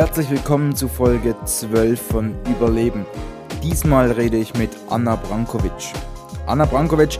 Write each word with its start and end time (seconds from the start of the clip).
Herzlich 0.00 0.30
willkommen 0.30 0.74
zu 0.74 0.88
Folge 0.88 1.36
12 1.44 2.00
von 2.00 2.34
Überleben. 2.48 3.04
Diesmal 3.62 4.10
rede 4.10 4.38
ich 4.38 4.54
mit 4.54 4.70
Anna 4.88 5.14
Brankovic. 5.14 5.92
Anna 6.46 6.64
Brankovic 6.64 7.18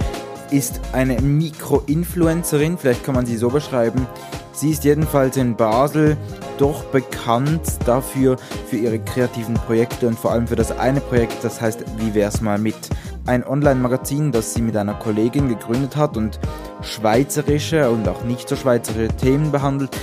ist 0.51 0.81
eine 0.95 1.21
Mikro-Influencerin, 1.21 2.79
vielleicht 2.79 3.05
kann 3.05 3.15
man 3.15 3.27
sie 3.27 3.37
so 3.37 3.51
beschreiben. 3.51 4.07
Sie 4.53 4.71
ist 4.71 4.85
jedenfalls 4.85 5.37
in 5.37 5.57
Basel 5.57 6.17
doch 6.57 6.85
bekannt 6.85 7.61
dafür, 7.85 8.39
für 8.71 8.77
ihre 8.77 8.99
kreativen 8.99 9.57
Projekte 9.57 10.09
und 10.09 10.19
vor 10.19 10.33
allem 10.33 10.47
für 10.47 10.57
das 10.57 10.73
eine 10.73 11.03
Projekt, 11.03 11.45
das 11.45 11.61
heißt 11.61 11.85
Wie 11.99 12.15
wär's 12.15 12.41
mal 12.41 12.57
mit? 12.57 12.79
Ein 13.27 13.47
Online-Magazin, 13.47 14.33
das 14.33 14.55
sie 14.55 14.63
mit 14.63 14.79
einer 14.79 14.95
Kollegin 14.95 15.51
gegründet 15.51 15.97
hat 15.97 16.17
und 16.17 16.41
schweizerische 16.81 17.91
und 17.91 18.09
auch 18.09 18.25
nicht 18.25 18.49
so 18.49 18.57
schweizerische 18.57 19.15
Themen 19.19 19.53
behandelt. 19.53 19.95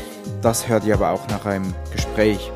Das 0.44 0.70
hört 0.70 0.86
ihr 0.86 0.94
aber 0.94 1.10
auch 1.10 1.28
nach 1.30 1.48
einem 1.48 1.74
Gespräch. 1.92 2.52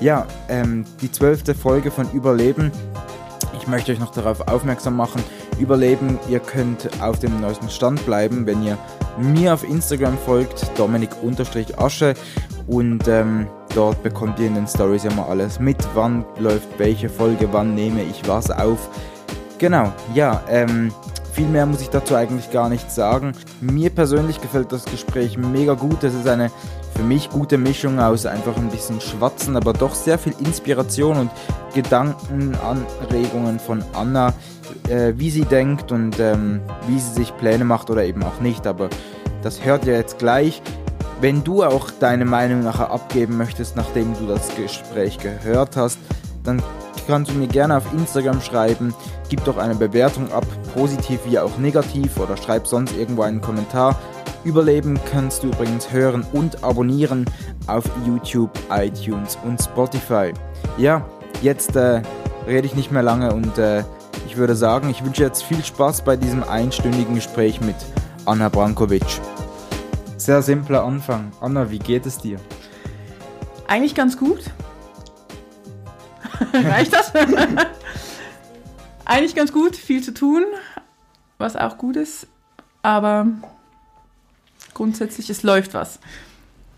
Ja, 0.00 0.26
ähm, 0.48 0.84
die 1.02 1.10
zwölfte 1.10 1.54
Folge 1.54 1.90
von 1.90 2.10
Überleben. 2.12 2.70
Ich 3.60 3.66
möchte 3.66 3.92
euch 3.92 3.98
noch 3.98 4.12
darauf 4.12 4.46
aufmerksam 4.46 4.96
machen, 4.96 5.22
Überleben, 5.58 6.18
ihr 6.28 6.38
könnt 6.38 6.88
auf 7.02 7.18
dem 7.18 7.40
neuesten 7.40 7.68
Stand 7.68 8.04
bleiben, 8.06 8.46
wenn 8.46 8.62
ihr 8.62 8.78
mir 9.18 9.54
auf 9.54 9.68
Instagram 9.68 10.16
folgt, 10.18 10.70
Dominik-Asche 10.78 12.14
und 12.68 13.08
ähm, 13.08 13.48
dort 13.74 14.00
bekommt 14.04 14.38
ihr 14.38 14.46
in 14.46 14.54
den 14.54 14.68
Stories 14.68 15.04
immer 15.04 15.28
alles 15.28 15.58
mit, 15.58 15.76
wann 15.94 16.24
läuft 16.38 16.78
welche 16.78 17.08
Folge, 17.08 17.48
wann 17.50 17.74
nehme 17.74 18.02
ich 18.04 18.26
was 18.28 18.50
auf. 18.50 18.88
Genau, 19.58 19.92
ja, 20.14 20.42
ähm, 20.48 20.92
viel 21.38 21.46
mehr 21.46 21.66
muss 21.66 21.80
ich 21.80 21.90
dazu 21.90 22.16
eigentlich 22.16 22.50
gar 22.50 22.68
nicht 22.68 22.90
sagen. 22.90 23.30
Mir 23.60 23.90
persönlich 23.90 24.40
gefällt 24.40 24.72
das 24.72 24.84
Gespräch 24.86 25.38
mega 25.38 25.74
gut. 25.74 26.02
Es 26.02 26.12
ist 26.12 26.26
eine 26.26 26.50
für 26.96 27.04
mich 27.04 27.30
gute 27.30 27.58
Mischung 27.58 28.00
aus 28.00 28.26
einfach 28.26 28.56
ein 28.56 28.70
bisschen 28.70 29.00
Schwatzen, 29.00 29.56
aber 29.56 29.72
doch 29.72 29.94
sehr 29.94 30.18
viel 30.18 30.34
Inspiration 30.40 31.16
und 31.16 31.30
Gedankenanregungen 31.74 33.60
von 33.60 33.84
Anna, 33.92 34.34
äh, 34.88 35.12
wie 35.14 35.30
sie 35.30 35.44
denkt 35.44 35.92
und 35.92 36.18
ähm, 36.18 36.60
wie 36.88 36.98
sie 36.98 37.12
sich 37.12 37.36
Pläne 37.36 37.64
macht 37.64 37.88
oder 37.88 38.02
eben 38.02 38.24
auch 38.24 38.40
nicht. 38.40 38.66
Aber 38.66 38.88
das 39.44 39.64
hört 39.64 39.86
ihr 39.86 39.94
jetzt 39.94 40.18
gleich. 40.18 40.60
Wenn 41.20 41.44
du 41.44 41.62
auch 41.62 41.92
deine 42.00 42.24
Meinung 42.24 42.64
nachher 42.64 42.90
abgeben 42.90 43.36
möchtest, 43.36 43.76
nachdem 43.76 44.12
du 44.14 44.26
das 44.26 44.56
Gespräch 44.56 45.18
gehört 45.18 45.76
hast, 45.76 46.00
dann 46.42 46.60
kannst 47.08 47.32
du 47.32 47.34
mir 47.36 47.48
gerne 47.48 47.78
auf 47.78 47.92
Instagram 47.92 48.40
schreiben. 48.42 48.94
Gib 49.30 49.42
doch 49.44 49.56
eine 49.56 49.74
Bewertung 49.74 50.30
ab, 50.30 50.46
positiv 50.74 51.20
wie 51.24 51.38
auch 51.38 51.56
negativ, 51.58 52.20
oder 52.20 52.36
schreib 52.36 52.66
sonst 52.68 52.94
irgendwo 52.96 53.22
einen 53.22 53.40
Kommentar. 53.40 53.98
Überleben 54.44 55.00
kannst 55.10 55.42
du 55.42 55.48
übrigens 55.48 55.90
hören 55.90 56.24
und 56.32 56.62
abonnieren 56.62 57.24
auf 57.66 57.84
YouTube, 58.06 58.50
iTunes 58.70 59.38
und 59.42 59.60
Spotify. 59.60 60.32
Ja, 60.76 61.04
jetzt 61.42 61.74
äh, 61.76 62.02
rede 62.46 62.66
ich 62.66 62.76
nicht 62.76 62.92
mehr 62.92 63.02
lange 63.02 63.32
und 63.32 63.56
äh, 63.58 63.84
ich 64.26 64.36
würde 64.36 64.54
sagen, 64.54 64.90
ich 64.90 65.04
wünsche 65.04 65.22
jetzt 65.22 65.42
viel 65.42 65.64
Spaß 65.64 66.02
bei 66.02 66.14
diesem 66.14 66.44
einstündigen 66.44 67.14
Gespräch 67.14 67.60
mit 67.62 67.76
Anna 68.26 68.50
Brankovic. 68.50 69.20
Sehr 70.18 70.42
simpler 70.42 70.84
Anfang. 70.84 71.32
Anna, 71.40 71.70
wie 71.70 71.78
geht 71.78 72.04
es 72.04 72.18
dir? 72.18 72.38
Eigentlich 73.66 73.94
ganz 73.94 74.18
gut. 74.18 74.40
Reicht 76.52 76.92
das? 76.92 77.12
Eigentlich 79.04 79.34
ganz 79.34 79.52
gut, 79.52 79.76
viel 79.76 80.02
zu 80.02 80.12
tun, 80.12 80.44
was 81.38 81.56
auch 81.56 81.78
gut 81.78 81.96
ist, 81.96 82.26
aber 82.82 83.26
grundsätzlich, 84.74 85.30
es 85.30 85.42
läuft 85.42 85.74
was. 85.74 85.98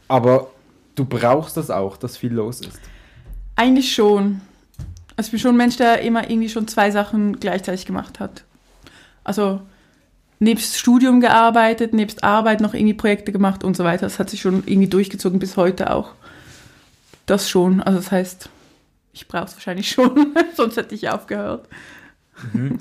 Aber 0.09 0.51
du 0.95 1.05
brauchst 1.05 1.57
das 1.57 1.71
auch, 1.71 1.97
dass 1.97 2.17
viel 2.17 2.33
los 2.33 2.61
ist. 2.61 2.81
Eigentlich 3.57 3.95
schon. 3.95 4.41
Also 5.17 5.29
ich 5.29 5.33
bin 5.33 5.41
schon 5.41 5.55
ein 5.55 5.59
Mensch, 5.59 5.77
der 5.77 6.03
immer 6.03 6.31
irgendwie 6.31 6.49
schon 6.49 6.67
zwei 6.67 6.91
Sachen 6.91 7.41
gleichzeitig 7.41 7.85
gemacht 7.85 8.21
hat. 8.21 8.45
Also 9.23 9.61
nebst 10.39 10.79
Studium 10.79 11.21
gearbeitet, 11.21 11.93
nebst 11.93 12.25
Arbeit 12.25 12.61
noch 12.61 12.75
irgendwie 12.75 12.95
Projekte 12.95 13.31
gemacht 13.33 13.63
und 13.63 13.77
so 13.77 13.85
weiter. 13.85 14.07
Das 14.07 14.19
hat 14.19 14.31
sich 14.31 14.41
schon 14.41 14.63
irgendwie 14.67 14.89
durchgezogen 14.89 15.39
bis 15.39 15.57
heute 15.57 15.93
auch. 15.93 16.15
Das 17.27 17.51
schon. 17.51 17.83
Also 17.83 17.99
das 17.99 18.11
heißt, 18.11 18.49
ich 19.13 19.29
brauche 19.29 19.47
es 19.47 19.55
wahrscheinlich 19.55 19.91
schon, 19.91 20.35
sonst 20.57 20.77
hätte 20.77 20.95
ich 20.95 21.09
aufgehört. 21.09 21.69
Mhm. 22.53 22.79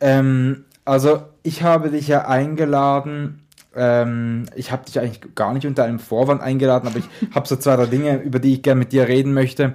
ähm, 0.00 0.64
also 0.84 1.22
ich 1.42 1.62
habe 1.62 1.90
dich 1.90 2.08
ja 2.08 2.26
eingeladen, 2.26 3.40
ähm, 3.74 4.46
ich 4.56 4.72
habe 4.72 4.84
dich 4.84 4.98
eigentlich 4.98 5.34
gar 5.34 5.52
nicht 5.54 5.66
unter 5.66 5.84
einem 5.84 5.98
Vorwand 5.98 6.42
eingeladen, 6.42 6.88
aber 6.88 6.98
ich 6.98 7.08
habe 7.34 7.46
so 7.46 7.56
zwei, 7.56 7.76
drei 7.76 7.86
Dinge, 7.86 8.16
über 8.22 8.38
die 8.38 8.54
ich 8.54 8.62
gerne 8.62 8.78
mit 8.78 8.92
dir 8.92 9.08
reden 9.08 9.32
möchte. 9.32 9.74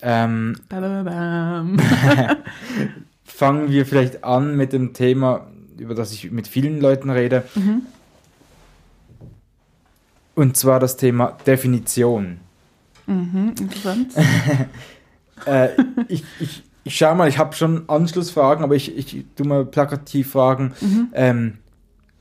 Ähm, 0.00 0.56
fangen 3.24 3.70
wir 3.70 3.86
vielleicht 3.86 4.24
an 4.24 4.56
mit 4.56 4.72
dem 4.72 4.94
Thema, 4.94 5.46
über 5.76 5.94
das 5.94 6.12
ich 6.12 6.30
mit 6.30 6.48
vielen 6.48 6.80
Leuten 6.80 7.10
rede. 7.10 7.44
Mhm. 7.54 7.82
Und 10.34 10.56
zwar 10.56 10.78
das 10.78 10.96
Thema 10.96 11.36
Definition. 11.46 12.38
Mhm, 13.06 13.54
interessant. 13.58 14.12
Äh, 15.46 15.70
ich, 16.08 16.24
ich, 16.40 16.62
ich 16.84 16.96
schau 16.96 17.14
mal, 17.14 17.28
ich 17.28 17.38
habe 17.38 17.54
schon 17.54 17.88
Anschlussfragen, 17.88 18.64
aber 18.64 18.74
ich, 18.74 18.96
ich 18.96 19.24
tu 19.36 19.44
mal 19.44 19.64
plakativ 19.64 20.32
fragen. 20.32 20.74
Mhm. 20.80 21.08
Ähm, 21.12 21.58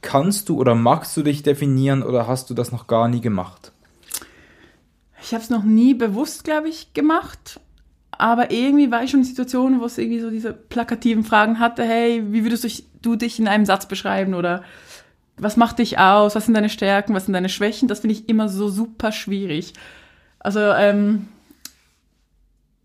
kannst 0.01 0.49
du 0.49 0.57
oder 0.57 0.75
magst 0.75 1.15
du 1.17 1.23
dich 1.23 1.43
definieren 1.43 2.03
oder 2.03 2.27
hast 2.27 2.49
du 2.49 2.53
das 2.53 2.71
noch 2.71 2.87
gar 2.87 3.07
nie 3.07 3.21
gemacht? 3.21 3.71
Ich 5.21 5.33
habe 5.33 5.43
es 5.43 5.49
noch 5.49 5.63
nie 5.63 5.93
bewusst, 5.93 6.43
glaube 6.43 6.69
ich, 6.69 6.93
gemacht. 6.93 7.59
Aber 8.11 8.51
irgendwie 8.51 8.89
war 8.89 9.03
ich 9.03 9.11
schon 9.11 9.19
in 9.19 9.25
Situationen, 9.25 9.79
wo 9.79 9.85
es 9.85 9.97
irgendwie 9.97 10.19
so 10.19 10.29
diese 10.29 10.53
plakativen 10.53 11.23
Fragen 11.23 11.59
hatte, 11.59 11.83
hey, 11.83 12.23
wie 12.31 12.43
würdest 12.43 12.83
du 13.01 13.15
dich 13.15 13.39
in 13.39 13.47
einem 13.47 13.65
Satz 13.65 13.87
beschreiben 13.87 14.33
oder 14.33 14.63
was 15.37 15.55
macht 15.55 15.79
dich 15.79 15.99
aus, 15.99 16.35
was 16.35 16.45
sind 16.45 16.55
deine 16.55 16.69
Stärken, 16.69 17.13
was 17.13 17.25
sind 17.25 17.33
deine 17.33 17.49
Schwächen, 17.49 17.87
das 17.87 17.99
finde 17.99 18.15
ich 18.15 18.27
immer 18.27 18.49
so 18.49 18.69
super 18.69 19.11
schwierig. 19.11 19.73
Also 20.39 20.59
ähm, 20.59 21.27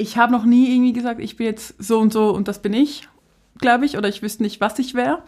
ich 0.03 0.19
habe 0.19 0.33
noch 0.33 0.45
nie 0.45 0.75
irgendwie 0.75 0.93
gesagt, 0.93 1.21
ich 1.21 1.37
bin 1.37 1.47
jetzt 1.47 1.81
so 1.83 2.01
und 2.01 2.13
so 2.13 2.31
und 2.31 2.49
das 2.49 2.61
bin 2.61 2.75
ich, 2.75 3.09
glaube 3.59 3.87
ich, 3.87 3.97
oder 3.97 4.09
ich 4.09 4.23
wüsste 4.23 4.43
nicht, 4.43 4.61
was 4.61 4.79
ich 4.79 4.95
wäre. 4.95 5.23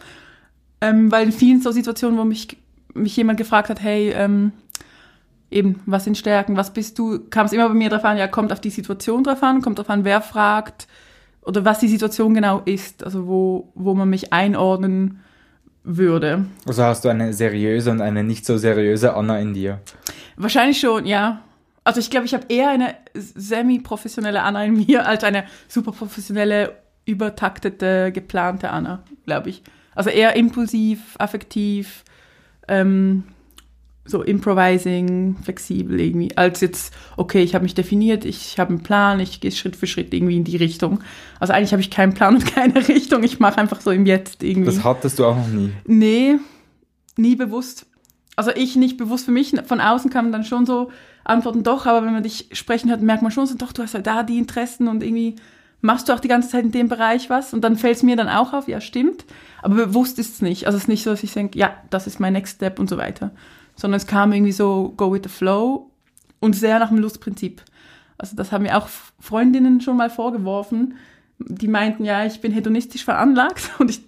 Ähm, 0.81 1.11
weil 1.11 1.25
in 1.25 1.31
vielen 1.31 1.61
so 1.61 1.71
Situationen, 1.71 2.19
wo 2.19 2.25
mich, 2.25 2.57
mich 2.93 3.15
jemand 3.15 3.37
gefragt 3.37 3.69
hat, 3.69 3.81
hey, 3.81 4.11
ähm, 4.11 4.51
eben, 5.49 5.81
was 5.85 6.03
sind 6.03 6.17
Stärken, 6.17 6.57
was 6.57 6.73
bist 6.73 6.99
du, 6.99 7.19
kam 7.29 7.45
es 7.45 7.53
immer 7.53 7.69
bei 7.69 7.73
mir 7.73 7.89
drauf 7.89 8.03
an, 8.03 8.17
ja, 8.17 8.27
kommt 8.27 8.51
auf 8.51 8.59
die 8.59 8.69
Situation 8.69 9.23
drauf 9.23 9.41
an, 9.41 9.61
kommt 9.61 9.79
drauf 9.79 9.89
an, 9.89 10.03
wer 10.03 10.21
fragt 10.21 10.87
oder 11.41 11.63
was 11.63 11.79
die 11.79 11.87
Situation 11.87 12.33
genau 12.33 12.61
ist, 12.65 13.03
also 13.03 13.27
wo, 13.27 13.71
wo 13.75 13.93
man 13.93 14.09
mich 14.09 14.33
einordnen 14.33 15.21
würde. 15.83 16.45
Also 16.67 16.83
hast 16.83 17.05
du 17.05 17.09
eine 17.09 17.31
seriöse 17.31 17.91
und 17.91 18.01
eine 18.01 18.23
nicht 18.23 18.45
so 18.45 18.57
seriöse 18.57 19.13
Anna 19.13 19.39
in 19.39 19.53
dir? 19.53 19.79
Wahrscheinlich 20.35 20.79
schon, 20.79 21.05
ja. 21.05 21.41
Also 21.85 21.99
ich 21.99 22.09
glaube, 22.09 22.25
ich 22.25 22.33
habe 22.33 22.45
eher 22.49 22.69
eine 22.69 22.95
semi-professionelle 23.13 24.41
Anna 24.41 24.65
in 24.65 24.85
mir 24.85 25.07
als 25.07 25.23
eine 25.23 25.45
super 25.67 25.91
professionelle, 25.91 26.75
übertaktete, 27.05 28.11
geplante 28.11 28.71
Anna, 28.71 29.03
glaube 29.23 29.51
ich. 29.51 29.61
Also 29.93 30.09
eher 30.09 30.35
impulsiv, 30.35 31.15
affektiv, 31.19 32.03
ähm, 32.67 33.23
so 34.03 34.23
improvising, 34.23 35.37
flexibel 35.43 35.99
irgendwie, 35.99 36.35
als 36.35 36.61
jetzt, 36.61 36.91
okay, 37.17 37.43
ich 37.43 37.53
habe 37.53 37.63
mich 37.63 37.75
definiert, 37.75 38.25
ich 38.25 38.57
habe 38.59 38.71
einen 38.71 38.83
Plan, 38.83 39.19
ich 39.19 39.39
gehe 39.39 39.51
Schritt 39.51 39.75
für 39.75 39.87
Schritt 39.87 40.11
irgendwie 40.11 40.37
in 40.37 40.43
die 40.43 40.57
Richtung. 40.57 41.01
Also 41.39 41.53
eigentlich 41.53 41.71
habe 41.71 41.81
ich 41.81 41.91
keinen 41.91 42.15
Plan 42.15 42.35
und 42.35 42.45
keine 42.55 42.87
Richtung, 42.87 43.23
ich 43.23 43.39
mache 43.39 43.59
einfach 43.59 43.81
so 43.81 43.91
im 43.91 44.07
Jetzt 44.07 44.43
irgendwie. 44.43 44.73
Das 44.73 44.83
hattest 44.83 45.19
du 45.19 45.25
auch 45.25 45.37
noch 45.37 45.47
nie? 45.47 45.71
Nee, 45.85 46.35
nie 47.15 47.35
bewusst. 47.35 47.85
Also 48.35 48.51
ich 48.55 48.75
nicht 48.75 48.97
bewusst 48.97 49.25
für 49.25 49.31
mich, 49.31 49.53
von 49.65 49.79
außen 49.79 50.09
kamen 50.09 50.31
dann 50.31 50.43
schon 50.43 50.65
so 50.65 50.91
Antworten 51.25 51.63
doch, 51.63 51.85
aber 51.85 52.05
wenn 52.05 52.13
man 52.13 52.23
dich 52.23 52.49
sprechen 52.53 52.89
hört, 52.89 53.01
merkt 53.01 53.23
man 53.23 53.31
schon 53.31 53.47
so, 53.47 53.55
doch, 53.55 53.73
du 53.73 53.81
hast 53.81 53.95
halt 53.95 54.07
da 54.07 54.23
die 54.23 54.37
Interessen 54.37 54.87
und 54.87 55.03
irgendwie 55.03 55.35
machst 55.81 56.07
du 56.07 56.13
auch 56.13 56.19
die 56.19 56.27
ganze 56.27 56.49
Zeit 56.49 56.63
in 56.63 56.71
dem 56.71 56.87
Bereich 56.87 57.29
was 57.29 57.53
und 57.53 57.61
dann 57.61 57.77
fällt 57.77 57.97
es 57.97 58.03
mir 58.03 58.15
dann 58.15 58.29
auch 58.29 58.53
auf, 58.53 58.67
ja, 58.67 58.79
stimmt, 58.79 59.25
aber 59.61 59.75
bewusst 59.75 60.19
ist 60.19 60.35
es 60.35 60.41
nicht. 60.41 60.65
Also 60.65 60.77
es 60.77 60.83
ist 60.83 60.87
nicht 60.87 61.03
so, 61.03 61.09
dass 61.09 61.23
ich 61.23 61.33
denke, 61.33 61.57
ja, 61.59 61.75
das 61.89 62.07
ist 62.07 62.19
mein 62.19 62.33
Next 62.33 62.55
Step 62.55 62.79
und 62.79 62.89
so 62.89 62.97
weiter, 62.97 63.31
sondern 63.75 63.97
es 63.97 64.07
kam 64.07 64.31
irgendwie 64.31 64.51
so, 64.51 64.93
go 64.97 65.11
with 65.11 65.21
the 65.23 65.29
flow 65.29 65.91
und 66.39 66.55
sehr 66.55 66.79
nach 66.79 66.89
dem 66.89 66.99
Lustprinzip. 66.99 67.61
Also 68.17 68.35
das 68.35 68.51
haben 68.51 68.63
mir 68.63 68.77
auch 68.77 68.87
Freundinnen 69.19 69.81
schon 69.81 69.97
mal 69.97 70.09
vorgeworfen, 70.09 70.95
die 71.39 71.67
meinten, 71.67 72.05
ja, 72.05 72.25
ich 72.25 72.39
bin 72.39 72.51
hedonistisch 72.51 73.03
veranlagt 73.03 73.71
und 73.79 73.89
ich 73.89 74.01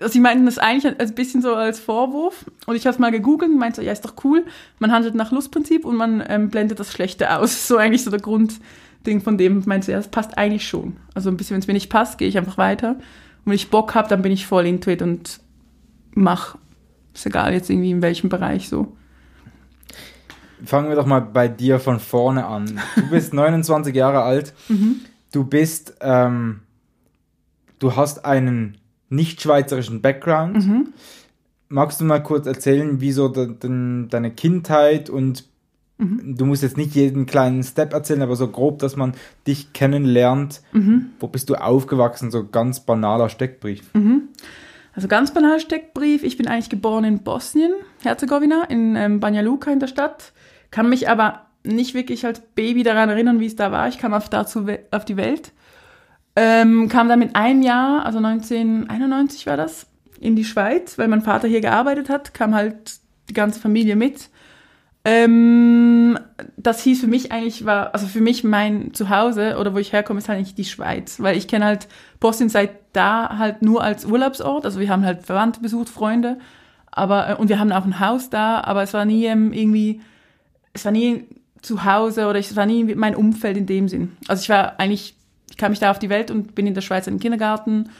also 0.00 0.12
sie 0.12 0.20
meinten 0.20 0.46
das 0.46 0.58
eigentlich 0.58 0.98
ein 0.98 1.14
bisschen 1.14 1.42
so 1.42 1.54
als 1.54 1.78
Vorwurf 1.80 2.44
und 2.66 2.76
ich 2.76 2.86
habe 2.86 2.94
es 2.94 2.98
mal 2.98 3.10
gegoogelt 3.10 3.50
und 3.50 3.58
meinte 3.58 3.76
so, 3.76 3.82
ja, 3.82 3.92
ist 3.92 4.04
doch 4.04 4.14
cool, 4.24 4.44
man 4.78 4.92
handelt 4.92 5.14
nach 5.14 5.32
Lustprinzip 5.32 5.84
und 5.84 5.96
man 5.96 6.22
ähm, 6.28 6.50
blendet 6.50 6.80
das 6.80 6.92
Schlechte 6.92 7.36
aus. 7.36 7.68
So 7.74 7.76
eigentlich 7.76 8.04
so 8.04 8.10
der 8.10 8.20
Grund, 8.20 8.60
Ding 9.06 9.20
von 9.20 9.38
dem 9.38 9.62
meinst 9.66 9.88
du, 9.88 9.92
ja, 9.92 9.98
das 9.98 10.08
passt 10.08 10.36
eigentlich 10.38 10.66
schon. 10.66 10.96
Also 11.14 11.30
ein 11.30 11.36
bisschen, 11.36 11.54
wenn 11.54 11.60
es 11.60 11.66
mir 11.66 11.74
nicht 11.74 11.90
passt, 11.90 12.18
gehe 12.18 12.28
ich 12.28 12.38
einfach 12.38 12.58
weiter. 12.58 12.90
Und 12.90 13.46
wenn 13.46 13.54
ich 13.54 13.70
Bock 13.70 13.94
habe, 13.94 14.08
dann 14.08 14.22
bin 14.22 14.32
ich 14.32 14.46
voll 14.46 14.66
into 14.66 14.90
it 14.90 15.02
und 15.02 15.40
mach. 16.14 16.56
Ist 17.12 17.26
egal 17.26 17.52
jetzt 17.52 17.70
irgendwie 17.70 17.90
in 17.90 18.02
welchem 18.02 18.28
Bereich 18.28 18.68
so. 18.68 18.96
fangen 20.64 20.88
wir 20.88 20.96
doch 20.96 21.06
mal 21.06 21.20
bei 21.20 21.48
dir 21.48 21.78
von 21.78 22.00
vorne 22.00 22.46
an. 22.46 22.80
Du 22.96 23.10
bist 23.10 23.34
29 23.34 23.94
Jahre 23.94 24.22
alt. 24.22 24.54
Mhm. 24.68 25.00
Du 25.32 25.44
bist, 25.44 25.96
ähm, 26.00 26.60
du 27.78 27.94
hast 27.94 28.24
einen 28.24 28.78
nicht 29.14 29.40
schweizerischen 29.40 30.00
Background. 30.02 30.66
Mhm. 30.66 30.88
Magst 31.68 32.00
du 32.00 32.04
mal 32.04 32.22
kurz 32.22 32.46
erzählen, 32.46 33.00
wieso 33.00 33.28
de, 33.28 33.54
de, 33.54 34.08
deine 34.08 34.30
Kindheit 34.30 35.10
und 35.10 35.44
Mhm. 35.96 36.36
du 36.36 36.44
musst 36.44 36.64
jetzt 36.64 36.76
nicht 36.76 36.94
jeden 36.96 37.24
kleinen 37.24 37.62
Step 37.62 37.92
erzählen, 37.92 38.22
aber 38.22 38.34
so 38.34 38.48
grob, 38.48 38.80
dass 38.80 38.96
man 38.96 39.12
dich 39.46 39.72
kennenlernt. 39.72 40.60
Mhm. 40.72 41.10
Wo 41.20 41.28
bist 41.28 41.48
du 41.50 41.54
aufgewachsen? 41.54 42.32
So 42.32 42.44
ganz 42.48 42.80
banaler 42.80 43.28
Steckbrief. 43.28 43.90
Also 44.94 45.08
ganz 45.08 45.32
banal 45.32 45.60
Steckbrief. 45.60 46.24
Ich 46.24 46.36
bin 46.36 46.48
eigentlich 46.48 46.68
geboren 46.68 47.04
in 47.04 47.20
Bosnien, 47.20 47.72
Herzegowina, 48.02 48.64
in 48.64 48.96
ähm, 48.96 49.20
Banja 49.20 49.42
Luka 49.42 49.70
in 49.70 49.78
der 49.80 49.86
Stadt. 49.86 50.32
Kann 50.72 50.88
mich 50.88 51.08
aber 51.08 51.46
nicht 51.62 51.94
wirklich 51.94 52.26
als 52.26 52.40
Baby 52.40 52.82
daran 52.82 53.08
erinnern, 53.08 53.38
wie 53.40 53.46
es 53.46 53.56
da 53.56 53.70
war. 53.72 53.88
Ich 53.88 53.98
kam 53.98 54.14
auf, 54.14 54.28
dazu 54.28 54.66
auf 54.90 55.04
die 55.04 55.16
Welt. 55.16 55.52
Ähm, 56.36 56.88
kam 56.88 57.08
dann 57.08 57.20
mit 57.20 57.36
einem 57.36 57.62
Jahr, 57.62 58.04
also 58.04 58.18
1991 58.18 59.46
war 59.46 59.56
das, 59.56 59.86
in 60.20 60.36
die 60.36 60.44
Schweiz, 60.44 60.98
weil 60.98 61.08
mein 61.08 61.22
Vater 61.22 61.46
hier 61.46 61.60
gearbeitet 61.60 62.08
hat, 62.08 62.34
kam 62.34 62.54
halt 62.54 62.98
die 63.28 63.34
ganze 63.34 63.60
Familie 63.60 63.94
mit. 63.94 64.30
Ähm, 65.04 66.18
das 66.56 66.82
hieß 66.82 67.00
für 67.00 67.06
mich 67.06 67.30
eigentlich, 67.30 67.66
war, 67.66 67.92
also 67.92 68.06
für 68.06 68.22
mich 68.22 68.42
mein 68.42 68.94
Zuhause 68.94 69.58
oder 69.58 69.74
wo 69.74 69.78
ich 69.78 69.92
herkomme, 69.92 70.18
ist 70.18 70.28
halt 70.28 70.38
eigentlich 70.38 70.54
die 70.54 70.64
Schweiz, 70.64 71.20
weil 71.20 71.36
ich 71.36 71.46
kenne 71.46 71.66
halt 71.66 71.88
Bosnien 72.20 72.48
seit 72.48 72.70
da 72.94 73.36
halt 73.36 73.60
nur 73.60 73.82
als 73.82 74.06
Urlaubsort, 74.06 74.64
also 74.64 74.80
wir 74.80 74.88
haben 74.88 75.04
halt 75.04 75.26
Verwandte 75.26 75.60
besucht, 75.60 75.90
Freunde, 75.90 76.38
aber, 76.90 77.28
äh, 77.28 77.34
und 77.34 77.50
wir 77.50 77.58
haben 77.58 77.70
auch 77.70 77.84
ein 77.84 78.00
Haus 78.00 78.30
da, 78.30 78.60
aber 78.62 78.82
es 78.82 78.94
war 78.94 79.04
nie 79.04 79.26
ähm, 79.26 79.52
irgendwie, 79.52 80.00
es 80.72 80.86
war 80.86 80.92
nie 80.92 81.26
zu 81.60 81.84
Hause 81.84 82.26
oder 82.26 82.38
es 82.38 82.56
war 82.56 82.64
nie 82.64 82.94
mein 82.94 83.14
Umfeld 83.14 83.58
in 83.58 83.66
dem 83.66 83.88
Sinn. 83.88 84.16
Also 84.26 84.42
ich 84.42 84.48
war 84.48 84.80
eigentlich, 84.80 85.16
ich 85.50 85.56
kam 85.56 85.70
mich 85.70 85.80
da 85.80 85.90
auf 85.90 85.98
die 85.98 86.10
Welt 86.10 86.30
und 86.30 86.54
bin 86.54 86.66
in 86.66 86.74
der 86.74 86.80
Schweiz 86.80 87.06
in 87.06 87.14
den 87.14 87.20
Kindergarten, 87.20 87.90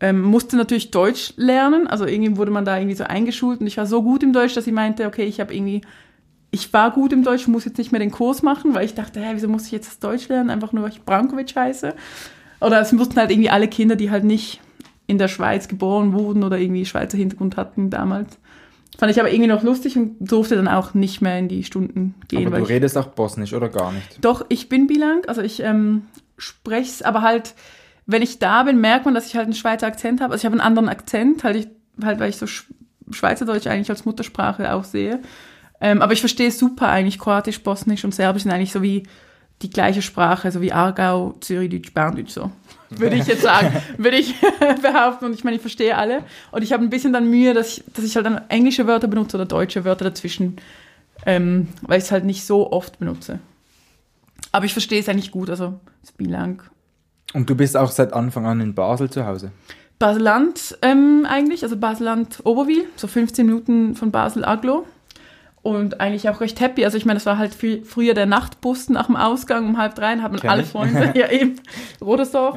ähm, 0.00 0.22
musste 0.22 0.56
natürlich 0.56 0.90
Deutsch 0.90 1.32
lernen, 1.36 1.86
also 1.86 2.06
irgendwie 2.06 2.36
wurde 2.36 2.50
man 2.50 2.64
da 2.64 2.76
irgendwie 2.78 2.96
so 2.96 3.04
eingeschult 3.04 3.60
und 3.60 3.66
ich 3.66 3.76
war 3.76 3.86
so 3.86 4.02
gut 4.02 4.22
im 4.22 4.32
Deutsch, 4.32 4.54
dass 4.54 4.66
ich 4.66 4.72
meinte, 4.72 5.06
okay, 5.06 5.24
ich 5.24 5.40
habe 5.40 5.54
irgendwie, 5.54 5.80
ich 6.50 6.72
war 6.72 6.92
gut 6.92 7.12
im 7.12 7.24
Deutsch, 7.24 7.48
muss 7.48 7.64
jetzt 7.64 7.78
nicht 7.78 7.92
mehr 7.92 7.98
den 7.98 8.12
Kurs 8.12 8.42
machen, 8.42 8.74
weil 8.74 8.84
ich 8.84 8.94
dachte, 8.94 9.20
hä, 9.20 9.30
wieso 9.32 9.48
muss 9.48 9.66
ich 9.66 9.72
jetzt 9.72 9.88
das 9.88 9.98
Deutsch 9.98 10.28
lernen, 10.28 10.50
einfach 10.50 10.72
nur, 10.72 10.84
weil 10.84 10.90
ich 10.90 11.02
Brankovic 11.02 11.54
heiße. 11.54 11.94
Oder 12.60 12.80
es 12.80 12.92
mussten 12.92 13.16
halt 13.16 13.30
irgendwie 13.30 13.50
alle 13.50 13.68
Kinder, 13.68 13.96
die 13.96 14.10
halt 14.10 14.24
nicht 14.24 14.60
in 15.06 15.18
der 15.18 15.28
Schweiz 15.28 15.68
geboren 15.68 16.12
wurden 16.12 16.44
oder 16.44 16.58
irgendwie 16.58 16.84
Schweizer 16.84 17.16
Hintergrund 17.16 17.56
hatten 17.56 17.90
damals. 17.90 18.38
Fand 18.98 19.12
ich 19.12 19.20
aber 19.20 19.30
irgendwie 19.30 19.48
noch 19.48 19.62
lustig 19.62 19.96
und 19.96 20.16
durfte 20.20 20.56
dann 20.56 20.68
auch 20.68 20.94
nicht 20.94 21.20
mehr 21.20 21.38
in 21.38 21.48
die 21.48 21.62
Stunden 21.62 22.14
gehen. 22.28 22.46
Aber 22.46 22.56
weil 22.56 22.62
du 22.62 22.68
redest 22.68 22.98
auch 22.98 23.06
Bosnisch 23.06 23.52
oder 23.52 23.68
gar 23.68 23.92
nicht? 23.92 24.24
doch, 24.24 24.44
ich 24.48 24.68
bin 24.68 24.86
bilang, 24.86 25.24
also 25.26 25.40
ich 25.40 25.60
ähm, 25.60 26.02
spreche 26.38 26.90
es, 26.90 27.02
aber 27.02 27.22
halt, 27.22 27.54
wenn 28.06 28.22
ich 28.22 28.38
da 28.38 28.62
bin, 28.62 28.80
merkt 28.80 29.04
man, 29.04 29.14
dass 29.14 29.26
ich 29.26 29.36
halt 29.36 29.44
einen 29.44 29.54
Schweizer 29.54 29.86
Akzent 29.86 30.20
habe. 30.20 30.32
Also 30.32 30.42
ich 30.42 30.46
habe 30.46 30.54
einen 30.54 30.66
anderen 30.66 30.88
Akzent, 30.88 31.44
halt, 31.44 31.56
ich, 31.56 31.68
halt 32.02 32.20
weil 32.20 32.30
ich 32.30 32.36
so 32.36 32.46
Sch 32.46 32.64
Schweizerdeutsch 33.10 33.66
eigentlich 33.66 33.88
als 33.88 34.04
Muttersprache 34.04 34.74
auch 34.74 34.84
sehe. 34.84 35.20
Ähm, 35.80 36.02
aber 36.02 36.12
ich 36.12 36.20
verstehe 36.20 36.50
super 36.50 36.88
eigentlich, 36.88 37.18
Kroatisch, 37.18 37.62
Bosnisch 37.62 38.04
und 38.04 38.14
Serbisch 38.14 38.42
sind 38.42 38.52
eigentlich 38.52 38.72
so 38.72 38.82
wie 38.82 39.04
die 39.62 39.70
gleiche 39.70 40.02
Sprache, 40.02 40.52
so 40.52 40.60
wie 40.60 40.72
Aargau, 40.72 41.34
Zürichdeutsch, 41.40 41.92
Berndeutsch 41.92 42.30
so. 42.30 42.50
Würde 42.90 43.16
ich 43.16 43.26
jetzt 43.26 43.42
sagen, 43.42 43.72
würde 43.98 44.16
ich 44.16 44.34
behaupten. 44.82 45.26
Und 45.26 45.34
ich 45.34 45.44
meine, 45.44 45.56
ich 45.56 45.62
verstehe 45.62 45.96
alle. 45.96 46.22
Und 46.52 46.62
ich 46.62 46.72
habe 46.72 46.82
ein 46.82 46.90
bisschen 46.90 47.12
dann 47.12 47.28
Mühe, 47.28 47.54
dass 47.54 47.78
ich, 47.78 47.84
dass 47.94 48.04
ich 48.04 48.14
halt 48.16 48.26
dann 48.26 48.40
englische 48.48 48.86
Wörter 48.86 49.08
benutze 49.08 49.36
oder 49.36 49.46
deutsche 49.46 49.84
Wörter 49.84 50.04
dazwischen, 50.04 50.56
ähm, 51.26 51.68
weil 51.82 51.98
ich 51.98 52.04
es 52.04 52.12
halt 52.12 52.24
nicht 52.24 52.44
so 52.44 52.72
oft 52.72 52.98
benutze. 52.98 53.40
Aber 54.52 54.64
ich 54.64 54.72
verstehe 54.72 55.00
es 55.00 55.08
eigentlich 55.08 55.30
gut, 55.30 55.50
also 55.50 55.80
ist 56.02 56.16
bilang. 56.16 56.62
Und 57.34 57.50
du 57.50 57.54
bist 57.54 57.76
auch 57.76 57.90
seit 57.90 58.12
Anfang 58.12 58.46
an 58.46 58.60
in 58.60 58.74
Basel 58.74 59.10
zu 59.10 59.26
Hause? 59.26 59.52
Baseland 59.98 60.78
ähm, 60.82 61.26
eigentlich, 61.28 61.62
also 61.62 61.76
Baseland 61.76 62.40
Oberwil, 62.44 62.84
so 62.96 63.06
15 63.06 63.44
Minuten 63.44 63.94
von 63.94 64.10
Basel 64.10 64.44
Aglo. 64.44 64.86
Und 65.60 66.00
eigentlich 66.00 66.28
auch 66.28 66.40
recht 66.40 66.60
happy. 66.60 66.84
Also 66.84 66.96
ich 66.96 67.04
meine, 67.04 67.16
das 67.16 67.26
war 67.26 67.36
halt 67.36 67.52
frü 67.52 67.82
früher 67.84 68.14
der 68.14 68.26
Nachtbus 68.26 68.88
nach 68.88 69.06
dem 69.06 69.16
Ausgang 69.16 69.66
um 69.66 69.76
halb 69.76 69.96
drei, 69.96 70.16
haben 70.16 70.40
alle. 70.40 70.64
Freunde, 70.64 71.12
ja 71.18 71.30
eben, 71.30 71.56
Rodersdorf. 72.00 72.56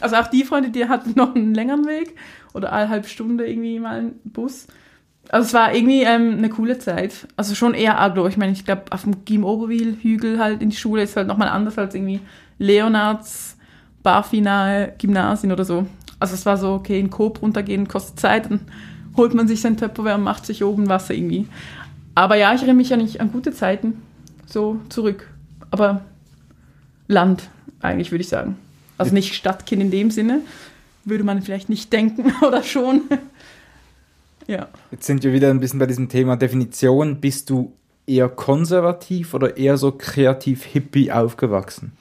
Also 0.00 0.16
auch 0.16 0.26
die 0.28 0.44
Freunde, 0.44 0.70
die 0.70 0.86
hatten 0.86 1.14
noch 1.16 1.34
einen 1.34 1.54
längeren 1.54 1.86
Weg 1.86 2.14
oder 2.52 2.72
eine 2.72 2.88
halbe 2.88 3.08
Stunde 3.08 3.48
irgendwie 3.48 3.80
mal 3.80 3.98
einen 3.98 4.20
Bus. 4.24 4.66
Also 5.32 5.46
es 5.46 5.54
war 5.54 5.72
irgendwie 5.72 6.02
ähm, 6.02 6.38
eine 6.38 6.48
coole 6.48 6.78
Zeit. 6.78 7.28
Also 7.36 7.54
schon 7.54 7.74
eher 7.74 8.00
Aglo. 8.00 8.26
Ich 8.26 8.36
meine, 8.36 8.52
ich 8.52 8.64
glaube, 8.64 8.84
auf 8.90 9.02
dem 9.02 9.24
Gim 9.24 9.44
Oberwil 9.44 9.96
Hügel 10.02 10.40
halt 10.40 10.60
in 10.60 10.70
die 10.70 10.76
Schule 10.76 11.02
ist 11.02 11.16
halt 11.16 11.28
nochmal 11.28 11.48
anders 11.48 11.78
als 11.78 11.94
irgendwie 11.94 12.20
Leonards, 12.58 13.56
barfinahe 14.02 14.92
Gymnasien 14.98 15.52
oder 15.52 15.64
so. 15.64 15.86
Also 16.18 16.34
es 16.34 16.44
war 16.46 16.56
so, 16.56 16.72
okay, 16.72 16.98
in 16.98 17.10
Coop 17.10 17.42
runtergehen 17.42 17.86
kostet 17.86 18.18
Zeit, 18.18 18.50
dann 18.50 18.60
holt 19.16 19.32
man 19.32 19.46
sich 19.46 19.60
sein 19.60 19.76
Tupperware 19.76 20.16
und 20.16 20.24
macht 20.24 20.46
sich 20.46 20.64
oben 20.64 20.88
Wasser 20.88 21.14
irgendwie. 21.14 21.46
Aber 22.16 22.34
ja, 22.34 22.52
ich 22.52 22.58
erinnere 22.60 22.76
mich 22.76 22.90
ja 22.90 22.96
nicht 22.96 23.20
an 23.20 23.30
gute 23.30 23.52
Zeiten 23.52 24.02
so 24.46 24.80
zurück. 24.88 25.28
Aber 25.70 26.02
Land, 27.06 27.48
eigentlich 27.80 28.10
würde 28.10 28.22
ich 28.22 28.28
sagen. 28.28 28.56
Also 28.98 29.14
nicht 29.14 29.34
Stadtkind 29.34 29.80
in 29.80 29.90
dem 29.92 30.10
Sinne, 30.10 30.40
würde 31.04 31.22
man 31.22 31.40
vielleicht 31.40 31.68
nicht 31.68 31.92
denken 31.92 32.32
oder 32.46 32.64
schon. 32.64 33.02
Ja. 34.50 34.68
Jetzt 34.90 35.06
sind 35.06 35.22
wir 35.22 35.32
wieder 35.32 35.50
ein 35.50 35.60
bisschen 35.60 35.78
bei 35.78 35.86
diesem 35.86 36.08
Thema 36.08 36.36
Definition. 36.36 37.20
Bist 37.20 37.50
du 37.50 37.72
eher 38.06 38.28
konservativ 38.28 39.34
oder 39.34 39.56
eher 39.56 39.76
so 39.76 39.92
kreativ 39.92 40.64
hippie 40.64 41.12
aufgewachsen? 41.12 41.92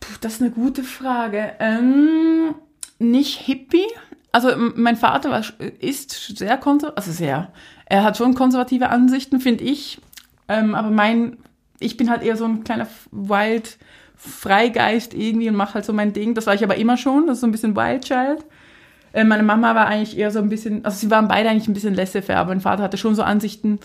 Puh, 0.00 0.14
das 0.20 0.34
ist 0.34 0.42
eine 0.42 0.50
gute 0.50 0.82
Frage. 0.82 1.52
Ähm, 1.60 2.54
nicht 2.98 3.38
Hippie. 3.40 3.86
Also 4.32 4.48
mein 4.74 4.96
Vater 4.96 5.30
war, 5.30 5.44
ist 5.78 6.36
sehr 6.36 6.56
konservativ, 6.56 6.96
also 6.96 7.12
sehr. 7.12 7.52
Er 7.86 8.02
hat 8.02 8.16
schon 8.16 8.34
konservative 8.34 8.88
Ansichten, 8.88 9.38
finde 9.38 9.64
ich. 9.64 10.00
Ähm, 10.48 10.74
aber 10.74 10.90
mein, 10.90 11.36
ich 11.78 11.96
bin 11.96 12.10
halt 12.10 12.22
eher 12.22 12.36
so 12.36 12.44
ein 12.44 12.64
kleiner 12.64 12.88
Wild 13.12 13.78
Freigeist 14.16 15.12
irgendwie 15.12 15.48
und 15.50 15.56
mache 15.56 15.74
halt 15.74 15.84
so 15.84 15.92
mein 15.92 16.14
Ding. 16.14 16.34
Das 16.34 16.46
war 16.46 16.54
ich 16.54 16.64
aber 16.64 16.76
immer 16.76 16.96
schon. 16.96 17.26
Das 17.26 17.36
ist 17.36 17.40
so 17.42 17.46
ein 17.46 17.52
bisschen 17.52 17.76
Wild 17.76 18.04
Child. 18.04 18.44
Äh, 19.14 19.24
meine 19.24 19.44
Mama 19.44 19.74
war 19.76 19.86
eigentlich 19.86 20.18
eher 20.18 20.32
so 20.32 20.40
ein 20.40 20.48
bisschen, 20.48 20.84
also 20.84 20.98
sie 20.98 21.10
waren 21.10 21.28
beide 21.28 21.48
eigentlich 21.48 21.68
ein 21.68 21.72
bisschen 21.72 21.94
laissez-faire, 21.94 22.36
aber 22.36 22.50
mein 22.50 22.60
Vater 22.60 22.82
hatte 22.82 22.98
schon 22.98 23.14
so 23.14 23.22
Ansichten, 23.22 23.78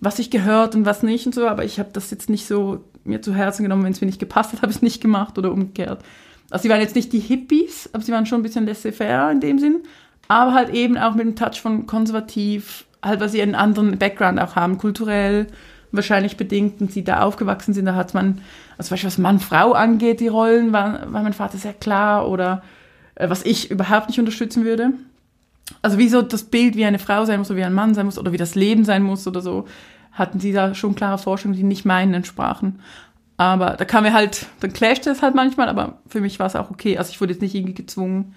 was 0.00 0.18
ich 0.18 0.30
gehört 0.30 0.74
und 0.74 0.84
was 0.84 1.02
nicht 1.02 1.24
und 1.24 1.34
so, 1.34 1.48
aber 1.48 1.64
ich 1.64 1.78
habe 1.78 1.88
das 1.92 2.10
jetzt 2.10 2.28
nicht 2.28 2.46
so 2.46 2.84
mir 3.02 3.22
zu 3.22 3.34
Herzen 3.34 3.62
genommen, 3.62 3.82
wenn 3.84 3.92
es 3.92 4.02
mir 4.02 4.06
nicht 4.06 4.20
gepasst 4.20 4.52
hat, 4.52 4.62
habe 4.62 4.70
ich 4.70 4.76
es 4.76 4.82
nicht 4.82 5.00
gemacht 5.00 5.38
oder 5.38 5.50
umgekehrt. 5.50 6.04
Also 6.50 6.64
sie 6.64 6.68
waren 6.68 6.82
jetzt 6.82 6.94
nicht 6.94 7.14
die 7.14 7.18
Hippies, 7.18 7.88
aber 7.94 8.04
sie 8.04 8.12
waren 8.12 8.26
schon 8.26 8.40
ein 8.40 8.42
bisschen 8.42 8.66
laissez-faire 8.66 9.30
in 9.32 9.40
dem 9.40 9.58
Sinn, 9.58 9.80
aber 10.28 10.52
halt 10.52 10.68
eben 10.68 10.98
auch 10.98 11.14
mit 11.14 11.22
einem 11.22 11.36
Touch 11.36 11.62
von 11.62 11.86
konservativ, 11.86 12.84
halt 13.02 13.20
weil 13.20 13.30
sie 13.30 13.40
einen 13.40 13.54
anderen 13.54 13.96
Background 13.98 14.38
auch 14.38 14.54
haben, 14.54 14.76
kulturell 14.76 15.46
wahrscheinlich 15.92 16.36
bedingt 16.36 16.82
und 16.82 16.92
sie 16.92 17.04
da 17.04 17.22
aufgewachsen 17.22 17.72
sind, 17.72 17.86
da 17.86 17.94
hat 17.94 18.12
man, 18.12 18.42
also 18.76 18.88
zum 18.88 18.94
Beispiel 18.94 19.08
was 19.08 19.18
Mann-Frau 19.18 19.72
angeht, 19.72 20.20
die 20.20 20.28
Rollen, 20.28 20.72
war, 20.72 21.10
war 21.10 21.22
mein 21.22 21.32
Vater 21.32 21.56
sehr 21.56 21.72
klar 21.72 22.28
oder 22.28 22.62
was 23.16 23.44
ich 23.44 23.70
überhaupt 23.70 24.08
nicht 24.08 24.18
unterstützen 24.18 24.64
würde. 24.64 24.92
Also 25.82 25.98
wie 25.98 26.08
so 26.08 26.22
das 26.22 26.44
Bild, 26.44 26.76
wie 26.76 26.84
eine 26.84 26.98
Frau 26.98 27.24
sein 27.24 27.38
muss 27.38 27.50
oder 27.50 27.58
wie 27.58 27.64
ein 27.64 27.74
Mann 27.74 27.94
sein 27.94 28.06
muss 28.06 28.18
oder 28.18 28.32
wie 28.32 28.36
das 28.36 28.54
Leben 28.54 28.84
sein 28.84 29.02
muss 29.02 29.26
oder 29.26 29.40
so, 29.40 29.66
hatten 30.12 30.40
sie 30.40 30.52
da 30.52 30.74
schon 30.74 30.94
klare 30.94 31.18
Vorstellungen, 31.18 31.58
die 31.58 31.64
nicht 31.64 31.84
meinen 31.84 32.14
entsprachen. 32.14 32.80
Aber 33.36 33.70
da 33.70 33.84
kam 33.84 34.04
mir 34.04 34.12
halt, 34.12 34.46
dann 34.60 34.72
clashte 34.72 35.10
es 35.10 35.22
halt 35.22 35.34
manchmal, 35.34 35.68
aber 35.68 35.98
für 36.08 36.20
mich 36.20 36.38
war 36.38 36.46
es 36.46 36.54
auch 36.56 36.70
okay. 36.70 36.98
Also 36.98 37.10
ich 37.10 37.20
wurde 37.20 37.32
jetzt 37.32 37.42
nicht 37.42 37.54
irgendwie 37.54 37.74
gezwungen. 37.74 38.34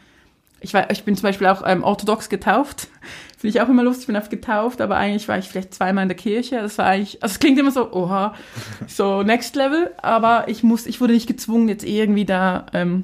Ich, 0.60 0.74
war, 0.74 0.90
ich 0.90 1.04
bin 1.04 1.16
zum 1.16 1.24
Beispiel 1.24 1.46
auch 1.48 1.62
ähm, 1.66 1.84
orthodox 1.84 2.30
getauft. 2.30 2.88
Finde 3.38 3.56
ich 3.56 3.62
auch 3.62 3.70
immer 3.70 3.84
lustig, 3.84 4.04
ich 4.04 4.08
bin 4.08 4.16
oft 4.16 4.32
getauft, 4.32 4.82
aber 4.82 4.98
eigentlich 4.98 5.28
war 5.28 5.38
ich 5.38 5.48
vielleicht 5.48 5.76
zweimal 5.76 6.02
in 6.02 6.10
der 6.10 6.18
Kirche. 6.18 6.56
Das 6.56 6.80
war 6.80 6.88
eigentlich, 6.88 7.22
also 7.22 7.34
es 7.34 7.40
klingt 7.40 7.60
immer 7.60 7.70
so, 7.70 7.94
oha, 7.94 8.34
so 8.88 9.22
next 9.22 9.56
level, 9.56 9.92
aber 10.02 10.48
ich 10.48 10.64
muss, 10.64 10.88
ich 10.88 11.00
wurde 11.00 11.14
nicht 11.14 11.28
gezwungen, 11.28 11.70
jetzt 11.70 11.84
irgendwie 11.84 12.26
da 12.26 12.66
ähm, 12.74 13.04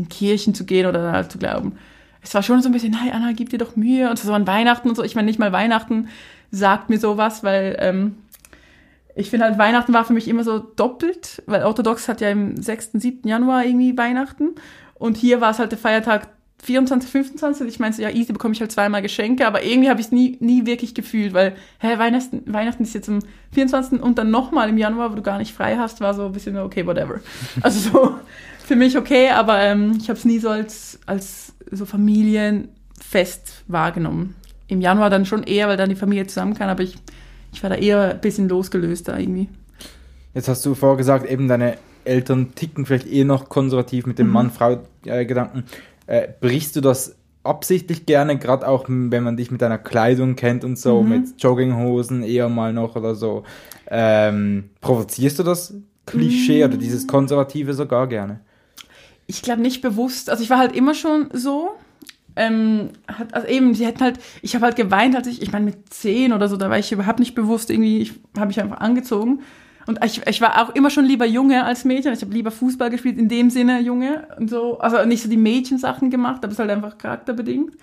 in 0.00 0.08
Kirchen 0.08 0.54
zu 0.54 0.64
gehen 0.64 0.86
oder 0.86 1.12
da 1.12 1.28
zu 1.28 1.38
glauben. 1.38 1.76
Es 2.22 2.34
war 2.34 2.42
schon 2.42 2.60
so 2.62 2.68
ein 2.68 2.72
bisschen, 2.72 2.92
nein, 2.92 3.12
Anna, 3.12 3.32
gib 3.32 3.50
dir 3.50 3.58
doch 3.58 3.76
Mühe. 3.76 4.10
Und 4.10 4.18
so 4.18 4.32
an 4.32 4.46
Weihnachten 4.46 4.88
und 4.88 4.94
so. 4.94 5.02
Ich 5.02 5.14
meine, 5.14 5.26
nicht 5.26 5.38
mal 5.38 5.52
Weihnachten 5.52 6.08
sagt 6.50 6.90
mir 6.90 6.98
sowas, 6.98 7.42
weil 7.42 7.76
ähm, 7.80 8.16
ich 9.14 9.30
finde 9.30 9.46
halt, 9.46 9.58
Weihnachten 9.58 9.92
war 9.92 10.04
für 10.04 10.12
mich 10.12 10.28
immer 10.28 10.44
so 10.44 10.58
doppelt, 10.58 11.42
weil 11.46 11.64
Orthodox 11.64 12.08
hat 12.08 12.20
ja 12.20 12.30
im 12.30 12.60
6., 12.60 12.90
7. 12.94 13.28
Januar 13.28 13.64
irgendwie 13.64 13.96
Weihnachten. 13.96 14.54
Und 14.94 15.16
hier 15.16 15.40
war 15.40 15.50
es 15.50 15.58
halt 15.58 15.72
der 15.72 15.78
Feiertag 15.78 16.28
24, 16.62 17.10
25. 17.10 17.68
Ich 17.68 17.80
meine, 17.80 17.94
so, 17.94 18.02
ja, 18.02 18.10
easy 18.10 18.32
bekomme 18.32 18.52
ich 18.52 18.60
halt 18.60 18.70
zweimal 18.70 19.00
Geschenke, 19.00 19.46
aber 19.46 19.64
irgendwie 19.64 19.88
habe 19.88 20.00
ich 20.00 20.06
es 20.06 20.12
nie, 20.12 20.36
nie 20.40 20.66
wirklich 20.66 20.94
gefühlt, 20.94 21.32
weil, 21.32 21.54
hä, 21.78 21.98
Weihnachten, 21.98 22.42
Weihnachten 22.52 22.82
ist 22.82 22.94
jetzt 22.94 23.08
am 23.08 23.20
24. 23.52 24.02
und 24.02 24.18
dann 24.18 24.30
nochmal 24.30 24.68
im 24.68 24.76
Januar, 24.76 25.10
wo 25.10 25.14
du 25.14 25.22
gar 25.22 25.38
nicht 25.38 25.54
frei 25.54 25.76
hast, 25.76 26.02
war 26.02 26.12
so 26.12 26.26
ein 26.26 26.32
bisschen, 26.32 26.58
okay, 26.58 26.86
whatever. 26.86 27.20
Also 27.62 27.90
so 27.90 28.14
für 28.70 28.76
mich 28.76 28.96
okay, 28.96 29.30
aber 29.30 29.58
ähm, 29.62 29.98
ich 30.00 30.08
habe 30.08 30.16
es 30.16 30.24
nie 30.24 30.38
so 30.38 30.48
als, 30.48 31.00
als 31.04 31.52
so 31.72 31.84
Familienfest 31.86 33.64
wahrgenommen. 33.66 34.36
Im 34.68 34.80
Januar 34.80 35.10
dann 35.10 35.26
schon 35.26 35.42
eher, 35.42 35.66
weil 35.66 35.76
dann 35.76 35.88
die 35.88 35.96
Familie 35.96 36.28
zusammen 36.28 36.54
kann, 36.54 36.68
aber 36.68 36.84
ich, 36.84 36.96
ich 37.52 37.60
war 37.64 37.70
da 37.70 37.74
eher 37.74 38.12
ein 38.12 38.20
bisschen 38.20 38.48
losgelöst 38.48 39.08
da 39.08 39.18
irgendwie. 39.18 39.48
Jetzt 40.34 40.46
hast 40.46 40.64
du 40.64 40.76
vorher 40.76 40.96
gesagt, 40.96 41.28
eben 41.28 41.48
deine 41.48 41.78
Eltern 42.04 42.54
ticken 42.54 42.86
vielleicht 42.86 43.08
eher 43.08 43.24
noch 43.24 43.48
konservativ 43.48 44.06
mit 44.06 44.20
dem 44.20 44.28
Mhm. 44.28 44.32
Mann-Frau-Gedanken. 44.34 45.64
Äh, 46.06 46.28
brichst 46.40 46.76
du 46.76 46.80
das 46.80 47.16
absichtlich 47.42 48.06
gerne, 48.06 48.38
gerade 48.38 48.68
auch 48.68 48.84
wenn 48.88 49.24
man 49.24 49.36
dich 49.36 49.50
mit 49.50 49.62
deiner 49.62 49.78
Kleidung 49.78 50.36
kennt 50.36 50.62
und 50.62 50.78
so, 50.78 51.02
Mhm. 51.02 51.08
mit 51.08 51.42
Jogginghosen 51.42 52.22
eher 52.22 52.48
mal 52.48 52.72
noch 52.72 52.94
oder 52.94 53.16
so. 53.16 53.42
Ähm, 53.90 54.70
provozierst 54.80 55.40
du 55.40 55.42
das 55.42 55.74
Klischee 56.06 56.58
Mhm. 56.64 56.68
oder 56.70 56.78
dieses 56.78 57.08
Konservative 57.08 57.74
sogar 57.74 58.06
gerne? 58.06 58.38
Ich 59.30 59.42
glaube 59.42 59.62
nicht 59.62 59.80
bewusst. 59.80 60.28
Also 60.28 60.42
ich 60.42 60.50
war 60.50 60.58
halt 60.58 60.72
immer 60.72 60.94
schon 60.94 61.28
so. 61.32 61.70
Ähm, 62.36 62.90
hat, 63.06 63.32
also 63.34 63.46
eben, 63.46 63.74
sie 63.74 63.86
hätten 63.86 64.00
halt, 64.00 64.18
ich 64.42 64.54
habe 64.54 64.64
halt 64.64 64.76
geweint, 64.76 65.16
als 65.16 65.26
ich, 65.26 65.42
ich 65.42 65.52
meine 65.52 65.64
mit 65.64 65.92
zehn 65.92 66.32
oder 66.32 66.48
so, 66.48 66.56
da 66.56 66.70
war 66.70 66.78
ich 66.78 66.92
überhaupt 66.92 67.18
nicht 67.18 67.34
bewusst, 67.34 67.70
irgendwie, 67.70 67.98
ich 67.98 68.12
habe 68.36 68.46
mich 68.46 68.60
einfach 68.60 68.78
angezogen. 68.78 69.40
Und 69.86 70.04
ich, 70.04 70.26
ich 70.26 70.40
war 70.40 70.62
auch 70.62 70.74
immer 70.74 70.90
schon 70.90 71.04
lieber 71.04 71.26
Junge 71.26 71.64
als 71.64 71.84
Mädchen. 71.84 72.12
Ich 72.12 72.22
habe 72.22 72.32
lieber 72.32 72.50
Fußball 72.50 72.90
gespielt, 72.90 73.18
in 73.18 73.28
dem 73.28 73.50
Sinne 73.50 73.80
Junge 73.80 74.26
und 74.38 74.50
so. 74.50 74.78
Also 74.78 75.04
nicht 75.04 75.22
so 75.22 75.28
die 75.28 75.36
Mädchensachen 75.36 76.10
gemacht, 76.10 76.44
aber 76.44 76.52
es 76.52 76.58
halt 76.58 76.70
einfach 76.70 76.98
charakterbedingt. 76.98 77.74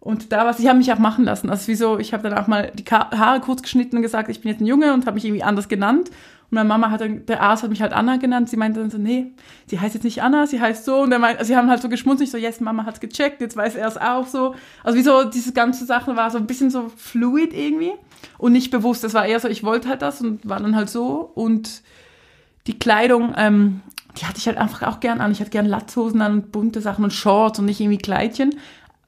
Und 0.00 0.32
da 0.32 0.44
war 0.44 0.52
sie 0.52 0.68
haben 0.68 0.78
mich 0.78 0.92
auch 0.92 0.98
machen 0.98 1.24
lassen. 1.24 1.48
Also 1.50 1.68
wieso, 1.68 1.98
ich 1.98 2.12
habe 2.12 2.28
dann 2.28 2.38
auch 2.38 2.46
mal 2.46 2.70
die 2.74 2.84
Haare 2.84 3.40
kurz 3.40 3.62
geschnitten 3.62 3.96
und 3.96 4.02
gesagt, 4.02 4.28
ich 4.28 4.40
bin 4.42 4.50
jetzt 4.50 4.60
ein 4.60 4.66
Junge 4.66 4.92
und 4.92 5.06
habe 5.06 5.14
mich 5.14 5.24
irgendwie 5.24 5.42
anders 5.42 5.68
genannt. 5.68 6.10
Meine 6.54 6.68
Mama 6.68 6.90
hat 6.90 7.00
dann, 7.00 7.26
der 7.26 7.42
Arzt 7.42 7.62
hat 7.62 7.70
mich 7.70 7.82
halt 7.82 7.92
Anna 7.92 8.16
genannt. 8.16 8.48
Sie 8.48 8.56
meinte 8.56 8.80
dann 8.80 8.90
so, 8.90 8.98
nee, 8.98 9.32
sie 9.66 9.80
heißt 9.80 9.94
jetzt 9.94 10.04
nicht 10.04 10.22
Anna, 10.22 10.46
sie 10.46 10.60
heißt 10.60 10.84
so. 10.84 11.02
Und 11.02 11.10
der 11.10 11.18
meint, 11.18 11.44
sie 11.44 11.56
haben 11.56 11.68
halt 11.68 11.82
so 11.82 11.88
geschmunzelt, 11.88 12.30
so, 12.30 12.38
yes, 12.38 12.60
Mama 12.60 12.86
hat's 12.86 13.00
gecheckt, 13.00 13.40
jetzt 13.40 13.56
weiß 13.56 13.74
er 13.76 13.88
es 13.88 13.98
auch 13.98 14.26
so. 14.26 14.54
Also 14.82 14.98
wieso, 14.98 15.24
diese 15.24 15.52
ganze 15.52 15.84
Sache 15.84 16.16
war 16.16 16.30
so 16.30 16.38
ein 16.38 16.46
bisschen 16.46 16.70
so 16.70 16.90
fluid 16.96 17.52
irgendwie 17.52 17.92
und 18.38 18.52
nicht 18.52 18.70
bewusst. 18.70 19.04
Das 19.04 19.14
war 19.14 19.26
eher 19.26 19.40
so, 19.40 19.48
ich 19.48 19.62
wollte 19.64 19.88
halt 19.88 20.02
das 20.02 20.20
und 20.20 20.48
war 20.48 20.60
dann 20.60 20.76
halt 20.76 20.88
so. 20.88 21.30
Und 21.34 21.82
die 22.66 22.78
Kleidung, 22.78 23.34
ähm, 23.36 23.82
die 24.18 24.26
hatte 24.26 24.38
ich 24.38 24.46
halt 24.46 24.56
einfach 24.56 24.82
auch 24.82 25.00
gern 25.00 25.20
an. 25.20 25.32
Ich 25.32 25.40
hatte 25.40 25.50
gern 25.50 25.66
Latzhosen 25.66 26.22
an 26.22 26.32
und 26.32 26.52
bunte 26.52 26.80
Sachen 26.80 27.04
und 27.04 27.12
Shorts 27.12 27.58
und 27.58 27.66
nicht 27.66 27.80
irgendwie 27.80 27.98
Kleidchen. 27.98 28.54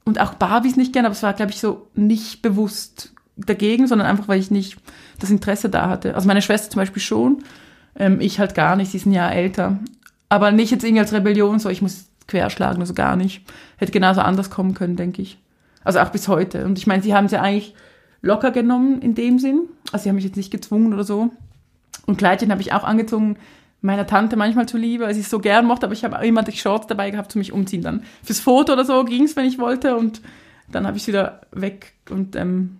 Und 0.04 0.20
auch 0.20 0.34
Barbies 0.34 0.76
nicht 0.76 0.92
gern, 0.92 1.04
aber 1.04 1.14
es 1.14 1.22
war, 1.22 1.32
glaube 1.32 1.52
ich, 1.52 1.60
so 1.60 1.88
nicht 1.94 2.42
bewusst 2.42 3.12
dagegen, 3.36 3.86
sondern 3.86 4.08
einfach, 4.08 4.28
weil 4.28 4.40
ich 4.40 4.50
nicht 4.50 4.78
das 5.20 5.30
Interesse 5.30 5.68
da 5.68 5.88
hatte. 5.88 6.14
Also 6.14 6.26
meine 6.26 6.42
Schwester 6.42 6.70
zum 6.70 6.80
Beispiel 6.80 7.02
schon, 7.02 7.42
ähm, 7.98 8.20
ich 8.20 8.38
halt 8.40 8.54
gar 8.54 8.76
nicht, 8.76 8.90
sie 8.90 8.96
ist 8.98 9.06
ein 9.06 9.12
Jahr 9.12 9.32
älter. 9.32 9.78
Aber 10.28 10.50
nicht 10.50 10.70
jetzt 10.70 10.84
irgendwie 10.84 11.00
als 11.00 11.12
Rebellion, 11.12 11.58
so 11.58 11.68
ich 11.68 11.82
muss 11.82 12.06
querschlagen, 12.26 12.80
also 12.80 12.94
gar 12.94 13.16
nicht. 13.16 13.42
Hätte 13.76 13.92
genauso 13.92 14.20
anders 14.20 14.50
kommen 14.50 14.74
können, 14.74 14.96
denke 14.96 15.22
ich. 15.22 15.38
Also 15.84 16.00
auch 16.00 16.10
bis 16.10 16.28
heute. 16.28 16.64
Und 16.64 16.78
ich 16.78 16.86
meine, 16.86 17.02
sie 17.02 17.14
haben 17.14 17.26
es 17.26 17.32
ja 17.32 17.42
eigentlich 17.42 17.74
locker 18.22 18.50
genommen 18.50 19.00
in 19.00 19.14
dem 19.14 19.38
Sinn. 19.38 19.68
Also 19.92 20.04
sie 20.04 20.08
haben 20.08 20.16
mich 20.16 20.24
jetzt 20.24 20.36
nicht 20.36 20.50
gezwungen 20.50 20.92
oder 20.92 21.04
so. 21.04 21.30
Und 22.06 22.18
Kleidchen 22.18 22.50
habe 22.50 22.60
ich 22.60 22.72
auch 22.72 22.84
angezogen, 22.84 23.36
meiner 23.82 24.06
Tante 24.06 24.36
manchmal 24.36 24.66
zuliebe, 24.66 25.04
weil 25.04 25.14
sie 25.14 25.20
es 25.20 25.30
so 25.30 25.38
gern 25.38 25.66
mochte, 25.66 25.86
aber 25.86 25.92
ich 25.92 26.04
habe 26.04 26.26
immer 26.26 26.42
die 26.42 26.52
Shorts 26.52 26.86
dabei 26.86 27.10
gehabt 27.10 27.32
zu 27.32 27.38
mich 27.38 27.52
umziehen. 27.52 27.82
Dann 27.82 28.02
fürs 28.22 28.40
Foto 28.40 28.72
oder 28.72 28.84
so 28.84 29.04
ging 29.04 29.24
es, 29.24 29.36
wenn 29.36 29.44
ich 29.44 29.58
wollte 29.58 29.96
und 29.96 30.20
dann 30.70 30.86
habe 30.86 30.96
ich 30.96 31.04
es 31.04 31.08
wieder 31.08 31.42
weg 31.52 31.92
und 32.10 32.34
ähm, 32.36 32.78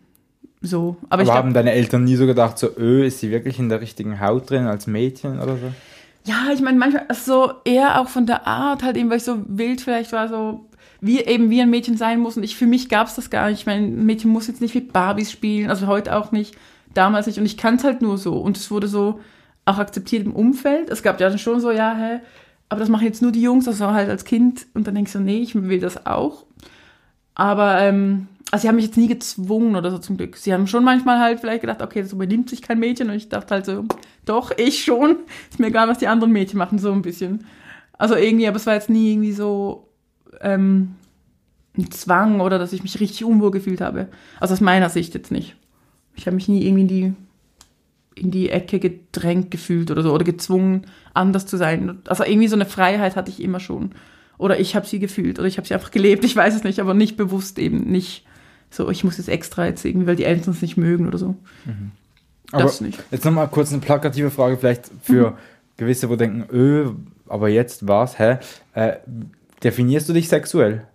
so. 0.66 0.96
Aber, 1.02 1.14
Aber, 1.14 1.23
ich 1.23 1.28
glaub, 1.28 1.38
haben 1.38 1.54
deine 1.54 1.73
Eltern 1.73 2.04
nie 2.04 2.16
so 2.16 2.26
gedacht, 2.26 2.58
so, 2.58 2.68
öh, 2.76 3.06
ist 3.06 3.20
sie 3.20 3.30
wirklich 3.30 3.58
in 3.58 3.68
der 3.68 3.80
richtigen 3.80 4.20
Haut 4.20 4.50
drin 4.50 4.66
als 4.66 4.87
Mädchen 4.87 5.40
oder 5.40 5.56
so? 5.56 5.73
ja, 6.26 6.49
ich 6.52 6.61
meine 6.61 6.76
manchmal 6.76 7.06
so 7.14 7.52
eher 7.64 8.00
auch 8.00 8.08
von 8.08 8.26
der 8.26 8.46
Art 8.46 8.82
halt 8.82 8.96
eben, 8.96 9.08
weil 9.08 9.18
ich 9.18 9.25
so 9.25 9.38
wild 9.46 9.80
vielleicht 9.80 10.12
war, 10.12 10.28
so 10.28 10.66
wie 11.00 11.20
eben 11.20 11.50
wie 11.50 11.62
ein 11.62 11.70
Mädchen 11.70 11.96
sein 11.96 12.18
muss 12.18 12.37
und 12.37 12.42
ich 12.42 12.56
für 12.56 12.66
mich 12.66 12.88
gab 12.88 13.06
es 13.06 13.14
das 13.14 13.30
gar 13.30 13.49
nicht. 13.49 13.61
Ich 13.61 13.66
meine, 13.66 13.87
ein 13.87 14.04
Mädchen 14.04 14.30
muss 14.30 14.49
jetzt 14.49 14.61
nicht 14.61 14.75
wie 14.75 14.80
Barbies 14.80 15.30
spielen, 15.30 15.70
also 15.70 15.87
heute 15.87 16.16
auch 16.16 16.32
nicht, 16.32 16.56
damals 16.94 17.26
nicht 17.26 17.38
und 17.38 17.46
ich 17.46 17.56
kann 17.56 17.76
es 17.76 17.85
halt 17.85 18.02
nur 18.02 18.18
so 18.18 18.38
und 18.38 18.56
es 18.56 18.70
wurde 18.73 18.88
so 18.88 19.20
auch 19.64 19.78
akzeptiert 19.78 20.26
im 20.26 20.35
Umfeld. 20.35 20.90
Es 20.90 21.02
gab 21.02 21.20
ja 21.20 21.28
dann 21.28 21.38
schon 21.38 21.61
so, 21.61 21.70
ja, 21.70 21.94
hä, 21.94 22.20
aber 22.68 22.80
das 22.80 22.88
machen 22.88 23.04
jetzt 23.04 23.23
nur 23.23 23.30
die 23.30 23.42
Jungs, 23.42 23.66
das 23.66 23.78
war 23.78 23.94
halt 23.94 24.11
als 24.11 24.25
Kind 24.25 24.66
und 24.75 24.87
dann 24.88 24.96
denkst 24.96 25.12
du, 25.12 25.20
nee, 25.20 25.38
ich 25.38 25.54
will 25.54 25.78
das 25.78 26.06
auch. 26.06 26.44
Aber 27.37 27.78
ähm, 27.80 28.26
also 28.50 28.62
sie 28.62 28.68
haben 28.68 28.76
mich 28.76 28.86
jetzt 28.86 28.96
nie 28.96 29.08
gezwungen 29.08 29.74
oder 29.74 29.90
so 29.90 29.98
zum 29.98 30.16
Glück. 30.16 30.36
Sie 30.36 30.52
haben 30.52 30.66
schon 30.66 30.84
manchmal 30.84 31.18
halt 31.18 31.40
vielleicht 31.40 31.62
gedacht, 31.62 31.82
okay, 31.82 32.02
so 32.04 32.16
benimmt 32.16 32.48
sich 32.48 32.62
kein 32.62 32.78
Mädchen 32.78 33.10
und 33.10 33.16
ich 33.16 33.28
dachte 33.28 33.54
halt 33.54 33.66
so, 33.66 33.84
doch, 34.24 34.52
ich 34.56 34.84
schon. 34.84 35.16
Ist 35.50 35.58
mir 35.58 35.66
egal, 35.66 35.88
was 35.88 35.98
die 35.98 36.06
anderen 36.06 36.32
Mädchen 36.32 36.58
machen, 36.58 36.78
so 36.78 36.92
ein 36.92 37.02
bisschen. 37.02 37.44
Also 37.98 38.14
irgendwie, 38.14 38.46
aber 38.46 38.56
es 38.56 38.66
war 38.66 38.74
jetzt 38.74 38.90
nie 38.90 39.12
irgendwie 39.12 39.32
so 39.32 39.88
ähm, 40.40 40.94
ein 41.76 41.90
Zwang 41.90 42.40
oder 42.40 42.58
dass 42.58 42.72
ich 42.72 42.82
mich 42.82 43.00
richtig 43.00 43.24
unwohl 43.24 43.50
gefühlt 43.50 43.80
habe. 43.80 44.08
Also 44.38 44.54
aus 44.54 44.60
meiner 44.60 44.90
Sicht 44.90 45.14
jetzt 45.14 45.32
nicht. 45.32 45.56
Ich 46.14 46.26
habe 46.26 46.36
mich 46.36 46.48
nie 46.48 46.64
irgendwie 46.64 46.82
in 46.82 46.88
die, 46.88 47.14
in 48.14 48.30
die 48.30 48.48
Ecke 48.50 48.78
gedrängt 48.78 49.50
gefühlt 49.50 49.90
oder 49.90 50.02
so 50.02 50.12
oder 50.12 50.24
gezwungen, 50.24 50.86
anders 51.14 51.46
zu 51.46 51.56
sein. 51.56 51.98
Also 52.06 52.24
irgendwie 52.24 52.48
so 52.48 52.56
eine 52.56 52.66
Freiheit 52.66 53.16
hatte 53.16 53.30
ich 53.30 53.42
immer 53.42 53.60
schon. 53.60 53.90
Oder 54.38 54.60
ich 54.60 54.76
habe 54.76 54.86
sie 54.86 54.98
gefühlt 54.98 55.38
oder 55.38 55.48
ich 55.48 55.56
habe 55.56 55.66
sie 55.66 55.74
einfach 55.74 55.90
gelebt, 55.90 56.24
ich 56.24 56.36
weiß 56.36 56.54
es 56.54 56.64
nicht, 56.64 56.78
aber 56.78 56.94
nicht 56.94 57.16
bewusst 57.16 57.58
eben 57.58 57.90
nicht 57.90 58.24
so, 58.70 58.90
ich 58.90 59.04
muss 59.04 59.16
jetzt 59.18 59.28
extra 59.28 59.66
jetzt 59.66 59.85
irgendwie, 59.85 60.06
weil 60.06 60.16
die 60.16 60.25
Eltern 60.25 60.52
es 60.52 60.62
nicht 60.62 60.76
mögen 60.76 61.06
oder 61.08 61.18
so. 61.18 61.35
Aber 62.52 62.62
Das 62.64 62.80
nicht. 62.80 63.02
jetzt 63.11 63.25
nochmal 63.25 63.49
kurz 63.49 63.73
eine 63.73 63.80
plakative 63.80 64.30
Frage, 64.30 64.56
vielleicht 64.56 64.90
für 65.02 65.30
Mhm. 65.32 65.37
gewisse, 65.76 66.08
wo 66.08 66.16
denken, 66.16 66.44
öh, 66.54 66.90
aber 67.28 67.49
jetzt 67.49 67.88
was, 67.88 68.18
hä? 68.18 68.38
Äh, 68.75 68.96
definierst 69.62 70.08
du 70.08 70.12
dich 70.12 70.28
sexuell? 70.28 70.87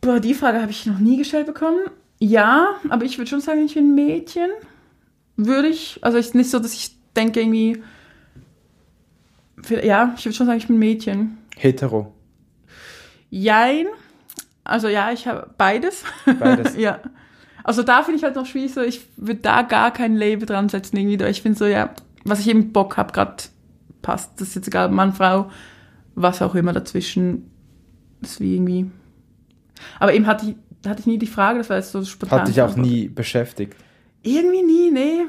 Boah, 0.00 0.20
die 0.20 0.34
Frage 0.34 0.60
habe 0.60 0.70
ich 0.70 0.86
noch 0.86 0.98
nie 0.98 1.16
gestellt 1.18 1.46
bekommen. 1.46 1.78
Ja, 2.18 2.74
aber 2.88 3.04
ich 3.04 3.18
würde 3.18 3.28
schon 3.30 3.40
sagen, 3.40 3.64
ich 3.64 3.74
bin 3.74 3.90
ein 3.90 3.94
Mädchen. 3.94 4.50
Würde 5.36 5.68
ich. 5.68 5.98
Also 6.02 6.18
ist 6.18 6.34
nicht 6.34 6.50
so, 6.50 6.58
dass 6.58 6.74
ich 6.74 6.94
denke 7.16 7.40
irgendwie. 7.40 7.82
Ja, 9.82 10.14
ich 10.16 10.24
würde 10.24 10.36
schon 10.36 10.46
sagen, 10.46 10.58
ich 10.58 10.66
bin 10.66 10.76
ein 10.76 10.80
Mädchen. 10.80 11.38
Hetero. 11.56 12.12
Jein. 13.30 13.86
Also 14.70 14.88
ja, 14.88 15.10
ich 15.10 15.26
habe 15.26 15.50
beides. 15.58 16.04
Beides. 16.38 16.76
ja. 16.78 17.00
Also 17.64 17.82
da 17.82 18.02
finde 18.02 18.18
ich 18.18 18.24
halt 18.24 18.36
noch 18.36 18.46
schwierig, 18.46 18.72
so 18.72 18.80
ich 18.80 19.02
würde 19.16 19.40
da 19.40 19.62
gar 19.62 19.92
kein 19.92 20.16
Label 20.16 20.46
dran 20.46 20.68
setzen 20.68 20.96
irgendwie. 20.96 21.22
Ich 21.24 21.42
finde 21.42 21.58
so, 21.58 21.66
ja, 21.66 21.90
was 22.24 22.40
ich 22.40 22.48
eben 22.48 22.72
Bock 22.72 22.96
habe, 22.96 23.12
gerade 23.12 23.42
passt. 24.00 24.40
Das 24.40 24.48
ist 24.48 24.54
jetzt 24.54 24.68
egal, 24.68 24.88
Mann, 24.90 25.12
Frau, 25.12 25.50
was 26.14 26.40
auch 26.40 26.54
immer 26.54 26.72
dazwischen. 26.72 27.50
ist 28.22 28.40
wie 28.40 28.54
irgendwie. 28.54 28.90
Aber 29.98 30.14
eben 30.14 30.26
hatte 30.26 30.46
ich, 30.46 30.88
hatte 30.88 31.00
ich 31.00 31.06
nie 31.06 31.18
die 31.18 31.26
Frage, 31.26 31.58
das 31.58 31.68
war 31.68 31.76
jetzt 31.76 31.92
so 31.92 32.04
spontan. 32.04 32.40
Hat 32.40 32.48
dich 32.48 32.62
auch 32.62 32.76
nie 32.76 33.08
beschäftigt. 33.08 33.74
Irgendwie 34.22 34.62
nie, 34.62 34.90
nee. 34.90 35.22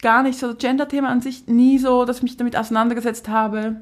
Gar 0.00 0.24
nicht. 0.24 0.38
So 0.38 0.48
das 0.48 0.58
Gender-Thema 0.58 1.08
an 1.08 1.20
sich 1.20 1.46
nie 1.46 1.78
so, 1.78 2.04
dass 2.04 2.18
ich 2.18 2.22
mich 2.24 2.36
damit 2.36 2.56
auseinandergesetzt 2.56 3.28
habe. 3.28 3.76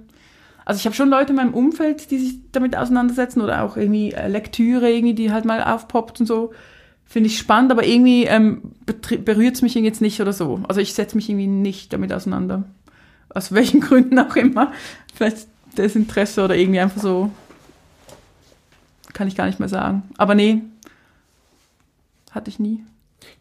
Also 0.70 0.78
ich 0.78 0.86
habe 0.86 0.94
schon 0.94 1.10
Leute 1.10 1.30
in 1.30 1.36
meinem 1.36 1.52
Umfeld, 1.52 2.12
die 2.12 2.18
sich 2.20 2.38
damit 2.52 2.76
auseinandersetzen 2.76 3.40
oder 3.40 3.64
auch 3.64 3.76
irgendwie 3.76 4.12
äh, 4.12 4.28
Lektüre, 4.28 4.88
irgendwie, 4.88 5.14
die 5.14 5.32
halt 5.32 5.44
mal 5.44 5.64
aufpoppt 5.64 6.20
und 6.20 6.26
so. 6.26 6.52
Finde 7.04 7.26
ich 7.26 7.38
spannend, 7.38 7.72
aber 7.72 7.84
irgendwie 7.84 8.26
ähm, 8.26 8.62
berührt 9.24 9.56
es 9.56 9.62
mich 9.62 9.74
jetzt 9.74 10.00
nicht 10.00 10.20
oder 10.20 10.32
so. 10.32 10.60
Also 10.68 10.80
ich 10.80 10.94
setze 10.94 11.16
mich 11.16 11.28
irgendwie 11.28 11.48
nicht 11.48 11.92
damit 11.92 12.12
auseinander. 12.12 12.62
Aus 13.30 13.50
welchen 13.50 13.80
Gründen 13.80 14.16
auch 14.20 14.36
immer. 14.36 14.70
Vielleicht 15.12 15.48
Desinteresse 15.76 16.44
oder 16.44 16.54
irgendwie 16.54 16.78
einfach 16.78 17.02
so. 17.02 17.32
Kann 19.12 19.26
ich 19.26 19.34
gar 19.34 19.46
nicht 19.46 19.58
mehr 19.58 19.68
sagen. 19.68 20.04
Aber 20.18 20.36
nee, 20.36 20.62
hatte 22.30 22.48
ich 22.48 22.60
nie. 22.60 22.84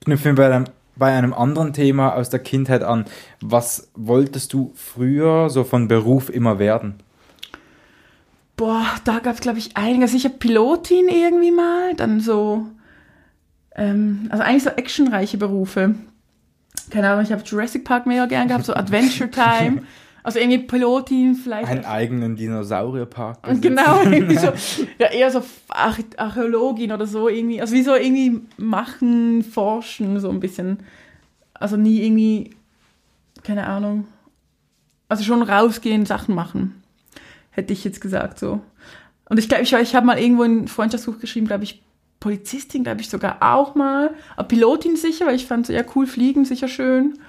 Knüpfen 0.03 0.35
wir 0.35 0.49
bei 0.49 0.63
bei 0.95 1.15
einem 1.15 1.35
anderen 1.35 1.73
Thema 1.73 2.15
aus 2.15 2.31
der 2.31 2.39
Kindheit 2.39 2.83
an. 2.83 3.05
Was 3.39 3.91
wolltest 3.93 4.51
du 4.51 4.73
früher 4.73 5.51
so 5.51 5.63
von 5.63 5.87
Beruf 5.87 6.31
immer 6.31 6.57
werden? 6.57 6.95
Boah, 8.59 8.87
da 9.05 9.19
gab 9.19 9.35
es, 9.35 9.39
glaube 9.39 9.57
ich, 9.57 9.77
einiges. 9.77 10.11
Sicher 10.11 10.27
Pilotin 10.27 11.07
irgendwie 11.07 11.51
mal, 11.51 11.95
dann 11.95 12.19
so, 12.19 12.65
ähm, 13.73 14.27
also 14.31 14.43
eigentlich 14.43 14.63
so 14.63 14.71
actionreiche 14.71 15.37
Berufe. 15.37 15.95
Keine 16.89 17.09
Ahnung, 17.09 17.23
ich 17.23 17.31
habe 17.31 17.41
Jurassic 17.41 17.85
Park 17.85 18.05
mega 18.05 18.25
gern 18.25 18.49
gehabt, 18.49 18.65
so 18.65 18.73
Adventure 18.73 19.31
Time. 19.31 19.83
Also 20.21 20.37
irgendwie 20.37 20.59
Pilotin 20.59 21.33
vielleicht. 21.33 21.69
Einen 21.69 21.85
eigenen 21.85 22.35
Dinosaurierpark. 22.35 23.47
Und 23.47 23.61
genau, 23.61 24.01
irgendwie 24.03 24.35
so, 24.35 24.51
ja, 24.99 25.07
eher 25.07 25.31
so 25.31 25.41
Arch 25.69 26.03
Archäologin 26.17 26.91
oder 26.91 27.07
so 27.07 27.29
irgendwie. 27.29 27.61
Also 27.61 27.73
wie 27.73 27.83
so 27.83 27.95
irgendwie 27.95 28.41
machen, 28.57 29.43
forschen, 29.43 30.19
so 30.19 30.29
ein 30.29 30.41
bisschen. 30.41 30.79
Also 31.53 31.77
nie 31.77 32.01
irgendwie, 32.01 32.53
keine 33.43 33.65
Ahnung. 33.65 34.07
Also 35.07 35.23
schon 35.23 35.41
rausgehen, 35.41 36.05
Sachen 36.05 36.35
machen. 36.35 36.78
Hätte 37.51 37.73
ich 37.73 37.83
jetzt 37.83 38.01
gesagt 38.01 38.39
so. 38.39 38.61
Und 39.29 39.37
ich 39.37 39.47
glaube, 39.47 39.63
ich, 39.63 39.73
ich 39.73 39.95
habe 39.95 40.05
mal 40.05 40.19
irgendwo 40.19 40.43
in 40.43 40.67
Freundschaftsbuch 40.67 41.19
geschrieben, 41.19 41.47
glaube 41.47 41.63
ich, 41.63 41.81
Polizistin, 42.19 42.83
glaube 42.83 43.01
ich 43.01 43.09
sogar 43.09 43.37
auch 43.41 43.75
mal. 43.75 44.11
Aber 44.35 44.47
Pilotin 44.47 44.95
sicher, 44.97 45.27
weil 45.27 45.35
ich 45.35 45.45
fand 45.45 45.67
so, 45.67 45.73
ja 45.73 45.83
cool, 45.95 46.07
fliegen 46.07 46.45
sicher 46.45 46.67
schön. 46.67 47.19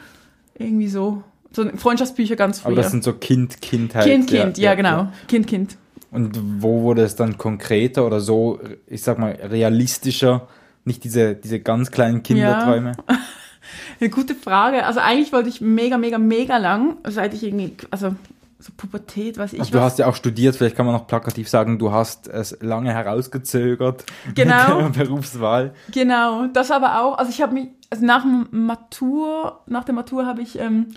Irgendwie 0.58 0.88
so. 0.88 1.22
So 1.52 1.68
Freundschaftsbücher 1.76 2.36
ganz 2.36 2.60
früher. 2.60 2.72
Aber 2.72 2.82
das 2.82 2.90
sind 2.90 3.04
so 3.04 3.12
Kind, 3.12 3.60
Kindheit. 3.60 4.04
Kind, 4.04 4.28
Kind, 4.28 4.58
ja, 4.58 4.74
genau. 4.74 5.08
Kind, 5.28 5.46
Kind. 5.46 5.76
Und 6.10 6.62
wo 6.62 6.82
wurde 6.82 7.02
es 7.02 7.16
dann 7.16 7.38
konkreter 7.38 8.06
oder 8.06 8.20
so, 8.20 8.60
ich 8.86 9.02
sag 9.02 9.18
mal, 9.18 9.32
realistischer? 9.32 10.48
Nicht 10.84 11.04
diese, 11.04 11.34
diese 11.34 11.60
ganz 11.60 11.90
kleinen 11.90 12.22
Kinderträume. 12.22 12.92
Eine 14.00 14.10
gute 14.10 14.34
Frage. 14.34 14.84
Also 14.86 15.00
eigentlich 15.00 15.32
wollte 15.32 15.48
ich 15.48 15.60
mega, 15.60 15.98
mega, 15.98 16.18
mega 16.18 16.56
lang, 16.56 16.96
seit 17.04 17.34
ich 17.34 17.44
irgendwie, 17.44 17.76
also 17.90 18.14
so 18.60 18.72
Pubertät, 18.76 19.38
weiß 19.38 19.52
ich 19.54 19.60
Also 19.60 19.72
du 19.72 19.78
was. 19.78 19.84
hast 19.84 19.98
ja 19.98 20.06
auch 20.06 20.14
studiert, 20.14 20.54
vielleicht 20.56 20.76
kann 20.76 20.86
man 20.86 20.94
noch 20.94 21.06
plakativ 21.06 21.48
sagen, 21.48 21.78
du 21.78 21.92
hast 21.92 22.28
es 22.28 22.56
lange 22.60 22.92
herausgezögert 22.92 24.04
Genau. 24.34 24.82
mit 24.82 24.96
der 24.96 25.04
Berufswahl. 25.04 25.72
Genau, 25.92 26.46
das 26.46 26.70
aber 26.70 27.00
auch. 27.00 27.18
Also 27.18 27.30
ich 27.30 27.40
habe 27.42 27.54
mich, 27.54 27.68
also 27.90 28.04
nach 28.04 28.22
dem 28.22 28.46
Matur, 28.50 29.60
nach 29.66 29.84
der 29.84 29.94
Matur 29.94 30.26
habe 30.26 30.42
ich, 30.42 30.58
ähm, 30.58 30.88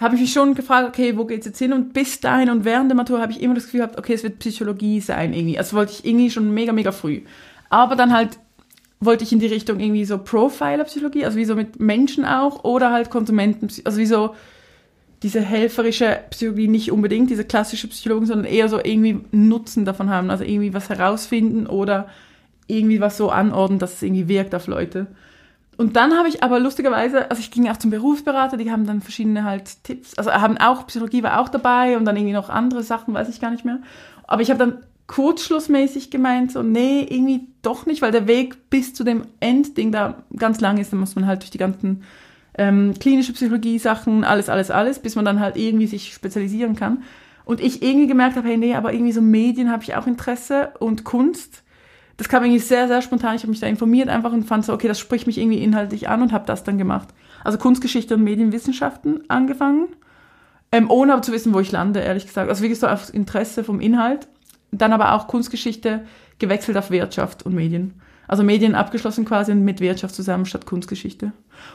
habe 0.00 0.14
ich 0.16 0.20
mich 0.22 0.32
schon 0.32 0.54
gefragt, 0.54 0.88
okay, 0.88 1.16
wo 1.16 1.24
geht's 1.24 1.46
jetzt 1.46 1.58
hin? 1.58 1.72
Und 1.72 1.92
bis 1.92 2.20
dahin 2.20 2.50
und 2.50 2.64
während 2.64 2.90
der 2.90 2.96
Matur 2.96 3.20
habe 3.20 3.32
ich 3.32 3.40
immer 3.42 3.54
das 3.54 3.64
Gefühl 3.64 3.80
gehabt, 3.80 3.98
okay, 3.98 4.14
es 4.14 4.22
wird 4.22 4.38
Psychologie 4.40 5.00
sein 5.00 5.32
irgendwie. 5.32 5.58
Also 5.58 5.76
wollte 5.76 5.92
ich 5.92 6.04
irgendwie 6.04 6.30
schon 6.30 6.52
mega, 6.52 6.72
mega 6.72 6.90
früh. 6.92 7.22
Aber 7.70 7.94
dann 7.96 8.12
halt 8.12 8.38
wollte 9.00 9.22
ich 9.24 9.32
in 9.32 9.38
die 9.40 9.46
Richtung 9.46 9.80
irgendwie 9.80 10.04
so 10.04 10.16
Profiler-Psychologie, 10.18 11.24
also 11.24 11.36
wie 11.36 11.44
so 11.44 11.54
mit 11.54 11.78
Menschen 11.78 12.24
auch, 12.24 12.64
oder 12.64 12.90
halt 12.90 13.10
Konsumenten, 13.10 13.68
also 13.84 13.98
wie 13.98 14.06
so 14.06 14.34
diese 15.24 15.40
helferische 15.40 16.20
Psychologie 16.28 16.68
nicht 16.68 16.92
unbedingt, 16.92 17.30
diese 17.30 17.44
klassische 17.44 17.88
Psychologen, 17.88 18.26
sondern 18.26 18.44
eher 18.44 18.68
so 18.68 18.78
irgendwie 18.78 19.20
Nutzen 19.32 19.86
davon 19.86 20.10
haben, 20.10 20.30
also 20.30 20.44
irgendwie 20.44 20.74
was 20.74 20.90
herausfinden 20.90 21.66
oder 21.66 22.08
irgendwie 22.66 23.00
was 23.00 23.16
so 23.16 23.30
anordnen, 23.30 23.78
dass 23.78 23.94
es 23.94 24.02
irgendwie 24.02 24.28
wirkt 24.28 24.54
auf 24.54 24.66
Leute. 24.66 25.06
Und 25.78 25.96
dann 25.96 26.12
habe 26.12 26.28
ich 26.28 26.42
aber 26.42 26.60
lustigerweise, 26.60 27.30
also 27.30 27.40
ich 27.40 27.50
ging 27.50 27.68
auch 27.70 27.78
zum 27.78 27.90
Berufsberater, 27.90 28.58
die 28.58 28.70
haben 28.70 28.86
dann 28.86 29.00
verschiedene 29.00 29.44
halt 29.44 29.82
Tipps, 29.82 30.16
also 30.18 30.30
haben 30.30 30.58
auch, 30.58 30.86
Psychologie 30.86 31.22
war 31.22 31.40
auch 31.40 31.48
dabei 31.48 31.96
und 31.96 32.04
dann 32.04 32.16
irgendwie 32.16 32.34
noch 32.34 32.50
andere 32.50 32.82
Sachen, 32.82 33.14
weiß 33.14 33.30
ich 33.30 33.40
gar 33.40 33.50
nicht 33.50 33.64
mehr. 33.64 33.78
Aber 34.26 34.42
ich 34.42 34.50
habe 34.50 34.58
dann 34.58 34.78
kurzschlussmäßig 35.06 36.10
gemeint, 36.10 36.52
so, 36.52 36.62
nee, 36.62 37.00
irgendwie 37.08 37.48
doch 37.62 37.86
nicht, 37.86 38.02
weil 38.02 38.12
der 38.12 38.26
Weg 38.28 38.68
bis 38.68 38.92
zu 38.92 39.04
dem 39.04 39.22
Endding 39.40 39.90
da 39.90 40.22
ganz 40.36 40.60
lang 40.60 40.76
ist, 40.76 40.92
da 40.92 40.98
muss 40.98 41.16
man 41.16 41.26
halt 41.26 41.40
durch 41.40 41.50
die 41.50 41.58
ganzen 41.58 42.02
ähm, 42.56 42.94
klinische 42.98 43.32
Psychologie-Sachen, 43.32 44.24
alles, 44.24 44.48
alles, 44.48 44.70
alles, 44.70 44.98
bis 44.98 45.16
man 45.16 45.24
dann 45.24 45.40
halt 45.40 45.56
irgendwie 45.56 45.86
sich 45.86 46.12
spezialisieren 46.12 46.76
kann. 46.76 47.02
Und 47.44 47.60
ich 47.60 47.82
irgendwie 47.82 48.06
gemerkt 48.06 48.36
habe, 48.36 48.48
hey, 48.48 48.56
nee, 48.56 48.74
aber 48.74 48.92
irgendwie 48.92 49.12
so 49.12 49.20
Medien 49.20 49.70
habe 49.70 49.82
ich 49.82 49.94
auch 49.96 50.06
Interesse 50.06 50.70
und 50.78 51.04
Kunst. 51.04 51.62
Das 52.16 52.28
kam 52.28 52.44
irgendwie 52.44 52.60
sehr, 52.60 52.88
sehr 52.88 53.02
spontan. 53.02 53.34
Ich 53.34 53.42
habe 53.42 53.50
mich 53.50 53.60
da 53.60 53.66
informiert 53.66 54.08
einfach 54.08 54.32
und 54.32 54.44
fand 54.44 54.64
so, 54.64 54.72
okay, 54.72 54.88
das 54.88 54.98
spricht 55.00 55.26
mich 55.26 55.38
irgendwie 55.38 55.62
inhaltlich 55.62 56.08
an 56.08 56.22
und 56.22 56.32
habe 56.32 56.46
das 56.46 56.64
dann 56.64 56.78
gemacht. 56.78 57.08
Also 57.42 57.58
Kunstgeschichte 57.58 58.14
und 58.14 58.22
Medienwissenschaften 58.22 59.28
angefangen, 59.28 59.88
ähm, 60.72 60.90
ohne 60.90 61.12
aber 61.12 61.22
zu 61.22 61.32
wissen, 61.32 61.52
wo 61.52 61.60
ich 61.60 61.72
lande, 61.72 62.00
ehrlich 62.00 62.26
gesagt. 62.26 62.48
Also 62.48 62.62
wie 62.62 62.68
gesagt, 62.68 62.92
auf 62.92 63.12
Interesse 63.12 63.64
vom 63.64 63.80
Inhalt. 63.80 64.28
Dann 64.70 64.92
aber 64.92 65.12
auch 65.12 65.28
Kunstgeschichte 65.28 66.04
gewechselt 66.38 66.76
auf 66.76 66.90
Wirtschaft 66.90 67.44
und 67.44 67.54
Medien. 67.54 68.00
Also 68.26 68.42
Medien 68.42 68.74
abgeschlossen 68.74 69.24
quasi 69.24 69.52
und 69.52 69.64
mit 69.64 69.80
Wirtschaft 69.80 70.14
zusammen 70.14 70.46
statt 70.46 70.66
Kunstgeschichte. 70.66 71.32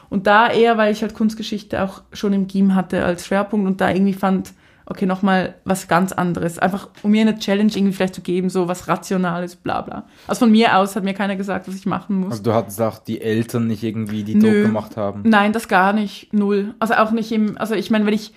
Und 0.08 0.26
da 0.26 0.48
eher, 0.50 0.76
weil 0.76 0.92
ich 0.92 1.02
halt 1.02 1.14
Kunstgeschichte 1.14 1.82
auch 1.82 2.02
schon 2.12 2.32
im 2.32 2.46
GIM 2.46 2.74
hatte 2.74 3.04
als 3.04 3.26
Schwerpunkt 3.26 3.66
und 3.66 3.80
da 3.80 3.90
irgendwie 3.90 4.14
fand, 4.14 4.52
okay, 4.90 5.06
nochmal 5.06 5.54
was 5.64 5.86
ganz 5.86 6.10
anderes. 6.12 6.58
Einfach, 6.58 6.88
um 7.02 7.12
mir 7.12 7.20
eine 7.22 7.38
Challenge 7.38 7.70
irgendwie 7.72 7.92
vielleicht 7.92 8.14
zu 8.14 8.22
geben, 8.22 8.50
so 8.50 8.66
was 8.66 8.88
Rationales, 8.88 9.54
bla 9.54 9.82
bla. 9.82 10.04
Also 10.26 10.40
von 10.40 10.50
mir 10.50 10.76
aus 10.76 10.96
hat 10.96 11.04
mir 11.04 11.14
keiner 11.14 11.36
gesagt, 11.36 11.68
was 11.68 11.76
ich 11.76 11.86
machen 11.86 12.16
muss. 12.16 12.32
Also 12.32 12.42
du 12.42 12.54
hattest 12.54 12.80
auch 12.82 12.98
die 12.98 13.20
Eltern 13.20 13.68
nicht 13.68 13.84
irgendwie, 13.84 14.24
die 14.24 14.34
Nö. 14.34 14.40
Druck 14.40 14.66
gemacht 14.66 14.96
haben. 14.96 15.22
Nein, 15.24 15.52
das 15.52 15.68
gar 15.68 15.92
nicht. 15.92 16.32
Null. 16.32 16.74
Also 16.80 16.94
auch 16.94 17.12
nicht 17.12 17.30
im, 17.30 17.56
also 17.56 17.74
ich 17.74 17.90
meine, 17.90 18.04
wenn 18.04 18.14
ich 18.14 18.32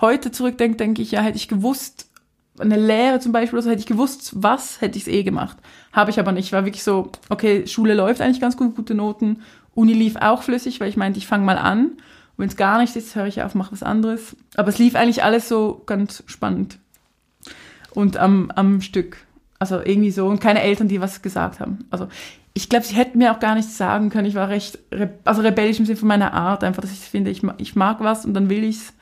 heute 0.00 0.30
zurückdenke, 0.30 0.76
denke 0.76 1.02
ich, 1.02 1.10
ja, 1.10 1.20
hätte 1.20 1.36
ich 1.36 1.48
gewusst, 1.48 2.07
eine 2.60 2.76
Lehre 2.76 3.20
zum 3.20 3.32
Beispiel, 3.32 3.58
also 3.58 3.70
hätte 3.70 3.80
ich 3.80 3.86
gewusst, 3.86 4.32
was, 4.34 4.80
hätte 4.80 4.98
ich 4.98 5.06
es 5.06 5.12
eh 5.12 5.22
gemacht. 5.22 5.56
Habe 5.92 6.10
ich 6.10 6.18
aber 6.18 6.32
nicht. 6.32 6.52
War 6.52 6.64
wirklich 6.64 6.84
so, 6.84 7.10
okay, 7.28 7.66
Schule 7.66 7.94
läuft 7.94 8.20
eigentlich 8.20 8.40
ganz 8.40 8.56
gut, 8.56 8.76
gute 8.76 8.94
Noten. 8.94 9.42
Uni 9.74 9.92
lief 9.92 10.16
auch 10.16 10.42
flüssig, 10.42 10.80
weil 10.80 10.88
ich 10.88 10.96
meinte, 10.96 11.18
ich 11.18 11.26
fange 11.26 11.44
mal 11.44 11.58
an. 11.58 11.86
Und 11.86 11.98
wenn 12.36 12.48
es 12.48 12.56
gar 12.56 12.78
nicht 12.78 12.94
ist, 12.96 13.16
höre 13.16 13.26
ich 13.26 13.42
auf, 13.42 13.54
mache 13.54 13.72
was 13.72 13.82
anderes. 13.82 14.36
Aber 14.56 14.68
es 14.68 14.78
lief 14.78 14.94
eigentlich 14.94 15.22
alles 15.24 15.48
so 15.48 15.82
ganz 15.86 16.22
spannend. 16.26 16.78
Und 17.90 18.16
am, 18.16 18.50
am 18.54 18.80
Stück. 18.80 19.18
Also 19.58 19.80
irgendwie 19.80 20.10
so. 20.10 20.26
Und 20.26 20.40
keine 20.40 20.62
Eltern, 20.62 20.88
die 20.88 21.00
was 21.00 21.22
gesagt 21.22 21.60
haben. 21.60 21.86
Also 21.90 22.08
ich 22.54 22.68
glaube, 22.68 22.84
sie 22.84 22.96
hätten 22.96 23.18
mir 23.18 23.32
auch 23.32 23.40
gar 23.40 23.54
nichts 23.54 23.76
sagen 23.76 24.10
können. 24.10 24.26
Ich 24.26 24.34
war 24.34 24.48
recht, 24.48 24.78
re 24.92 25.10
also 25.24 25.42
rebellisch 25.42 25.78
im 25.78 25.86
Sinne 25.86 25.96
von 25.98 26.08
meiner 26.08 26.32
Art. 26.32 26.64
Einfach, 26.64 26.82
dass 26.82 26.92
ich 26.92 26.98
finde, 26.98 27.30
ich, 27.30 27.42
ich 27.58 27.76
mag 27.76 28.00
was 28.00 28.24
und 28.24 28.34
dann 28.34 28.50
will 28.50 28.64
ich's. 28.64 28.94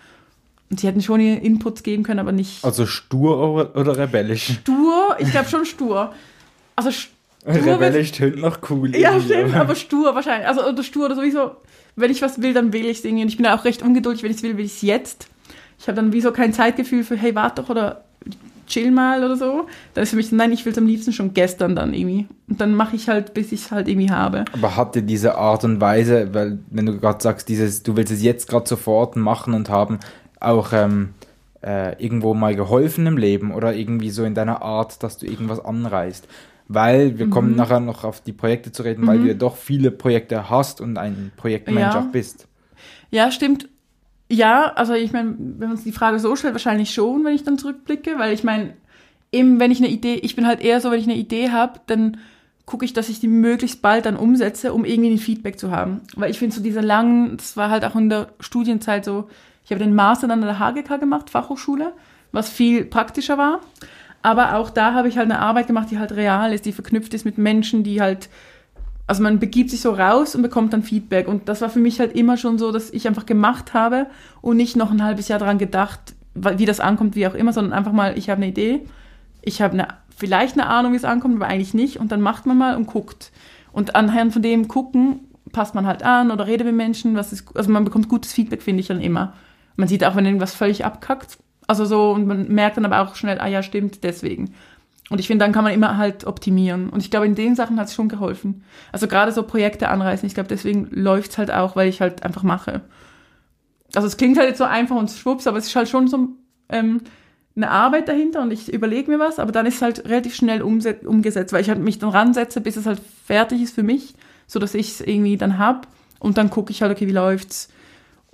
Und 0.71 0.81
sie 0.81 0.87
hätten 0.89 1.01
schon 1.01 1.21
ihre 1.21 1.37
Inputs 1.39 1.83
geben 1.83 2.03
können, 2.03 2.19
aber 2.21 2.33
nicht 2.33 2.65
Also 2.65 2.87
stur 2.87 3.75
oder, 3.77 3.97
rebellisch? 3.97 4.59
stur. 4.63 5.17
Ich 5.19 5.31
glaube 5.31 5.49
schon 5.49 5.65
stur. 5.65 6.13
Also 6.75 6.91
stur 6.91 7.13
Rebellisch 7.47 8.11
tönt 8.13 8.39
noch 8.39 8.59
cool. 8.71 8.95
Ja, 8.97 9.21
stimmt, 9.21 9.53
aber- 9.55 9.61
aber 9.61 9.75
stur 9.77 10.15
wahrscheinlich. 10.17 10.49
Also 10.49 10.67
oder 10.67 10.83
stur 10.83 11.07
oder 11.07 11.15
sowieso. 11.15 11.53
Wenn 11.95 12.11
ich 12.11 12.21
was 12.21 12.43
will, 12.43 12.53
dann 12.53 12.73
will 12.73 12.85
ich 12.85 12.99
es 12.99 13.05
irgendwie. 13.05 13.23
Und 13.23 13.29
ich 13.29 13.37
bin 13.37 13.47
auch 13.47 13.65
recht 13.65 13.83
ungeduldig. 13.83 14.23
Wenn 14.25 14.33
ich 14.33 14.39
es 14.39 14.43
will, 14.43 14.57
will 14.57 14.65
ich 14.65 14.73
es 14.75 14.83
jetzt. 14.83 15.29
Ich 15.79 15.87
habe 15.87 15.95
dann 15.97 16.13
wie 16.13 16.21
so 16.21 16.33
kein 16.33 16.53
Zeitgefühl 16.53 17.05
für, 17.05 17.17
hey, 17.17 17.35
warte 17.37 17.63
doch 17.63 17.69
oder 17.71 18.03
chill 18.67 18.91
mal 18.91 19.23
oder 19.23 19.37
so. 19.37 19.67
Dann 19.95 20.03
ist 20.03 20.11
für 20.11 20.17
mich, 20.17 20.29
so, 20.29 20.35
nein, 20.35 20.51
ich 20.51 20.65
will 20.65 20.73
es 20.73 20.79
am 20.79 20.87
liebsten 20.87 21.13
schon 21.13 21.33
gestern 21.35 21.77
dann 21.77 21.95
irgendwie. 21.95 22.27
Und 22.49 22.61
dann 22.61 22.75
mache 22.75 22.97
ich 22.97 23.09
halt, 23.09 23.33
bis 23.33 23.53
ich 23.53 23.61
es 23.61 23.71
halt 23.71 23.87
irgendwie 23.87 24.11
habe. 24.11 24.45
Aber 24.53 24.75
hatte 24.75 25.03
diese 25.05 25.37
Art 25.39 25.63
und 25.63 25.81
Weise, 25.81 26.31
weil 26.35 26.59
wenn 26.71 26.87
du 26.87 26.99
gerade 26.99 27.23
sagst, 27.23 27.49
dieses, 27.49 27.85
du 27.85 27.97
willst 27.97 28.13
es 28.13 28.23
jetzt 28.25 28.49
gerade 28.49 28.67
sofort 28.69 29.15
machen 29.15 29.55
und 29.55 29.69
haben, 29.71 30.01
auch 30.41 30.73
ähm, 30.73 31.11
äh, 31.63 32.03
irgendwo 32.03 32.35
mal 32.35 32.55
geholfen 32.55 33.07
im 33.07 33.17
Leben 33.17 33.53
oder 33.53 33.75
irgendwie 33.75 34.11
so 34.11 34.25
in 34.25 34.35
deiner 34.35 34.63
Art, 34.63 35.03
dass 35.03 35.19
du 35.19 35.27
irgendwas 35.27 35.65
anreißt. 35.65 36.29
Weil 36.69 37.19
wir 37.19 37.31
kommen 37.31 37.51
Mhm. 37.51 37.57
nachher 37.57 37.81
noch 37.81 38.03
auf 38.05 38.21
die 38.21 38.33
Projekte 38.33 38.73
zu 38.73 38.83
reden, 38.83 39.07
weil 39.07 39.21
du 39.21 39.29
ja 39.29 39.35
doch 39.35 39.57
viele 39.57 39.91
Projekte 39.93 40.51
hast 40.51 40.81
und 40.81 40.99
ein 40.99 41.31
Projektmensch 41.37 41.95
Ja. 41.95 42.01
auch 42.01 42.07
bist. 42.07 42.49
Ja, 43.11 43.31
stimmt. 43.31 43.69
Ja, 44.29 44.73
also 44.75 44.95
ich 44.95 45.13
meine, 45.13 45.37
wenn 45.39 45.59
man 45.59 45.71
uns 45.73 45.85
die 45.85 45.93
Frage 45.93 46.19
so 46.19 46.35
stellt, 46.35 46.55
wahrscheinlich 46.55 46.93
schon, 46.93 47.25
wenn 47.25 47.35
ich 47.37 47.45
dann 47.45 47.59
zurückblicke, 47.59 48.19
weil 48.19 48.33
ich 48.35 48.43
meine, 48.43 48.75
eben 49.31 49.61
wenn 49.61 49.71
ich 49.71 49.79
eine 49.79 49.89
Idee, 49.89 50.15
ich 50.15 50.35
bin 50.35 50.47
halt 50.47 50.61
eher 50.61 50.81
so, 50.81 50.91
wenn 50.91 50.99
ich 50.99 51.07
eine 51.07 51.15
Idee 51.17 51.51
habe, 51.51 51.81
dann 51.87 52.17
gucke 52.65 52.85
ich, 52.85 52.93
dass 52.93 53.09
ich 53.09 53.21
die 53.21 53.29
möglichst 53.29 53.81
bald 53.81 54.05
dann 54.07 54.17
umsetze, 54.17 54.73
um 54.73 54.85
irgendwie 54.85 55.13
ein 55.13 55.19
Feedback 55.19 55.61
zu 55.61 55.71
haben. 55.71 56.01
Weil 56.17 56.33
ich 56.33 56.39
finde 56.41 56.57
so 56.57 56.61
diese 56.63 56.81
langen, 56.81 57.37
das 57.37 57.57
war 57.57 57.71
halt 57.71 57.85
auch 57.85 57.95
in 57.95 58.09
der 58.11 58.31
Studienzeit 58.41 59.05
so, 59.05 59.29
ich 59.67 59.71
habe 59.73 59.85
den 59.85 59.95
Master 59.95 60.29
dann 60.29 60.43
an 60.43 60.49
der 60.49 60.59
HGK 60.59 60.99
gemacht, 60.99 61.29
Fachhochschule, 61.29 61.93
was 62.33 62.49
viel 62.49 62.85
praktischer 62.85 63.37
war. 63.37 63.61
Aber 64.23 64.55
auch 64.55 64.71
da 64.71 64.95
habe 64.95 65.09
ich 65.09 65.19
halt 65.19 65.31
eine 65.31 65.41
Arbeit 65.41 65.67
gemacht, 65.67 65.91
die 65.91 65.99
halt 65.99 66.13
real 66.13 66.53
ist, 66.53 66.65
die 66.65 66.73
verknüpft 66.73 67.13
ist 67.15 67.25
mit 67.25 67.37
Menschen, 67.37 67.83
die 67.85 68.01
halt 68.01 68.29
also 69.07 69.23
man 69.23 69.39
begibt 69.39 69.71
sich 69.71 69.81
so 69.81 69.93
raus 69.93 70.35
und 70.35 70.43
bekommt 70.43 70.73
dann 70.73 70.83
Feedback. 70.83 71.29
Und 71.29 71.49
das 71.49 71.61
war 71.61 71.71
für 71.71 71.79
mich 71.79 72.01
halt 72.01 72.17
immer 72.17 72.37
schon 72.37 72.59
so, 72.59 72.73
dass 72.73 72.91
ich 72.91 73.07
einfach 73.07 73.27
gemacht 73.27 73.75
habe 73.75 74.07
und 74.41 74.57
nicht 74.57 74.77
noch 74.77 74.91
ein 74.91 75.03
halbes 75.03 75.29
Jahr 75.29 75.39
daran 75.39 75.59
gedacht, 75.59 76.15
wie 76.35 76.67
das 76.67 76.81
ankommt, 76.81 77.15
wie 77.15 77.27
auch 77.27 77.35
immer, 77.35 77.53
sondern 77.53 77.73
einfach 77.73 77.93
mal, 77.93 78.19
ich 78.19 78.29
habe 78.29 78.43
eine 78.43 78.51
Idee, 78.51 78.81
ich 79.43 79.63
habe 79.63 79.75
eine, 79.75 79.89
vielleicht 80.17 80.59
eine 80.59 80.67
Ahnung, 80.67 80.93
wie 80.93 80.97
es 80.97 81.05
ankommt, 81.05 81.37
aber 81.37 81.47
eigentlich 81.47 81.73
nicht. 81.73 81.99
Und 81.99 82.11
dann 82.11 82.21
macht 82.21 82.47
man 82.47 82.59
mal 82.59 82.77
und 82.77 82.87
guckt. 82.87 83.31
Und 83.73 83.95
anhand 83.95 84.33
von 84.33 84.43
dem 84.43 84.67
gucken, 84.67 85.21
passt 85.53 85.75
man 85.75 85.87
halt 85.87 86.03
an 86.03 86.31
oder 86.31 86.47
redet 86.47 86.67
mit 86.67 86.77
Menschen, 86.77 87.15
was 87.15 87.33
ist, 87.33 87.57
also 87.57 87.71
man 87.71 87.85
bekommt 87.85 88.09
gutes 88.09 88.33
Feedback, 88.33 88.63
finde 88.63 88.81
ich 88.81 88.89
dann 88.89 89.01
immer. 89.01 89.35
Man 89.77 89.89
sieht 89.89 90.05
auch, 90.05 90.17
wenn 90.17 90.27
irgendwas 90.27 90.55
völlig 90.55 90.85
abkackt. 90.85 91.39
Also 91.67 91.85
so, 91.85 92.13
und 92.13 92.27
man 92.27 92.49
merkt 92.49 92.77
dann 92.77 92.85
aber 92.85 93.01
auch 93.01 93.15
schnell, 93.15 93.39
ah 93.41 93.47
ja, 93.47 93.63
stimmt, 93.63 94.05
deswegen. 94.05 94.55
Und 95.09 95.21
ich 95.21 95.27
finde, 95.29 95.45
dann 95.45 95.53
kann 95.53 95.65
man 95.65 95.73
immer 95.73 95.97
halt 95.97 96.27
optimieren. 96.27 96.89
Und 96.89 97.01
ich 97.01 97.11
glaube, 97.11 97.27
in 97.27 97.35
den 97.35 97.55
Sachen 97.55 97.79
hat 97.79 97.89
es 97.89 97.95
schon 97.95 98.09
geholfen. 98.09 98.65
Also 98.93 99.07
gerade 99.07 99.33
so 99.33 99.43
Projekte 99.43 99.89
anreißen, 99.89 100.27
ich 100.27 100.35
glaube, 100.35 100.49
deswegen 100.49 100.89
läuft 100.91 101.33
es 101.33 101.39
halt 101.39 101.51
auch, 101.51 101.77
weil 101.77 101.89
ich 101.89 102.01
halt 102.01 102.25
einfach 102.25 102.43
mache. 102.43 102.83
Also 103.95 104.09
es 104.09 104.17
klingt 104.17 104.37
halt 104.37 104.49
jetzt 104.49 104.59
so 104.59 104.65
einfach 104.65 104.97
und 104.97 105.11
schwupps, 105.11 105.47
aber 105.47 105.59
es 105.59 105.67
ist 105.67 105.77
halt 105.77 105.89
schon 105.89 106.09
so 106.09 106.29
ähm, 106.69 107.03
eine 107.55 107.71
Arbeit 107.71 108.09
dahinter 108.09 108.43
und 108.43 108.51
ich 108.51 108.73
überlege 108.73 109.11
mir 109.11 109.19
was, 109.19 109.39
aber 109.39 109.53
dann 109.53 109.65
ist 109.65 109.77
es 109.77 109.83
halt 109.83 110.05
relativ 110.07 110.35
schnell 110.35 110.61
umgesetzt, 110.61 111.53
weil 111.53 111.63
ich 111.63 111.69
halt 111.69 111.79
mich 111.79 111.99
dann 111.99 112.11
ransetze, 112.11 112.61
bis 112.61 112.77
es 112.77 112.87
halt 112.87 113.01
fertig 113.25 113.63
ist 113.63 113.75
für 113.75 113.83
mich, 113.83 114.15
so 114.47 114.59
dass 114.59 114.75
ich 114.75 114.89
es 114.91 115.01
irgendwie 115.01 115.37
dann 115.37 115.57
hab 115.57 115.87
und 116.19 116.37
dann 116.37 116.51
gucke 116.51 116.73
ich 116.73 116.83
halt, 116.83 116.93
okay, 116.93 117.07
wie 117.07 117.13
läuft's 117.13 117.69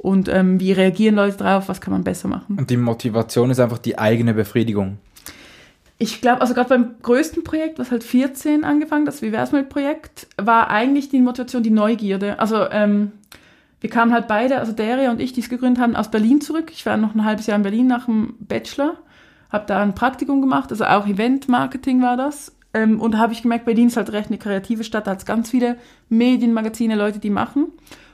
und 0.02 0.28
ähm, 0.28 0.58
wie 0.58 0.72
reagieren 0.72 1.14
Leute 1.14 1.36
drauf, 1.36 1.68
was 1.68 1.80
kann 1.80 1.92
man 1.92 2.02
besser 2.02 2.28
machen. 2.28 2.58
Und 2.58 2.70
die 2.70 2.76
Motivation 2.76 3.50
ist 3.50 3.60
einfach 3.60 3.78
die 3.78 3.98
eigene 3.98 4.34
Befriedigung. 4.34 4.98
Ich 5.98 6.20
glaube, 6.20 6.40
also 6.40 6.54
gerade 6.54 6.68
beim 6.68 6.94
größten 7.00 7.44
Projekt, 7.44 7.78
was 7.78 7.92
halt 7.92 8.02
14 8.02 8.64
angefangen, 8.64 9.06
das 9.06 9.22
Wie 9.22 9.30
wär's 9.30 9.52
mit 9.52 9.68
Projekt, 9.68 10.26
war 10.36 10.68
eigentlich 10.70 11.08
die 11.08 11.20
Motivation 11.20 11.62
die 11.62 11.70
Neugierde. 11.70 12.40
Also 12.40 12.68
ähm, 12.70 13.12
wir 13.80 13.90
kamen 13.90 14.12
halt 14.12 14.26
beide, 14.26 14.58
also 14.58 14.72
Deria 14.72 15.12
und 15.12 15.20
ich, 15.20 15.32
die 15.32 15.40
es 15.40 15.48
gegründet 15.48 15.80
haben, 15.80 15.94
aus 15.94 16.10
Berlin 16.10 16.40
zurück. 16.40 16.72
Ich 16.72 16.84
war 16.84 16.96
noch 16.96 17.14
ein 17.14 17.24
halbes 17.24 17.46
Jahr 17.46 17.56
in 17.56 17.62
Berlin 17.62 17.86
nach 17.86 18.06
dem 18.06 18.34
Bachelor, 18.40 18.96
habe 19.52 19.66
da 19.68 19.80
ein 19.82 19.94
Praktikum 19.94 20.40
gemacht, 20.40 20.72
also 20.72 20.84
auch 20.84 21.06
Event-Marketing 21.06 22.02
war 22.02 22.16
das. 22.16 22.52
Ähm, 22.74 23.00
und 23.00 23.18
habe 23.18 23.32
ich 23.32 23.42
gemerkt, 23.42 23.66
Berlin 23.66 23.86
ist 23.86 23.96
halt 23.96 24.10
recht 24.10 24.30
eine 24.30 24.38
kreative 24.38 24.82
Stadt, 24.82 25.06
da 25.06 25.12
hat 25.12 25.18
es 25.18 25.26
ganz 25.26 25.50
viele 25.50 25.76
Medien, 26.08 26.52
Magazine, 26.52 26.96
Leute, 26.96 27.20
die 27.20 27.30
machen. 27.30 27.68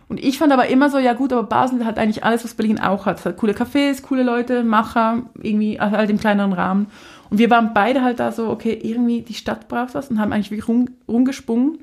Und 0.09 0.23
ich 0.23 0.39
fand 0.39 0.53
aber 0.53 0.69
immer 0.69 0.89
so, 0.89 0.99
ja 0.99 1.13
gut, 1.13 1.33
aber 1.33 1.43
Basel 1.43 1.85
hat 1.85 1.99
eigentlich 1.99 2.25
alles, 2.25 2.43
was 2.43 2.55
Berlin 2.55 2.81
auch 2.81 3.05
hat. 3.05 3.19
Es 3.19 3.27
hat 3.27 3.37
coole 3.37 3.53
Cafés, 3.53 4.03
coole 4.03 4.23
Leute, 4.23 4.65
Macher, 4.65 5.25
irgendwie 5.43 5.79
also 5.79 5.97
halt 5.97 6.09
im 6.09 6.19
kleineren 6.19 6.55
Rahmen. 6.55 6.87
Und 7.29 7.39
wir 7.39 7.51
waren 7.51 7.75
beide 7.75 8.03
halt 8.03 8.19
da 8.19 8.33
so, 8.33 8.49
okay, 8.49 8.79
irgendwie 8.83 9.21
die 9.21 9.35
Stadt 9.35 9.69
braucht 9.69 9.95
was 9.95 10.09
und 10.09 10.19
haben 10.19 10.33
eigentlich 10.33 10.51
wirklich 10.51 10.69
rum, 10.69 10.89
rumgesprungen. 11.07 11.79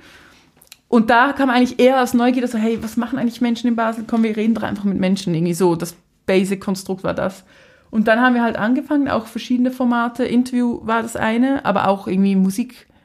Und 0.87 1.09
da 1.11 1.33
kam 1.33 1.49
eigentlich 1.51 1.79
eher 1.79 1.97
als 1.97 2.13
Neugierde 2.15 2.47
so, 2.47 2.57
hey, 2.57 2.81
was 2.81 2.97
machen 2.97 3.19
eigentlich 3.19 3.41
Menschen 3.41 3.67
in 3.67 3.75
Basel? 3.75 4.05
Komm, 4.07 4.23
wir 4.23 4.35
reden 4.35 4.55
doch 4.55 4.63
einfach 4.63 4.85
mit 4.85 4.99
Menschen. 4.99 5.35
Irgendwie 5.35 5.53
so, 5.53 5.75
das 5.75 5.95
Basic-Konstrukt 6.25 7.03
war 7.03 7.13
das. 7.13 7.43
Und 7.91 8.07
dann 8.07 8.19
haben 8.19 8.33
wir 8.33 8.43
halt 8.43 8.57
angefangen, 8.57 9.07
auch 9.07 9.27
verschiedene 9.27 9.71
Formate. 9.71 10.25
Interview 10.25 10.79
war 10.83 11.03
das 11.03 11.15
eine, 11.15 11.63
aber 11.63 11.87
auch 11.87 12.07
irgendwie 12.07 12.35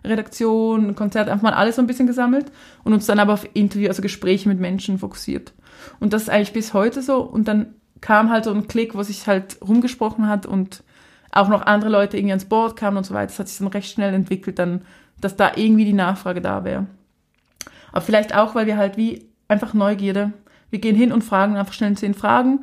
Musikredaktion, 0.02 0.94
Konzert, 0.94 1.28
einfach 1.28 1.42
mal 1.42 1.52
alles 1.52 1.76
so 1.76 1.82
ein 1.82 1.86
bisschen 1.86 2.06
gesammelt 2.06 2.50
und 2.84 2.92
uns 2.92 3.06
dann 3.06 3.18
aber 3.18 3.34
auf 3.34 3.46
Interview, 3.54 3.88
also 3.88 4.02
Gespräche 4.02 4.48
mit 4.48 4.58
Menschen 4.58 4.98
fokussiert. 4.98 5.52
Und 5.98 6.12
das 6.12 6.22
ist 6.22 6.30
eigentlich 6.30 6.52
bis 6.52 6.74
heute 6.74 7.02
so. 7.02 7.20
Und 7.20 7.48
dann 7.48 7.74
kam 8.00 8.30
halt 8.30 8.44
so 8.44 8.52
ein 8.52 8.66
Klick, 8.66 8.94
wo 8.94 9.02
sich 9.02 9.26
halt 9.26 9.58
rumgesprochen 9.66 10.28
hat 10.28 10.46
und 10.46 10.82
auch 11.32 11.48
noch 11.48 11.62
andere 11.62 11.90
Leute 11.90 12.16
irgendwie 12.16 12.32
ans 12.32 12.46
Board 12.46 12.76
kamen 12.76 12.96
und 12.96 13.04
so 13.04 13.14
weiter. 13.14 13.26
Das 13.26 13.38
hat 13.38 13.48
sich 13.48 13.58
dann 13.58 13.68
recht 13.68 13.92
schnell 13.92 14.14
entwickelt, 14.14 14.58
dann, 14.58 14.82
dass 15.20 15.36
da 15.36 15.52
irgendwie 15.54 15.84
die 15.84 15.92
Nachfrage 15.92 16.40
da 16.40 16.64
wäre. 16.64 16.86
Aber 17.92 18.00
vielleicht 18.00 18.34
auch, 18.34 18.54
weil 18.54 18.66
wir 18.66 18.76
halt 18.76 18.96
wie 18.96 19.26
einfach 19.48 19.74
Neugierde. 19.74 20.32
Wir 20.70 20.78
gehen 20.78 20.96
hin 20.96 21.12
und 21.12 21.24
fragen 21.24 21.56
einfach 21.56 21.72
schnell 21.72 21.96
zehn 21.96 22.14
Fragen 22.14 22.60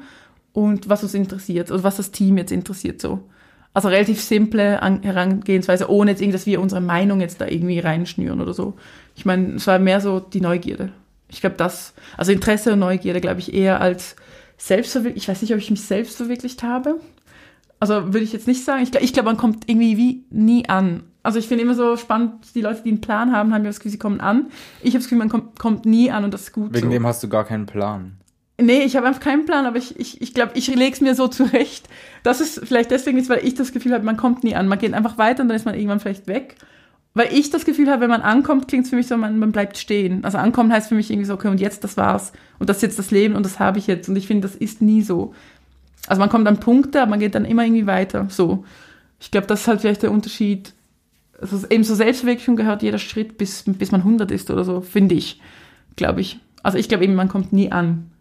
und 0.53 0.89
was 0.89 1.03
uns 1.03 1.13
interessiert 1.13 1.71
oder 1.71 1.83
was 1.83 1.97
das 1.97 2.11
Team 2.11 2.37
jetzt 2.37 2.51
interessiert 2.51 3.01
so. 3.01 3.29
Also 3.77 3.89
relativ 3.89 4.19
simple 4.19 4.81
Herangehensweise, 5.03 5.87
ohne 5.91 6.09
jetzt 6.09 6.19
irgendwie, 6.19 6.35
dass 6.35 6.47
wir 6.47 6.59
unsere 6.59 6.81
Meinung 6.81 7.21
jetzt 7.21 7.39
da 7.39 7.45
irgendwie 7.45 7.77
reinschnüren 7.77 8.41
oder 8.41 8.51
so. 8.51 8.73
Ich 9.15 9.23
meine, 9.23 9.53
es 9.53 9.67
war 9.67 9.77
mehr 9.77 10.01
so 10.01 10.19
die 10.19 10.41
Neugierde. 10.41 10.91
Ich 11.29 11.41
glaube, 11.41 11.57
das, 11.57 11.93
also 12.17 12.31
Interesse 12.31 12.73
und 12.73 12.79
Neugierde, 12.79 13.21
glaube 13.21 13.39
ich, 13.39 13.53
eher 13.53 13.79
als 13.79 14.15
Selbstverwirklichung. 14.57 15.21
Ich 15.21 15.27
weiß 15.27 15.43
nicht, 15.43 15.53
ob 15.53 15.59
ich 15.59 15.69
mich 15.69 15.83
selbst 15.83 16.17
verwirklicht 16.17 16.63
habe. 16.63 16.99
Also 17.79 18.13
würde 18.13 18.21
ich 18.21 18.33
jetzt 18.33 18.47
nicht 18.47 18.65
sagen. 18.65 18.81
Ich 18.81 18.89
glaube, 18.89 19.05
ich 19.05 19.13
glaub, 19.13 19.27
man 19.27 19.37
kommt 19.37 19.69
irgendwie 19.69 19.95
wie 19.95 20.23
nie 20.31 20.67
an. 20.67 21.03
Also 21.21 21.37
ich 21.37 21.47
finde 21.47 21.63
immer 21.63 21.75
so 21.75 21.97
spannend, 21.97 22.55
die 22.55 22.61
Leute, 22.61 22.81
die 22.83 22.89
einen 22.89 23.01
Plan 23.01 23.31
haben, 23.31 23.53
haben 23.53 23.61
ja 23.61 23.69
das 23.69 23.77
Gefühl, 23.77 23.91
sie 23.91 23.99
kommen 23.99 24.21
an. 24.21 24.47
Ich 24.81 24.95
habe 24.95 25.01
das 25.01 25.03
Gefühl, 25.03 25.19
man 25.19 25.29
kommt, 25.29 25.59
kommt 25.59 25.85
nie 25.85 26.09
an 26.09 26.23
und 26.23 26.33
das 26.33 26.41
ist 26.41 26.53
gut 26.53 26.73
Wegen 26.73 26.87
so. 26.87 26.91
dem 26.91 27.05
hast 27.05 27.21
du 27.21 27.29
gar 27.29 27.45
keinen 27.45 27.67
Plan. 27.67 28.16
Nee, 28.59 28.83
ich 28.83 28.95
habe 28.95 29.05
einfach 29.05 29.21
keinen 29.21 29.45
Plan, 29.45 29.67
aber 29.67 29.77
ich, 29.77 29.99
ich, 29.99 30.19
ich 30.19 30.33
glaube, 30.33 30.53
ich 30.55 30.67
lege 30.67 30.93
es 30.93 31.01
mir 31.01 31.13
so 31.13 31.27
zurecht. 31.27 31.87
Das 32.23 32.41
ist 32.41 32.59
vielleicht 32.67 32.89
deswegen 32.89 33.17
nicht, 33.17 33.29
weil 33.29 33.45
ich 33.45 33.53
das 33.53 33.71
Gefühl 33.71 33.93
habe, 33.93 34.03
man 34.03 34.17
kommt 34.17 34.43
nie 34.43 34.55
an. 34.55 34.67
Man 34.67 34.79
geht 34.79 34.93
einfach 34.95 35.19
weiter 35.19 35.43
und 35.43 35.49
dann 35.49 35.55
ist 35.55 35.65
man 35.65 35.75
irgendwann 35.75 35.99
vielleicht 35.99 36.25
weg. 36.25 36.55
Weil 37.13 37.33
ich 37.33 37.49
das 37.51 37.65
Gefühl 37.65 37.89
habe, 37.89 38.01
wenn 38.01 38.09
man 38.09 38.21
ankommt, 38.21 38.67
klingt 38.67 38.85
es 38.85 38.89
für 38.89 38.95
mich 38.95 39.07
so, 39.07 39.17
man, 39.17 39.37
man 39.37 39.51
bleibt 39.51 39.77
stehen. 39.77 40.23
Also 40.23 40.39
ankommen 40.39 40.71
heißt 40.71 40.89
für 40.89 40.95
mich 40.95 41.11
irgendwie 41.11 41.25
so, 41.25 41.35
okay, 41.35 41.49
und 41.49 41.59
jetzt, 41.59 41.83
das 41.83 41.97
war's. 41.97 42.31
Und 42.57 42.69
das 42.69 42.77
ist 42.77 42.83
jetzt 42.83 42.99
das 42.99 43.11
Leben 43.11 43.35
und 43.35 43.43
das 43.43 43.59
habe 43.59 43.77
ich 43.77 43.87
jetzt. 43.87 44.09
Und 44.09 44.15
ich 44.15 44.27
finde, 44.27 44.47
das 44.47 44.55
ist 44.55 44.81
nie 44.81 45.01
so. 45.03 45.33
Also 46.07 46.19
man 46.19 46.29
kommt 46.29 46.47
an 46.47 46.59
Punkte, 46.59 47.01
aber 47.01 47.11
man 47.11 47.19
geht 47.19 47.35
dann 47.35 47.45
immer 47.45 47.63
irgendwie 47.63 47.87
weiter. 47.87 48.27
So. 48.29 48.65
Ich 49.19 49.29
glaube, 49.29 49.47
das 49.47 49.61
ist 49.61 49.67
halt 49.67 49.81
vielleicht 49.81 50.03
der 50.03 50.11
Unterschied. 50.11 50.73
Also 51.39 51.67
eben 51.69 51.83
so 51.83 51.93
Selbstverwirklichung 51.93 52.55
gehört 52.55 52.81
jeder 52.81 52.97
Schritt, 52.97 53.37
bis, 53.37 53.63
bis 53.65 53.91
man 53.91 54.01
100 54.01 54.31
ist 54.31 54.49
oder 54.49 54.63
so, 54.63 54.81
finde 54.81 55.15
ich. 55.15 55.41
Glaube 55.95 56.21
ich. 56.21 56.39
Also 56.63 56.77
ich 56.77 56.89
glaube 56.89 57.03
eben, 57.03 57.15
man 57.15 57.29
kommt 57.29 57.53
nie 57.53 57.71
an. 57.71 58.11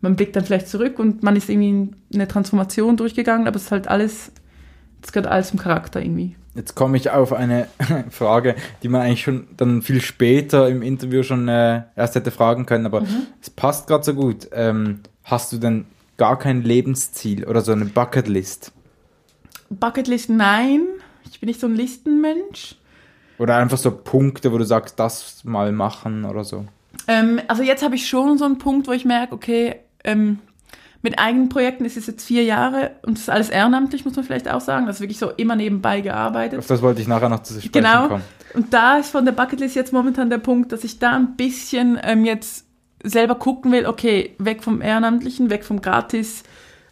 Man 0.00 0.16
blickt 0.16 0.34
dann 0.36 0.44
vielleicht 0.44 0.68
zurück 0.68 0.98
und 0.98 1.22
man 1.22 1.36
ist 1.36 1.48
irgendwie 1.48 1.94
eine 2.14 2.26
Transformation 2.26 2.96
durchgegangen, 2.96 3.46
aber 3.46 3.56
es 3.56 3.64
ist 3.64 3.72
halt 3.72 3.88
alles, 3.88 4.32
es 5.02 5.12
gehört 5.12 5.30
alles 5.30 5.48
zum 5.48 5.58
Charakter 5.58 6.00
irgendwie. 6.00 6.36
Jetzt 6.54 6.74
komme 6.74 6.96
ich 6.96 7.10
auf 7.10 7.32
eine 7.32 7.68
Frage, 8.10 8.56
die 8.82 8.88
man 8.88 9.02
eigentlich 9.02 9.22
schon 9.22 9.46
dann 9.56 9.82
viel 9.82 10.00
später 10.00 10.68
im 10.68 10.82
Interview 10.82 11.22
schon 11.22 11.48
äh, 11.48 11.82
erst 11.96 12.14
hätte 12.14 12.30
fragen 12.30 12.66
können, 12.66 12.86
aber 12.86 13.04
es 13.40 13.50
passt 13.50 13.86
gerade 13.86 14.04
so 14.04 14.14
gut. 14.14 14.48
Ähm, 14.52 15.00
hast 15.22 15.52
du 15.52 15.58
denn 15.58 15.84
gar 16.16 16.38
kein 16.38 16.62
Lebensziel 16.62 17.46
oder 17.46 17.60
so 17.60 17.72
eine 17.72 17.84
Bucketlist? 17.84 18.72
Bucketlist, 19.70 20.28
nein. 20.28 20.82
Ich 21.30 21.38
bin 21.38 21.46
nicht 21.46 21.60
so 21.60 21.66
ein 21.66 21.76
Listenmensch. 21.76 22.76
Oder 23.38 23.56
einfach 23.56 23.78
so 23.78 23.90
Punkte, 23.90 24.52
wo 24.52 24.58
du 24.58 24.64
sagst, 24.64 24.98
das 24.98 25.44
mal 25.44 25.72
machen 25.72 26.24
oder 26.24 26.44
so? 26.44 26.66
Ähm, 27.06 27.40
also 27.48 27.62
jetzt 27.62 27.82
habe 27.82 27.94
ich 27.94 28.08
schon 28.08 28.36
so 28.36 28.44
einen 28.44 28.58
Punkt, 28.58 28.88
wo 28.88 28.92
ich 28.92 29.04
merke, 29.04 29.34
okay, 29.34 29.76
ähm, 30.04 30.38
mit 31.02 31.18
eigenen 31.18 31.48
Projekten 31.48 31.84
ist 31.86 31.96
es 31.96 32.06
jetzt 32.06 32.26
vier 32.26 32.44
Jahre 32.44 32.90
und 33.06 33.14
das 33.16 33.22
ist 33.22 33.30
alles 33.30 33.48
ehrenamtlich, 33.48 34.04
muss 34.04 34.16
man 34.16 34.24
vielleicht 34.24 34.50
auch 34.50 34.60
sagen. 34.60 34.86
Das 34.86 34.96
ist 34.96 35.00
wirklich 35.00 35.18
so 35.18 35.30
immer 35.30 35.56
nebenbei 35.56 36.02
gearbeitet. 36.02 36.58
Auf 36.58 36.66
das 36.66 36.82
wollte 36.82 37.00
ich 37.00 37.08
nachher 37.08 37.30
noch 37.30 37.42
zu 37.42 37.54
sprechen 37.54 37.72
Genau. 37.72 38.08
kommen. 38.08 38.24
Und 38.52 38.74
da 38.74 38.98
ist 38.98 39.10
von 39.10 39.24
der 39.24 39.32
Bucketlist 39.32 39.76
jetzt 39.76 39.92
momentan 39.92 40.28
der 40.28 40.38
Punkt, 40.38 40.72
dass 40.72 40.84
ich 40.84 40.98
da 40.98 41.12
ein 41.16 41.36
bisschen 41.36 41.98
ähm, 42.02 42.24
jetzt 42.24 42.66
selber 43.02 43.36
gucken 43.36 43.72
will, 43.72 43.86
okay, 43.86 44.34
weg 44.38 44.62
vom 44.62 44.82
Ehrenamtlichen, 44.82 45.48
weg 45.48 45.64
vom 45.64 45.80
Gratis, 45.80 46.42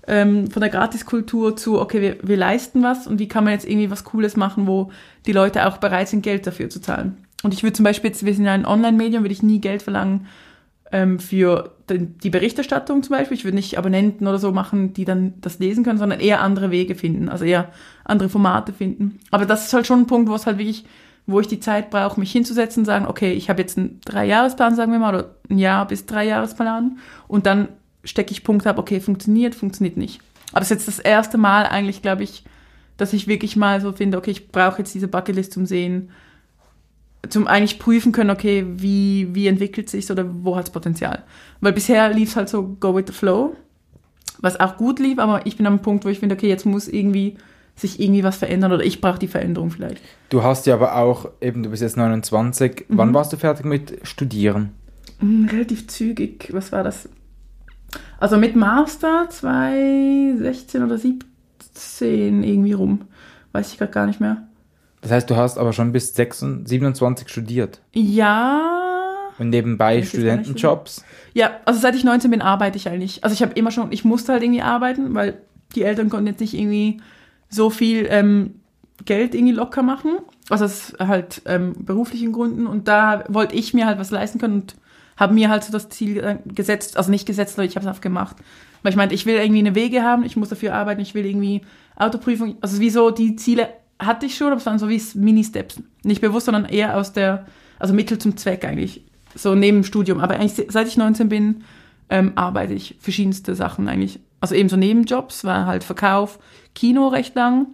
ähm, 0.06 0.50
von 0.50 0.60
der 0.60 0.70
Gratiskultur 0.70 1.54
zu, 1.56 1.78
okay, 1.78 2.00
wir, 2.00 2.16
wir 2.22 2.38
leisten 2.38 2.82
was 2.82 3.06
und 3.06 3.18
wie 3.18 3.28
kann 3.28 3.44
man 3.44 3.52
jetzt 3.52 3.66
irgendwie 3.68 3.90
was 3.90 4.04
Cooles 4.04 4.36
machen, 4.36 4.66
wo 4.66 4.90
die 5.26 5.32
Leute 5.32 5.66
auch 5.66 5.76
bereit 5.76 6.08
sind, 6.08 6.22
Geld 6.22 6.46
dafür 6.46 6.70
zu 6.70 6.80
zahlen. 6.80 7.18
Und 7.42 7.52
ich 7.52 7.62
würde 7.62 7.74
zum 7.74 7.84
Beispiel 7.84 8.08
jetzt, 8.10 8.24
wir 8.24 8.34
sind 8.34 8.46
ja 8.46 8.52
ein 8.52 8.64
Online-Medium, 8.64 9.22
würde 9.22 9.34
ich 9.34 9.42
nie 9.42 9.60
Geld 9.60 9.82
verlangen 9.82 10.26
ähm, 10.92 11.18
für 11.18 11.72
die 11.88 12.30
Berichterstattung 12.30 13.02
zum 13.02 13.16
Beispiel. 13.16 13.36
Ich 13.36 13.44
würde 13.44 13.56
nicht 13.56 13.78
Abonnenten 13.78 14.26
oder 14.26 14.38
so 14.38 14.52
machen, 14.52 14.92
die 14.92 15.04
dann 15.04 15.34
das 15.40 15.58
lesen 15.58 15.84
können, 15.84 15.98
sondern 15.98 16.20
eher 16.20 16.40
andere 16.40 16.70
Wege 16.70 16.94
finden, 16.94 17.28
also 17.28 17.44
eher 17.44 17.70
andere 18.04 18.28
Formate 18.28 18.72
finden. 18.72 19.20
Aber 19.30 19.46
das 19.46 19.66
ist 19.66 19.72
halt 19.72 19.86
schon 19.86 20.00
ein 20.00 20.06
Punkt, 20.06 20.30
wo 20.30 20.34
es 20.34 20.46
halt 20.46 20.58
wirklich, 20.58 20.84
wo 21.26 21.40
ich 21.40 21.48
die 21.48 21.60
Zeit 21.60 21.90
brauche, 21.90 22.20
mich 22.20 22.32
hinzusetzen 22.32 22.84
sagen, 22.84 23.06
okay, 23.06 23.32
ich 23.32 23.50
habe 23.50 23.60
jetzt 23.60 23.78
einen 23.78 24.00
Dreijahresplan, 24.04 24.74
sagen 24.74 24.92
wir 24.92 24.98
mal, 24.98 25.14
oder 25.14 25.34
ein 25.50 25.58
Jahr 25.58 25.86
bis 25.86 26.06
Dreijahresplan 26.06 26.98
und 27.26 27.46
dann 27.46 27.68
stecke 28.04 28.32
ich 28.32 28.44
Punkte 28.44 28.70
ab, 28.70 28.78
okay, 28.78 29.00
funktioniert, 29.00 29.54
funktioniert 29.54 29.96
nicht. 29.96 30.20
Aber 30.52 30.62
es 30.62 30.70
ist 30.70 30.78
jetzt 30.78 30.88
das 30.88 30.98
erste 30.98 31.36
Mal 31.36 31.66
eigentlich, 31.66 32.00
glaube 32.00 32.22
ich, 32.22 32.44
dass 32.96 33.12
ich 33.12 33.28
wirklich 33.28 33.56
mal 33.56 33.80
so 33.80 33.92
finde, 33.92 34.18
okay, 34.18 34.30
ich 34.30 34.48
brauche 34.48 34.78
jetzt 34.78 34.94
diese 34.94 35.08
Bucketlist 35.08 35.52
zum 35.52 35.66
Sehen, 35.66 36.10
zum 37.28 37.46
eigentlich 37.46 37.78
prüfen 37.78 38.12
können, 38.12 38.30
okay, 38.30 38.64
wie, 38.76 39.34
wie 39.34 39.46
entwickelt 39.46 39.90
sich's 39.90 40.10
oder 40.10 40.24
wo 40.42 40.56
hat's 40.56 40.70
Potenzial. 40.70 41.24
Weil 41.60 41.72
bisher 41.72 42.12
lief's 42.12 42.36
halt 42.36 42.48
so 42.48 42.76
go 42.80 42.94
with 42.94 43.04
the 43.06 43.12
flow, 43.12 43.56
was 44.40 44.60
auch 44.60 44.76
gut 44.76 44.98
lief, 45.00 45.18
aber 45.18 45.46
ich 45.46 45.56
bin 45.56 45.66
am 45.66 45.82
Punkt, 45.82 46.04
wo 46.04 46.08
ich 46.08 46.20
finde, 46.20 46.36
okay, 46.36 46.48
jetzt 46.48 46.66
muss 46.66 46.88
irgendwie 46.88 47.36
sich 47.74 48.00
irgendwie 48.00 48.24
was 48.24 48.36
verändern 48.36 48.72
oder 48.72 48.84
ich 48.84 49.00
brauche 49.00 49.18
die 49.18 49.28
Veränderung 49.28 49.70
vielleicht. 49.70 50.02
Du 50.30 50.42
hast 50.42 50.66
ja 50.66 50.74
aber 50.74 50.96
auch, 50.96 51.28
eben, 51.40 51.62
du 51.62 51.70
bist 51.70 51.82
jetzt 51.82 51.96
29. 51.96 52.86
Mhm. 52.88 52.98
Wann 52.98 53.14
warst 53.14 53.32
du 53.32 53.36
fertig 53.36 53.64
mit 53.64 54.00
Studieren? 54.02 54.70
Hm, 55.20 55.48
relativ 55.50 55.86
zügig, 55.88 56.48
was 56.52 56.72
war 56.72 56.82
das? 56.82 57.08
Also 58.18 58.36
mit 58.36 58.56
Master 58.56 59.28
2016 59.30 60.82
oder 60.82 60.98
17 60.98 62.42
irgendwie 62.42 62.72
rum. 62.72 63.02
Weiß 63.52 63.72
ich 63.72 63.78
gerade 63.78 63.92
gar 63.92 64.06
nicht 64.06 64.20
mehr. 64.20 64.47
Das 65.00 65.10
heißt, 65.10 65.30
du 65.30 65.36
hast 65.36 65.58
aber 65.58 65.72
schon 65.72 65.92
bis 65.92 66.14
26, 66.14 66.68
27 66.68 67.28
studiert. 67.28 67.80
Ja. 67.92 69.30
Und 69.38 69.50
nebenbei 69.50 70.02
Studentenjobs. 70.02 71.04
Ja, 71.34 71.52
also 71.64 71.78
seit 71.78 71.94
ich 71.94 72.04
19 72.04 72.30
bin, 72.30 72.42
arbeite 72.42 72.76
ich 72.76 72.88
eigentlich. 72.88 73.22
Also 73.22 73.34
ich 73.34 73.42
habe 73.42 73.52
immer 73.52 73.70
schon, 73.70 73.92
ich 73.92 74.04
musste 74.04 74.32
halt 74.32 74.42
irgendwie 74.42 74.62
arbeiten, 74.62 75.14
weil 75.14 75.40
die 75.74 75.84
Eltern 75.84 76.08
konnten 76.08 76.26
jetzt 76.26 76.40
nicht 76.40 76.54
irgendwie 76.54 77.00
so 77.48 77.70
viel 77.70 78.06
ähm, 78.10 78.60
Geld 79.04 79.34
irgendwie 79.34 79.54
locker 79.54 79.82
machen. 79.82 80.18
Also 80.50 80.64
aus 80.64 80.94
halt 80.98 81.42
ähm, 81.46 81.74
beruflichen 81.78 82.32
Gründen. 82.32 82.66
Und 82.66 82.88
da 82.88 83.24
wollte 83.28 83.54
ich 83.54 83.74
mir 83.74 83.86
halt 83.86 83.98
was 83.98 84.10
leisten 84.10 84.40
können 84.40 84.62
und 84.62 84.74
habe 85.16 85.34
mir 85.34 85.48
halt 85.48 85.64
so 85.64 85.72
das 85.72 85.88
Ziel 85.88 86.18
äh, 86.18 86.38
gesetzt, 86.46 86.96
also 86.96 87.10
nicht 87.10 87.26
gesetzt, 87.26 87.58
aber 87.58 87.64
ich 87.64 87.76
habe 87.76 87.84
es 87.84 87.88
einfach 87.88 88.00
gemacht. 88.00 88.36
Weil 88.82 88.90
ich 88.90 88.96
meinte, 88.96 89.14
ich 89.14 89.26
will 89.26 89.34
irgendwie 89.34 89.60
eine 89.60 89.74
Wege 89.74 90.02
haben, 90.02 90.24
ich 90.24 90.36
muss 90.36 90.48
dafür 90.48 90.74
arbeiten, 90.74 91.00
ich 91.00 91.14
will 91.14 91.26
irgendwie 91.26 91.62
Autoprüfung, 91.96 92.56
also 92.60 92.80
wie 92.80 92.90
so 92.90 93.10
die 93.10 93.36
Ziele 93.36 93.68
hatte 93.98 94.26
ich 94.26 94.36
schon, 94.36 94.48
aber 94.48 94.56
es 94.56 94.66
waren 94.66 94.78
so 94.78 94.88
wie 94.88 95.02
Mini-Steps. 95.14 95.82
Nicht 96.04 96.20
bewusst, 96.20 96.46
sondern 96.46 96.64
eher 96.64 96.96
aus 96.96 97.12
der, 97.12 97.46
also 97.78 97.94
Mittel 97.94 98.18
zum 98.18 98.36
Zweck 98.36 98.64
eigentlich. 98.64 99.02
So 99.34 99.54
neben 99.54 99.78
dem 99.78 99.84
Studium. 99.84 100.20
Aber 100.20 100.36
eigentlich 100.36 100.66
seit 100.70 100.86
ich 100.86 100.96
19 100.96 101.28
bin, 101.28 101.64
ähm, 102.10 102.32
arbeite 102.36 102.74
ich 102.74 102.96
verschiedenste 103.00 103.54
Sachen 103.54 103.88
eigentlich. 103.88 104.20
Also 104.40 104.54
eben 104.54 104.68
so 104.68 104.76
Nebenjobs, 104.76 105.44
war 105.44 105.66
halt 105.66 105.84
Verkauf, 105.84 106.38
Kino 106.74 107.08
recht 107.08 107.34
lang. 107.34 107.66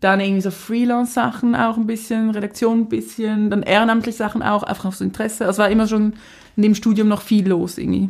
Dann 0.00 0.20
irgendwie 0.20 0.42
so 0.42 0.52
Freelance-Sachen 0.52 1.56
auch 1.56 1.76
ein 1.76 1.86
bisschen, 1.86 2.30
Redaktion 2.30 2.82
ein 2.82 2.88
bisschen, 2.88 3.50
dann 3.50 3.64
ehrenamtlich 3.64 4.14
Sachen 4.14 4.42
auch, 4.42 4.62
einfach 4.62 4.86
aus 4.86 5.00
Interesse. 5.00 5.44
Also 5.44 5.60
war 5.60 5.70
immer 5.70 5.88
schon 5.88 6.14
neben 6.54 6.72
dem 6.72 6.74
Studium 6.76 7.08
noch 7.08 7.22
viel 7.22 7.48
los 7.48 7.78
irgendwie. 7.78 8.08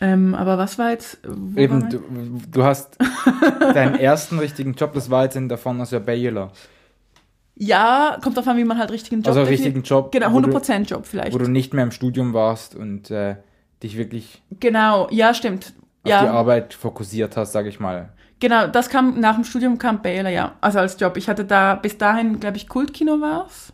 Ähm, 0.00 0.34
aber 0.34 0.58
was 0.58 0.78
war 0.78 0.90
jetzt? 0.90 1.18
war 1.24 1.58
Eben, 1.62 1.78
mein- 1.80 1.90
du, 1.90 2.00
du 2.50 2.64
hast 2.64 2.96
deinen 3.60 3.96
ersten 3.96 4.38
richtigen 4.38 4.74
Job, 4.74 4.92
das 4.94 5.10
war 5.10 5.24
jetzt 5.24 5.36
in 5.36 5.48
der 5.48 5.58
Pharmacia 5.58 5.98
Baylor. 5.98 6.52
Ja, 7.56 8.18
kommt 8.22 8.36
drauf 8.36 8.46
an, 8.46 8.56
wie 8.56 8.64
man 8.64 8.78
halt 8.78 8.92
richtigen 8.92 9.16
Job 9.22 9.28
Also 9.36 9.42
richtigen 9.42 9.82
Job, 9.82 10.12
Genau, 10.12 10.32
wo 10.32 10.40
du- 10.40 10.56
100% 10.56 10.82
Job 10.88 11.06
vielleicht. 11.06 11.32
Wo 11.34 11.38
du 11.38 11.48
nicht 11.48 11.74
mehr 11.74 11.82
im 11.84 11.90
Studium 11.90 12.32
warst 12.32 12.76
und 12.76 13.10
äh, 13.10 13.36
dich 13.82 13.96
wirklich 13.98 14.42
Genau, 14.60 15.08
ja, 15.10 15.34
stimmt. 15.34 15.66
auf 15.66 15.72
die 16.04 16.08
Ja, 16.10 16.30
Arbeit 16.32 16.74
fokussiert 16.74 17.36
hast, 17.36 17.50
sage 17.52 17.68
ich 17.68 17.80
mal. 17.80 18.10
genau, 18.38 18.68
das 18.68 18.88
kam 18.90 19.18
nach 19.18 19.34
dem 19.34 19.42
Studium 19.42 19.78
kam 19.78 20.00
Baylor, 20.02 20.30
ja, 20.30 20.52
also 20.60 20.78
als 20.78 20.98
Job. 21.00 21.16
Ich 21.16 21.28
hatte 21.28 21.44
da 21.44 21.74
bis 21.74 21.98
dahin, 21.98 22.38
glaube 22.38 22.56
ich, 22.58 22.68
Kultkino 22.68 23.20
war's. 23.20 23.72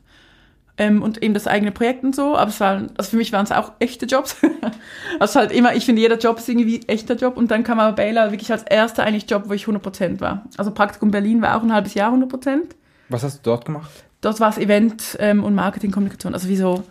Ähm, 0.77 1.03
und 1.03 1.23
eben 1.23 1.35
das 1.35 1.47
eigene 1.47 1.71
Projekt 1.71 2.03
und 2.03 2.17
so, 2.17 2.37
aber 2.37 2.49
es 2.49 2.59
waren, 2.59 2.91
also 2.97 3.11
für 3.11 3.17
mich 3.17 3.33
waren 3.33 3.45
es 3.45 3.53
auch 3.53 3.73
echte 3.79 4.07
Jobs. 4.07 4.37
also 5.21 5.39
halt 5.39 5.53
immer, 5.53 5.77
ich 5.77 5.87
finde, 5.87 6.03
jeder 6.03 6.19
Job 6.19 6.39
ist 6.39 6.49
irgendwie 6.49 6.81
echter 6.89 7.15
Job 7.15 7.37
und 7.37 7.53
dann 7.53 7.63
kam 7.63 7.79
aber 7.79 7.95
Baylor 7.95 8.33
wirklich 8.33 8.51
als 8.51 8.65
erster 8.65 9.05
eigentlich 9.05 9.31
Job, 9.31 9.45
wo 9.47 9.53
ich 9.53 9.67
100% 9.67 10.21
war. 10.21 10.45
Also 10.57 10.73
Praktikum 10.73 11.13
Berlin 11.13 11.41
war 11.43 11.57
auch 11.57 11.63
ein 11.63 11.73
halbes 11.73 11.95
Jahr 11.95 12.13
100%. 12.13 12.63
Was 13.09 13.23
hast 13.23 13.39
du 13.39 13.41
dort 13.45 13.67
gemacht? 13.67 13.91
Dort 14.21 14.41
war 14.41 14.51
es 14.51 14.59
Event 14.59 15.17
ähm, 15.21 15.45
und 15.45 15.55
Marketing, 15.55 15.93
Kommunikation, 15.93 16.35
also 16.35 16.49
wie 16.49 16.57
so 16.57 16.83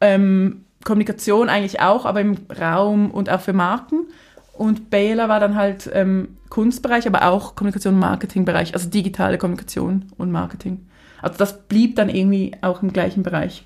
ähm, 0.00 0.64
Kommunikation 0.84 1.48
eigentlich 1.48 1.80
auch, 1.80 2.04
aber 2.04 2.20
im 2.20 2.36
Raum 2.58 3.12
und 3.12 3.30
auch 3.30 3.40
für 3.40 3.52
Marken. 3.52 4.06
Und 4.54 4.90
Baylor 4.90 5.28
war 5.28 5.40
dann 5.40 5.54
halt 5.54 5.88
ähm, 5.92 6.36
Kunstbereich, 6.48 7.06
aber 7.06 7.28
auch 7.28 7.54
Kommunikation 7.54 7.94
und 7.94 8.00
Marketingbereich, 8.00 8.74
also 8.74 8.88
digitale 8.88 9.38
Kommunikation 9.38 10.06
und 10.18 10.32
Marketing. 10.32 10.86
Also 11.22 11.38
das 11.38 11.62
blieb 11.62 11.96
dann 11.96 12.08
irgendwie 12.08 12.52
auch 12.62 12.82
im 12.82 12.92
gleichen 12.92 13.22
Bereich. 13.22 13.64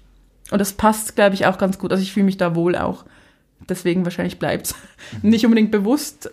Und 0.51 0.59
das 0.59 0.73
passt, 0.73 1.17
glaube 1.17 1.35
ich, 1.35 1.47
auch 1.47 1.59
ganz 1.59 1.79
gut. 1.79 1.91
Also 1.91 2.03
ich 2.03 2.13
fühle 2.13 2.27
mich 2.27 2.37
da 2.37 2.55
wohl 2.55 2.77
auch. 2.77 3.05
Deswegen 3.69 4.05
wahrscheinlich 4.05 4.39
bleibt 4.39 4.67
es. 4.67 4.75
Mhm. 5.23 5.31
Nicht 5.31 5.45
unbedingt 5.45 5.71
bewusst, 5.71 6.31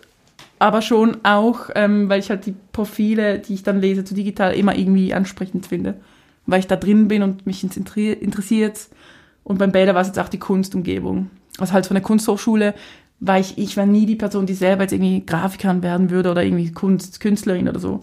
aber 0.58 0.82
schon 0.82 1.18
auch, 1.24 1.70
ähm, 1.74 2.08
weil 2.08 2.20
ich 2.20 2.30
halt 2.30 2.46
die 2.46 2.54
Profile, 2.72 3.38
die 3.38 3.54
ich 3.54 3.62
dann 3.62 3.80
lese 3.80 4.04
zu 4.04 4.14
digital, 4.14 4.54
immer 4.54 4.76
irgendwie 4.76 5.14
ansprechend 5.14 5.66
finde. 5.66 5.94
Weil 6.46 6.60
ich 6.60 6.66
da 6.66 6.76
drin 6.76 7.08
bin 7.08 7.22
und 7.22 7.46
mich 7.46 7.64
interessiert. 7.64 8.88
Und 9.44 9.58
beim 9.58 9.72
Baylor 9.72 9.94
war 9.94 10.02
es 10.02 10.08
jetzt 10.08 10.18
auch 10.18 10.28
die 10.28 10.38
Kunstumgebung. 10.38 11.30
Also 11.58 11.72
halt 11.72 11.86
von 11.86 11.94
der 11.94 12.02
Kunsthochschule 12.02 12.74
war 13.20 13.38
ich, 13.38 13.56
ich 13.56 13.76
war 13.76 13.86
nie 13.86 14.06
die 14.06 14.16
Person, 14.16 14.46
die 14.46 14.54
selber 14.54 14.82
jetzt 14.82 14.92
irgendwie 14.92 15.24
Grafikerin 15.24 15.82
werden 15.82 16.10
würde 16.10 16.30
oder 16.30 16.42
irgendwie 16.42 16.72
Kunst, 16.72 17.20
Künstlerin 17.20 17.68
oder 17.68 17.78
so. 17.78 18.02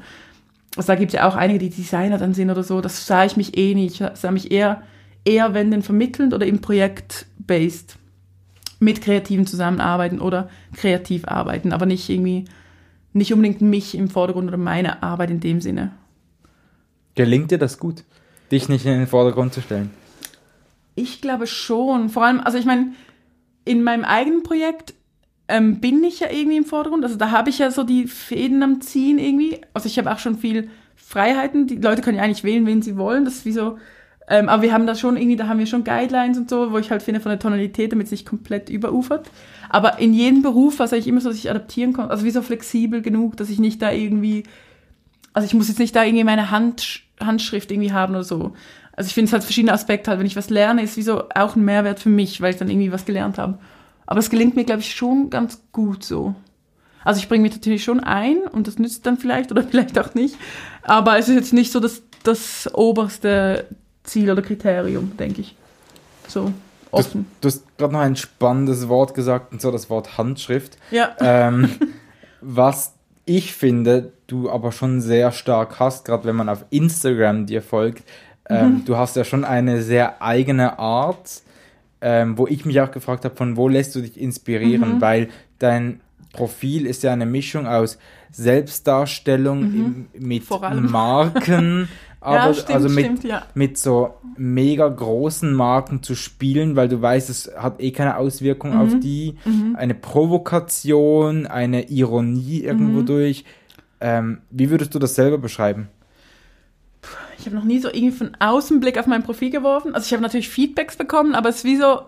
Also 0.79 0.93
da 0.93 0.95
gibt 0.95 1.13
es 1.13 1.19
ja 1.19 1.27
auch 1.27 1.35
einige, 1.35 1.59
die 1.59 1.69
Designer 1.69 2.17
dann 2.17 2.33
sind 2.33 2.49
oder 2.49 2.63
so. 2.63 2.79
Das 2.79 3.05
sah 3.05 3.25
ich 3.25 3.35
mich 3.35 3.57
eh 3.57 3.75
nicht. 3.75 3.99
Ich 3.99 4.07
sah 4.13 4.31
mich 4.31 4.49
eher, 4.49 4.81
eher 5.25 5.53
wenn 5.53 5.71
denn 5.71 5.83
vermittelnd 5.83 6.33
oder 6.33 6.45
im 6.45 6.61
Projekt 6.61 7.25
based 7.37 7.97
mit 8.79 9.01
Kreativen 9.01 9.45
zusammenarbeiten 9.45 10.21
oder 10.21 10.49
kreativ 10.71 11.27
arbeiten, 11.27 11.73
aber 11.73 11.85
nicht 11.85 12.07
irgendwie, 12.07 12.45
nicht 13.11 13.33
unbedingt 13.33 13.59
mich 13.59 13.93
im 13.93 14.09
Vordergrund 14.09 14.47
oder 14.47 14.55
meine 14.55 15.03
Arbeit 15.03 15.31
in 15.31 15.41
dem 15.41 15.59
Sinne. 15.59 15.91
Gelingt 17.13 17.51
dir 17.51 17.57
das 17.57 17.77
gut, 17.77 18.05
dich 18.49 18.69
nicht 18.69 18.85
in 18.85 18.99
den 18.99 19.07
Vordergrund 19.07 19.53
zu 19.53 19.59
stellen? 19.59 19.91
Ich 20.95 21.19
glaube 21.19 21.45
schon. 21.45 22.07
Vor 22.07 22.23
allem, 22.23 22.39
also 22.39 22.57
ich 22.57 22.65
meine, 22.65 22.93
in 23.65 23.83
meinem 23.83 24.05
eigenen 24.05 24.43
Projekt 24.43 24.93
ähm, 25.49 25.79
bin 25.79 26.03
ich 26.03 26.19
ja 26.19 26.27
irgendwie 26.31 26.57
im 26.57 26.65
Vordergrund. 26.65 27.03
Also 27.03 27.17
da 27.17 27.31
habe 27.31 27.49
ich 27.49 27.59
ja 27.59 27.71
so 27.71 27.83
die 27.83 28.07
Fäden 28.07 28.63
am 28.63 28.81
Ziehen 28.81 29.17
irgendwie. 29.17 29.59
Also 29.73 29.87
ich 29.87 29.97
habe 29.97 30.11
auch 30.11 30.19
schon 30.19 30.37
viel 30.37 30.69
Freiheiten. 30.95 31.65
Die 31.65 31.77
Leute 31.77 32.01
können 32.01 32.17
ja 32.17 32.23
eigentlich 32.23 32.43
wählen, 32.43 32.65
wen 32.67 32.81
sie 32.81 32.97
wollen. 32.97 33.25
Das 33.25 33.35
ist 33.35 33.45
wie 33.45 33.51
so. 33.51 33.77
Ähm, 34.27 34.47
aber 34.47 34.61
wir 34.61 34.73
haben 34.73 34.85
da 34.85 34.93
schon 34.93 35.17
irgendwie, 35.17 35.35
da 35.37 35.47
haben 35.47 35.57
wir 35.57 35.65
schon 35.65 35.83
Guidelines 35.83 36.37
und 36.37 36.51
so, 36.51 36.71
wo 36.71 36.77
ich 36.77 36.91
halt 36.91 37.01
finde 37.01 37.19
von 37.19 37.31
der 37.31 37.39
Tonalität, 37.39 37.91
damit 37.91 38.05
es 38.05 38.11
nicht 38.11 38.27
komplett 38.27 38.69
überufert. 38.69 39.29
Aber 39.69 39.97
in 39.97 40.13
jedem 40.13 40.43
Beruf 40.43 40.79
es 40.79 40.93
eigentlich 40.93 41.07
immer 41.07 41.19
so, 41.19 41.29
dass 41.29 41.37
ich 41.37 41.49
adaptieren 41.49 41.93
konnte. 41.93 42.11
Also 42.11 42.25
wie 42.25 42.31
so 42.31 42.43
flexibel 42.43 43.01
genug, 43.01 43.35
dass 43.37 43.49
ich 43.49 43.57
nicht 43.57 43.81
da 43.81 43.91
irgendwie, 43.91 44.43
also 45.33 45.47
ich 45.47 45.55
muss 45.55 45.67
jetzt 45.67 45.79
nicht 45.79 45.95
da 45.95 46.03
irgendwie 46.03 46.23
meine 46.23 46.51
Hand, 46.51 47.01
Handschrift 47.19 47.71
irgendwie 47.71 47.91
haben 47.91 48.13
oder 48.13 48.23
so. 48.23 48.53
Also 48.93 49.07
ich 49.07 49.15
finde 49.15 49.29
es 49.29 49.33
halt 49.33 49.43
verschiedene 49.43 49.73
Aspekte 49.73 50.11
halt. 50.11 50.19
Wenn 50.19 50.27
ich 50.27 50.35
was 50.35 50.51
lerne, 50.51 50.83
ist 50.83 50.95
wie 50.95 51.01
so 51.01 51.23
auch 51.33 51.55
ein 51.55 51.65
Mehrwert 51.65 51.99
für 51.99 52.09
mich, 52.09 52.39
weil 52.39 52.51
ich 52.51 52.59
dann 52.59 52.69
irgendwie 52.69 52.91
was 52.91 53.05
gelernt 53.05 53.39
habe. 53.39 53.57
Aber 54.09 54.17
es 54.17 54.31
gelingt 54.31 54.55
mir, 54.55 54.63
glaube 54.63 54.81
ich, 54.81 54.95
schon 54.95 55.29
ganz 55.29 55.61
gut 55.71 56.03
so. 56.03 56.33
Also 57.03 57.19
ich 57.19 57.29
bringe 57.29 57.43
mich 57.43 57.53
natürlich 57.53 57.83
schon 57.83 57.99
ein 57.99 58.39
und 58.39 58.65
das 58.65 58.79
nützt 58.79 59.05
dann 59.05 59.17
vielleicht 59.17 59.51
oder 59.51 59.61
vielleicht 59.69 59.99
auch 59.99 60.15
nicht. 60.15 60.35
Aber 60.81 61.19
es 61.19 61.29
ist 61.29 61.35
jetzt 61.35 61.53
nicht 61.53 61.71
so 61.71 61.79
das, 61.79 62.01
das 62.23 62.73
oberste 62.73 63.67
Ziel 64.03 64.31
oder 64.31 64.41
Kriterium, 64.41 65.15
denke 65.17 65.41
ich. 65.41 65.55
So 66.27 66.51
offen. 66.89 67.27
Du, 67.39 67.49
du 67.49 67.53
hast 67.53 67.77
gerade 67.77 67.93
noch 67.93 67.99
ein 67.99 68.15
spannendes 68.15 68.89
Wort 68.89 69.13
gesagt, 69.13 69.53
und 69.53 69.61
zwar 69.61 69.73
das 69.73 69.91
Wort 69.91 70.17
Handschrift. 70.17 70.79
Ja. 70.89 71.15
Ähm, 71.19 71.69
was 72.41 72.95
ich 73.25 73.53
finde, 73.53 74.11
du 74.25 74.49
aber 74.49 74.71
schon 74.71 75.01
sehr 75.01 75.31
stark 75.31 75.79
hast, 75.79 76.05
gerade 76.05 76.25
wenn 76.25 76.35
man 76.35 76.49
auf 76.49 76.65
Instagram 76.71 77.45
dir 77.45 77.61
folgt. 77.61 78.05
Ähm, 78.49 78.69
mhm. 78.69 78.85
Du 78.85 78.97
hast 78.97 79.15
ja 79.15 79.23
schon 79.23 79.45
eine 79.45 79.83
sehr 79.83 80.23
eigene 80.23 80.79
Art 80.79 81.43
ähm, 82.01 82.37
wo 82.37 82.47
ich 82.47 82.65
mich 82.65 82.79
auch 82.81 82.91
gefragt 82.91 83.25
habe, 83.25 83.35
von 83.35 83.57
wo 83.57 83.67
lässt 83.67 83.95
du 83.95 84.01
dich 84.01 84.19
inspirieren, 84.19 84.95
mhm. 84.95 85.01
weil 85.01 85.29
dein 85.59 86.01
Profil 86.33 86.85
ist 86.85 87.03
ja 87.03 87.11
eine 87.11 87.25
Mischung 87.25 87.67
aus 87.67 87.97
Selbstdarstellung 88.31 89.71
mhm. 89.71 90.07
im, 90.13 90.27
mit 90.27 90.43
Marken, 90.91 91.89
aber 92.21 92.35
ja, 92.35 92.53
stimmt, 92.53 92.71
also 92.71 92.89
mit, 92.89 93.05
stimmt, 93.05 93.23
ja. 93.23 93.43
mit 93.55 93.77
so 93.77 94.13
mega 94.37 94.87
großen 94.87 95.51
Marken 95.53 96.03
zu 96.03 96.15
spielen, 96.15 96.75
weil 96.75 96.87
du 96.87 97.01
weißt, 97.01 97.29
es 97.29 97.51
hat 97.57 97.81
eh 97.81 97.91
keine 97.91 98.17
Auswirkung 98.17 98.75
mhm. 98.75 98.81
auf 98.81 98.99
die, 98.99 99.35
mhm. 99.45 99.75
eine 99.77 99.95
Provokation, 99.95 101.47
eine 101.47 101.89
Ironie 101.89 102.61
irgendwo 102.61 103.01
mhm. 103.01 103.05
durch. 103.05 103.45
Ähm, 103.99 104.41
wie 104.49 104.69
würdest 104.69 104.93
du 104.95 104.99
das 104.99 105.15
selber 105.15 105.39
beschreiben? 105.39 105.89
Ich 107.39 107.45
habe 107.45 107.55
noch 107.55 107.63
nie 107.63 107.79
so 107.79 107.87
irgendwie 107.87 108.11
von 108.11 108.31
außen 108.39 108.79
Blick 108.79 108.97
auf 108.97 109.07
mein 109.07 109.23
Profil 109.23 109.49
geworfen. 109.49 109.95
Also 109.95 110.05
ich 110.05 110.13
habe 110.13 110.21
natürlich 110.21 110.49
Feedbacks 110.49 110.97
bekommen, 110.97 111.35
aber 111.35 111.49
es 111.49 111.57
ist 111.57 111.65
wie 111.65 111.77
so 111.77 112.01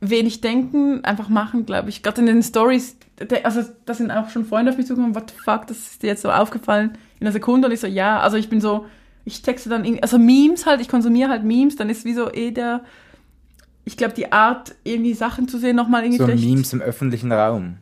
wenig 0.00 0.40
denken, 0.40 1.04
einfach 1.04 1.28
machen, 1.28 1.66
glaube 1.66 1.90
ich. 1.90 2.02
Gerade 2.02 2.20
in 2.20 2.26
den 2.26 2.42
Stories, 2.42 2.96
also 3.42 3.62
da 3.84 3.94
sind 3.94 4.10
auch 4.10 4.30
schon 4.30 4.44
Freunde 4.44 4.70
auf 4.70 4.78
mich 4.78 4.86
zugekommen, 4.86 5.14
what 5.14 5.30
the 5.30 5.36
fuck, 5.42 5.66
das 5.66 5.78
ist 5.78 6.02
dir 6.02 6.06
jetzt 6.06 6.22
so 6.22 6.30
aufgefallen 6.30 6.92
in 7.18 7.26
einer 7.26 7.32
Sekunde 7.32 7.66
und 7.66 7.74
ich 7.74 7.80
so, 7.80 7.86
ja, 7.86 8.20
also 8.20 8.36
ich 8.36 8.48
bin 8.48 8.60
so, 8.60 8.86
ich 9.24 9.42
texte 9.42 9.68
dann 9.68 9.84
irgendwie, 9.84 10.02
also 10.02 10.18
Memes 10.18 10.64
halt, 10.64 10.80
ich 10.80 10.88
konsumiere 10.88 11.28
halt 11.28 11.44
Memes, 11.44 11.76
dann 11.76 11.90
ist 11.90 12.04
wie 12.04 12.14
so 12.14 12.32
eh 12.32 12.52
der, 12.52 12.82
ich 13.84 13.96
glaube, 13.96 14.14
die 14.14 14.32
Art, 14.32 14.74
irgendwie 14.84 15.14
Sachen 15.14 15.48
zu 15.48 15.58
sehen, 15.58 15.76
nochmal 15.76 16.04
irgendwie 16.04 16.18
So 16.40 16.48
Memes 16.48 16.72
im 16.72 16.80
öffentlichen 16.80 17.32
Raum. 17.32 17.76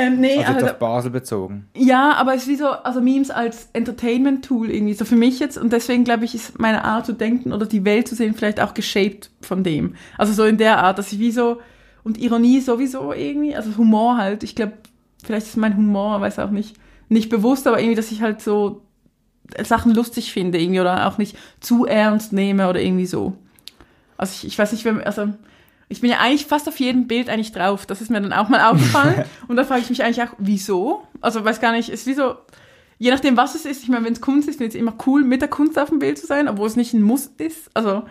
Ähm, 0.00 0.18
nee, 0.18 0.38
also, 0.38 0.54
also 0.54 0.66
auf 0.66 0.78
Basel 0.78 1.10
bezogen. 1.10 1.68
Ja, 1.76 2.14
aber 2.14 2.34
es 2.34 2.44
ist 2.44 2.48
wie 2.48 2.56
so, 2.56 2.68
also 2.68 3.02
Memes 3.02 3.30
als 3.30 3.68
Entertainment-Tool 3.74 4.70
irgendwie, 4.70 4.94
so 4.94 5.04
für 5.04 5.16
mich 5.16 5.38
jetzt. 5.38 5.58
Und 5.58 5.74
deswegen 5.74 6.04
glaube 6.04 6.24
ich, 6.24 6.34
ist 6.34 6.58
meine 6.58 6.84
Art 6.84 7.04
zu 7.04 7.12
denken 7.12 7.52
oder 7.52 7.66
die 7.66 7.84
Welt 7.84 8.08
zu 8.08 8.14
sehen 8.14 8.34
vielleicht 8.34 8.60
auch 8.60 8.72
geshaped 8.72 9.30
von 9.42 9.62
dem. 9.62 9.94
Also 10.16 10.32
so 10.32 10.44
in 10.44 10.56
der 10.56 10.78
Art, 10.78 10.98
dass 10.98 11.12
ich 11.12 11.18
wie 11.18 11.30
so, 11.30 11.58
und 12.02 12.16
Ironie 12.16 12.60
sowieso 12.60 13.12
irgendwie, 13.12 13.54
also 13.54 13.76
Humor 13.76 14.16
halt. 14.16 14.42
Ich 14.42 14.54
glaube, 14.54 14.72
vielleicht 15.22 15.48
ist 15.48 15.58
mein 15.58 15.76
Humor, 15.76 16.22
weiß 16.22 16.38
auch 16.38 16.50
nicht, 16.50 16.76
nicht 17.10 17.28
bewusst, 17.28 17.66
aber 17.66 17.78
irgendwie, 17.78 17.96
dass 17.96 18.10
ich 18.10 18.22
halt 18.22 18.40
so 18.40 18.80
Sachen 19.62 19.94
lustig 19.94 20.32
finde 20.32 20.58
irgendwie 20.58 20.80
oder 20.80 21.08
auch 21.08 21.18
nicht 21.18 21.36
zu 21.60 21.84
ernst 21.84 22.32
nehme 22.32 22.70
oder 22.70 22.80
irgendwie 22.80 23.06
so. 23.06 23.34
Also 24.16 24.32
ich, 24.34 24.46
ich 24.46 24.58
weiß 24.58 24.72
nicht, 24.72 24.86
wenn, 24.86 25.02
also 25.02 25.28
ich 25.90 26.00
bin 26.00 26.08
ja 26.08 26.18
eigentlich 26.20 26.46
fast 26.46 26.68
auf 26.68 26.78
jedem 26.78 27.08
Bild 27.08 27.28
eigentlich 27.28 27.50
drauf. 27.50 27.84
Das 27.84 28.00
ist 28.00 28.10
mir 28.10 28.20
dann 28.20 28.32
auch 28.32 28.48
mal 28.48 28.70
aufgefallen. 28.70 29.24
und 29.48 29.56
da 29.56 29.64
frage 29.64 29.82
ich 29.82 29.90
mich 29.90 30.04
eigentlich 30.04 30.22
auch, 30.22 30.32
wieso? 30.38 31.02
Also 31.20 31.44
weiß 31.44 31.60
gar 31.60 31.72
nicht, 31.72 31.88
ist 31.88 32.06
wie 32.06 32.14
so, 32.14 32.36
je 32.98 33.10
nachdem, 33.10 33.36
was 33.36 33.56
es 33.56 33.64
ist. 33.64 33.82
Ich 33.82 33.88
meine, 33.88 34.04
wenn 34.04 34.12
es 34.12 34.20
Kunst 34.20 34.48
ist, 34.48 34.58
finde 34.58 34.68
ich 34.68 34.76
es 34.76 34.80
immer 34.80 34.94
cool, 35.06 35.24
mit 35.24 35.42
der 35.42 35.48
Kunst 35.48 35.76
auf 35.78 35.88
dem 35.88 35.98
Bild 35.98 36.16
zu 36.16 36.28
sein, 36.28 36.48
obwohl 36.48 36.68
es 36.68 36.76
nicht 36.76 36.94
ein 36.94 37.02
Muss 37.02 37.26
ist. 37.38 37.70
Also, 37.74 38.04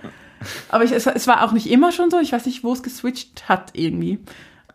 aber 0.68 0.84
ich, 0.84 0.92
es, 0.92 1.08
es, 1.08 1.26
war 1.26 1.42
auch 1.42 1.54
nicht 1.54 1.72
immer 1.72 1.94
schon 1.94 2.12
so. 2.12 2.20
Ich 2.20 2.34
weiß 2.34 2.46
nicht, 2.48 2.66
wo 2.66 2.74
es 2.74 2.84
geswitcht 2.84 3.48
hat 3.48 3.72
irgendwie. 3.74 4.20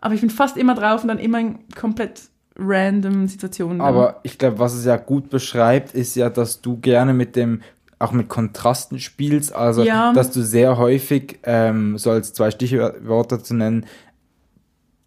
Aber 0.01 0.14
ich 0.14 0.23
bin 0.23 0.31
fast 0.31 0.57
immer 0.57 0.75
drauf 0.75 1.03
und 1.03 1.09
dann 1.09 1.19
immer 1.19 1.40
in 1.40 1.59
komplett 1.75 2.23
random 2.57 3.29
Situationen. 3.29 3.83
Aber 3.83 4.21
ich 4.23 4.38
glaube, 4.38 4.59
was 4.59 4.73
es 4.73 4.87
ja 4.87 4.97
gut 4.97 5.29
beschreibt, 5.29 5.93
ist 5.93 6.14
ja, 6.14 6.31
dass 6.31 6.62
du 6.62 6.79
gerne 6.79 7.12
mit 7.12 7.37
dem 7.37 7.61
auch 7.99 8.13
mit 8.13 8.29
Kontrasten 8.29 8.99
spielst, 8.99 9.55
also 9.55 9.83
ja. 9.83 10.13
dass 10.13 10.31
du 10.31 10.43
sehr 10.43 10.77
häufig, 10.77 11.39
ähm, 11.45 11.99
so 11.99 12.11
als 12.11 12.33
zwei 12.33 12.51
Stichwörter 12.51 13.43
zu 13.43 13.55
nennen, 13.55 13.87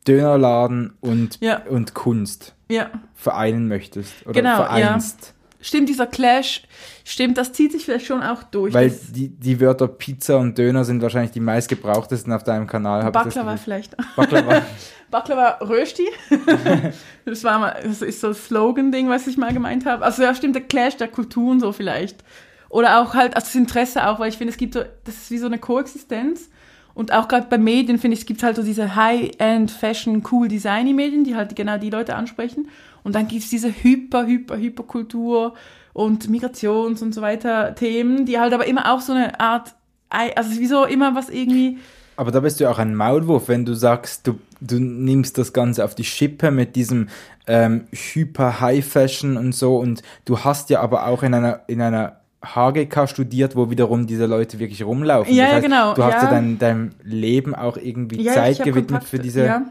Dönerladen 0.08 0.94
und, 1.02 1.40
ja. 1.42 1.64
und 1.68 1.94
Kunst 1.94 2.56
ja. 2.70 2.90
vereinen 3.14 3.68
möchtest 3.68 4.14
oder 4.26 4.34
genau, 4.34 4.56
vereinst. 4.58 5.34
Stimmt, 5.60 5.90
dieser 5.90 6.06
Clash, 6.06 6.64
stimmt, 7.04 7.38
das 7.38 7.52
zieht 7.52 7.72
sich 7.72 7.84
vielleicht 7.84 8.06
schon 8.06 8.22
auch 8.22 8.44
durch. 8.44 8.74
Weil 8.74 8.92
die, 9.10 9.30
die 9.30 9.60
Wörter 9.60 9.88
Pizza 9.88 10.38
und 10.38 10.58
Döner 10.58 10.86
sind 10.86 11.02
wahrscheinlich 11.02 11.32
die 11.32 11.40
meistgebrauchtesten 11.40 12.32
auf 12.32 12.44
deinem 12.44 12.68
Kanal. 12.68 13.12
Baklava 13.12 13.58
vielleicht. 13.58 13.96
Baklava. 14.16 14.62
Baklava 15.12 15.66
Rösti. 15.66 16.08
das 17.26 17.44
war 17.44 17.60
mal, 17.60 17.76
das 17.84 18.02
ist 18.02 18.22
so 18.22 18.28
ein 18.28 18.34
Slogan-Ding, 18.36 19.10
was 19.10 19.26
ich 19.26 19.38
mal 19.38 19.52
gemeint 19.52 19.86
habe. 19.86 20.06
Also 20.06 20.22
ja, 20.22 20.36
stimmt, 20.36 20.56
der 20.56 20.64
Clash 20.64 20.98
der 20.98 21.08
Kulturen 21.08 21.60
so 21.60 21.72
vielleicht. 21.72 22.24
Oder 22.70 23.02
auch 23.02 23.14
halt, 23.14 23.36
also 23.36 23.46
das 23.46 23.56
Interesse 23.56 24.08
auch, 24.08 24.20
weil 24.20 24.30
ich 24.30 24.38
finde, 24.38 24.52
es 24.52 24.58
gibt 24.58 24.74
so, 24.74 24.82
das 25.06 25.16
ist 25.16 25.32
wie 25.32 25.38
so 25.38 25.46
eine 25.46 25.60
Koexistenz. 25.60 26.50
Und 26.94 27.14
auch 27.14 27.28
gerade 27.28 27.46
bei 27.48 27.60
Medien, 27.60 28.00
finde 28.00 28.16
ich, 28.16 28.22
es 28.22 28.26
gibt 28.26 28.42
halt 28.42 28.56
so 28.56 28.64
diese 28.64 28.96
High-End, 28.96 29.70
Fashion, 29.70 30.24
cool, 30.32 30.48
designy 30.48 30.94
Medien, 30.94 31.24
die 31.24 31.36
halt 31.36 31.56
genau 31.56 31.78
die 31.78 31.92
Leute 31.92 32.16
ansprechen. 32.16 32.70
Und 33.04 33.14
dann 33.14 33.28
gibt 33.28 33.44
es 33.44 33.50
diese 33.50 33.70
Hyper, 33.70 34.26
Hyper, 34.26 34.58
Hyperkultur 34.58 35.54
und 35.94 36.28
Migrations- 36.28 37.04
und 37.04 37.14
so 37.14 37.22
weiter 37.22 37.76
Themen, 37.76 38.26
die 38.26 38.40
halt 38.40 38.52
aber 38.52 38.66
immer 38.66 38.92
auch 38.92 39.02
so 39.02 39.14
eine 39.14 39.40
Art, 39.40 39.76
also 40.10 40.60
wie 40.60 40.66
so 40.66 40.86
immer 40.86 41.16
was 41.16 41.30
irgendwie... 41.30 41.78
Aber 42.16 42.32
da 42.32 42.40
bist 42.40 42.60
du 42.60 42.68
auch 42.68 42.80
ein 42.80 42.96
Maulwurf, 42.96 43.48
wenn 43.48 43.64
du 43.64 43.76
sagst, 43.76 44.26
du, 44.26 44.40
du 44.60 44.80
nimmst 44.80 45.38
das 45.38 45.54
Ganze 45.54 45.86
auf 45.86 45.94
die 45.94 46.04
Schippe 46.04 46.50
mit 46.50 46.76
diesem 46.76 47.10
ähm, 47.46 47.86
Hyper-High-Fashion 47.92 49.38
und 49.38 49.54
so 49.54 49.78
und 49.78 50.02
du 50.26 50.40
hast 50.40 50.72
ja 50.72 50.82
aber 50.82 51.06
auch 51.06 51.22
in 51.22 51.36
einer, 51.36 51.62
in 51.68 51.80
einer 51.80 52.22
HGK 52.44 53.08
studiert, 53.08 53.56
wo 53.56 53.70
wiederum 53.70 54.08
diese 54.08 54.26
Leute 54.26 54.60
wirklich 54.60 54.84
rumlaufen. 54.84 55.34
Ja, 55.34 55.46
das 55.46 55.54
heißt, 55.56 55.64
genau. 55.66 55.94
Du 55.94 56.04
hast 56.04 56.14
ja, 56.14 56.24
ja 56.24 56.30
dein, 56.30 56.60
deinem 56.60 56.92
Leben 57.04 57.56
auch 57.56 57.78
irgendwie 57.78 58.22
ja, 58.22 58.34
Zeit 58.34 58.60
gewidmet 58.60 58.88
Kontakt, 58.88 59.08
für 59.08 59.20
diese 59.20 59.46
ja. 59.46 59.66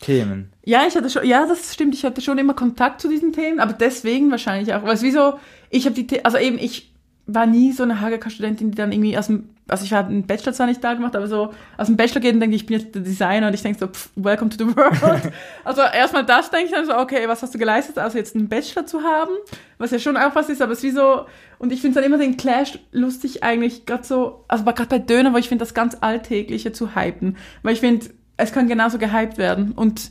Themen. 0.00 0.50
Ja, 0.64 0.82
ich 0.86 0.94
hatte 0.96 1.08
schon, 1.08 1.26
ja, 1.26 1.46
das 1.46 1.72
stimmt, 1.72 1.94
ich 1.94 2.04
hatte 2.04 2.20
schon 2.20 2.36
immer 2.38 2.54
Kontakt 2.54 3.00
zu 3.00 3.08
diesen 3.08 3.32
Themen, 3.32 3.58
aber 3.58 3.72
deswegen 3.72 4.30
wahrscheinlich 4.30 4.74
auch, 4.74 4.82
weil 4.82 4.94
es 4.94 5.02
wieso, 5.02 5.34
ich 5.70 5.86
habe 5.86 5.94
die, 5.94 6.24
also 6.24 6.36
eben, 6.36 6.58
ich 6.58 6.92
war 7.26 7.46
nie 7.46 7.72
so 7.72 7.82
eine 7.84 8.00
HGK-Studentin, 8.00 8.70
die 8.70 8.76
dann 8.76 8.92
irgendwie 8.92 9.16
aus 9.16 9.28
dem 9.28 9.48
also 9.66 9.84
ich 9.84 9.92
habe 9.92 10.10
einen 10.10 10.26
Bachelor 10.26 10.52
zwar 10.52 10.66
nicht 10.66 10.84
da 10.84 10.92
gemacht, 10.92 11.16
aber 11.16 11.26
so 11.26 11.54
aus 11.78 11.86
dem 11.86 11.96
Bachelor 11.96 12.20
gehen 12.20 12.38
denke 12.38 12.54
ich, 12.54 12.62
ich 12.62 12.66
bin 12.66 12.78
jetzt 12.78 12.94
der 12.94 13.02
Designer 13.02 13.46
und 13.46 13.54
ich 13.54 13.62
denke 13.62 13.78
so, 13.78 13.86
pff, 13.86 14.10
welcome 14.14 14.50
to 14.50 14.58
the 14.58 14.76
world. 14.76 15.32
also 15.64 15.80
erstmal 15.80 16.24
das 16.24 16.50
denke 16.50 16.66
ich 16.66 16.72
dann 16.72 16.84
so, 16.84 16.96
okay, 16.96 17.26
was 17.28 17.42
hast 17.42 17.54
du 17.54 17.58
geleistet, 17.58 17.98
also 17.98 18.18
jetzt 18.18 18.36
einen 18.36 18.48
Bachelor 18.48 18.84
zu 18.84 19.02
haben, 19.02 19.32
was 19.78 19.90
ja 19.90 19.98
schon 19.98 20.16
auch 20.16 20.34
was 20.34 20.50
ist, 20.50 20.60
aber 20.60 20.72
es 20.72 20.78
ist 20.78 20.84
wie 20.84 20.90
so, 20.90 21.26
und 21.58 21.72
ich 21.72 21.80
finde 21.80 22.00
dann 22.00 22.04
immer 22.04 22.18
den 22.18 22.36
Clash 22.36 22.78
lustig 22.92 23.42
eigentlich, 23.42 23.86
gerade 23.86 24.04
so, 24.04 24.44
also 24.48 24.64
gerade 24.64 24.86
bei 24.86 24.98
Döner, 24.98 25.32
wo 25.32 25.38
ich 25.38 25.48
finde 25.48 25.64
das 25.64 25.72
ganz 25.72 25.96
Alltägliche 26.00 26.72
zu 26.72 26.94
hypen, 26.94 27.38
weil 27.62 27.72
ich 27.72 27.80
finde, 27.80 28.06
es 28.36 28.52
kann 28.52 28.68
genauso 28.68 28.98
gehypt 28.98 29.38
werden 29.38 29.72
und 29.72 30.10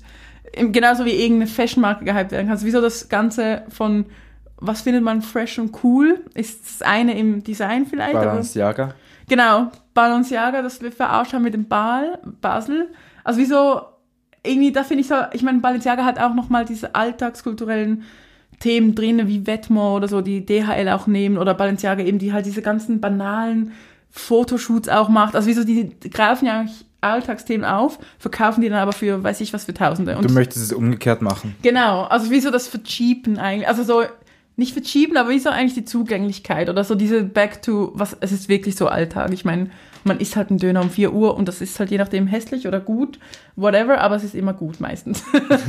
genauso 0.55 1.05
wie 1.05 1.11
irgendeine 1.11 1.47
Fashionmarke 1.47 2.05
gehypt 2.05 2.31
werden 2.31 2.47
kann. 2.47 2.53
Also 2.53 2.65
wieso 2.65 2.81
das 2.81 3.09
Ganze 3.09 3.63
von 3.69 4.05
was 4.65 4.81
findet 4.81 5.03
man 5.03 5.21
fresh 5.21 5.59
und 5.59 5.83
cool? 5.83 6.21
Ist 6.33 6.65
das 6.65 6.81
eine 6.87 7.17
im 7.17 7.43
Design 7.43 7.85
vielleicht? 7.85 8.13
Balenciaga. 8.13 8.95
Genau, 9.27 9.71
Balenciaga, 9.93 10.61
das 10.61 10.81
wir 10.81 10.91
verarscht 10.91 11.33
haben 11.33 11.43
mit 11.43 11.53
dem 11.53 11.67
Bal, 11.67 12.19
Basel. 12.41 12.89
Also 13.23 13.39
wieso, 13.39 13.81
irgendwie, 14.45 14.71
da 14.71 14.83
finde 14.83 15.01
ich 15.01 15.07
so, 15.07 15.15
ich 15.33 15.43
meine, 15.43 15.59
Balenciaga 15.59 16.03
hat 16.03 16.19
auch 16.19 16.33
nochmal 16.33 16.65
diese 16.65 16.95
alltagskulturellen 16.95 18.03
Themen 18.59 18.95
drin, 18.95 19.27
wie 19.27 19.45
Vetements 19.45 19.95
oder 19.95 20.07
so, 20.07 20.21
die 20.21 20.45
DHL 20.45 20.89
auch 20.89 21.07
nehmen 21.07 21.37
oder 21.37 21.53
Balenciaga 21.53 22.03
eben, 22.03 22.19
die 22.19 22.33
halt 22.33 22.45
diese 22.45 22.61
ganzen 22.61 23.01
banalen 23.01 23.71
Fotoshoots 24.09 24.89
auch 24.89 25.09
macht. 25.09 25.35
Also 25.35 25.47
wieso, 25.47 25.63
die 25.63 25.95
greifen 26.09 26.45
ja 26.45 26.59
eigentlich 26.59 26.85
Alltagsthemen 27.01 27.65
auf, 27.65 27.99
verkaufen 28.17 28.61
die 28.61 28.69
dann 28.69 28.79
aber 28.79 28.93
für, 28.93 29.23
weiß 29.23 29.41
ich 29.41 29.53
was, 29.53 29.65
für 29.65 29.73
Tausende. 29.73 30.17
Und 30.17 30.29
du 30.29 30.33
möchtest 30.33 30.63
es 30.63 30.73
umgekehrt 30.73 31.21
machen. 31.21 31.55
Genau, 31.61 32.03
also 32.03 32.29
wieso 32.29 32.49
das 32.49 32.67
vercheapen 32.67 33.37
eigentlich, 33.37 33.67
also 33.67 33.83
so, 33.83 34.03
nicht 34.55 34.73
verschieben, 34.73 35.17
aber 35.17 35.29
wieso 35.29 35.49
eigentlich 35.49 35.73
die 35.73 35.85
Zugänglichkeit 35.85 36.69
oder 36.69 36.83
so 36.83 36.93
diese 36.95 37.23
Back 37.23 37.61
to, 37.63 37.91
was, 37.95 38.15
es 38.19 38.31
ist 38.31 38.49
wirklich 38.49 38.75
so 38.75 38.87
Alltag. 38.87 39.33
Ich 39.33 39.45
meine, 39.45 39.71
man 40.03 40.19
isst 40.19 40.35
halt 40.35 40.49
einen 40.49 40.59
Döner 40.59 40.81
um 40.81 40.89
4 40.89 41.13
Uhr 41.13 41.35
und 41.35 41.47
das 41.47 41.61
ist 41.61 41.79
halt 41.79 41.89
je 41.89 41.97
nachdem 41.97 42.27
hässlich 42.27 42.67
oder 42.67 42.79
gut, 42.79 43.19
whatever, 43.55 43.99
aber 43.99 44.15
es 44.15 44.23
ist 44.23 44.35
immer 44.35 44.53
gut 44.53 44.79
meistens. 44.79 45.23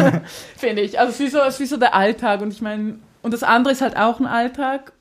Finde 0.57 0.83
ich. 0.83 0.99
Also 0.99 1.13
es 1.13 1.21
ist, 1.21 1.27
wie 1.27 1.31
so, 1.31 1.39
es 1.41 1.55
ist 1.55 1.61
wie 1.61 1.67
so 1.67 1.77
der 1.79 1.95
Alltag 1.95 2.43
und 2.43 2.53
ich 2.53 2.61
meine, 2.61 2.99
und 3.23 3.33
das 3.33 3.43
andere 3.43 3.73
ist 3.73 3.81
halt 3.81 3.97
auch 3.97 4.21
ein 4.21 4.27
Alltag 4.27 4.93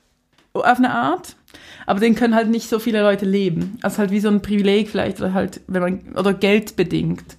auf 0.54 0.78
eine 0.78 0.92
Art, 0.92 1.36
aber 1.84 2.00
den 2.00 2.14
können 2.14 2.34
halt 2.34 2.48
nicht 2.48 2.68
so 2.68 2.78
viele 2.78 3.02
Leute 3.02 3.26
leben. 3.26 3.78
Also 3.82 3.98
halt 3.98 4.10
wie 4.10 4.20
so 4.20 4.28
ein 4.28 4.40
Privileg 4.40 4.88
vielleicht 4.88 5.20
oder 5.20 5.34
halt, 5.34 5.60
wenn 5.66 5.82
man, 5.82 6.16
oder 6.16 6.32
Geld 6.32 6.76
bedingt. 6.76 7.36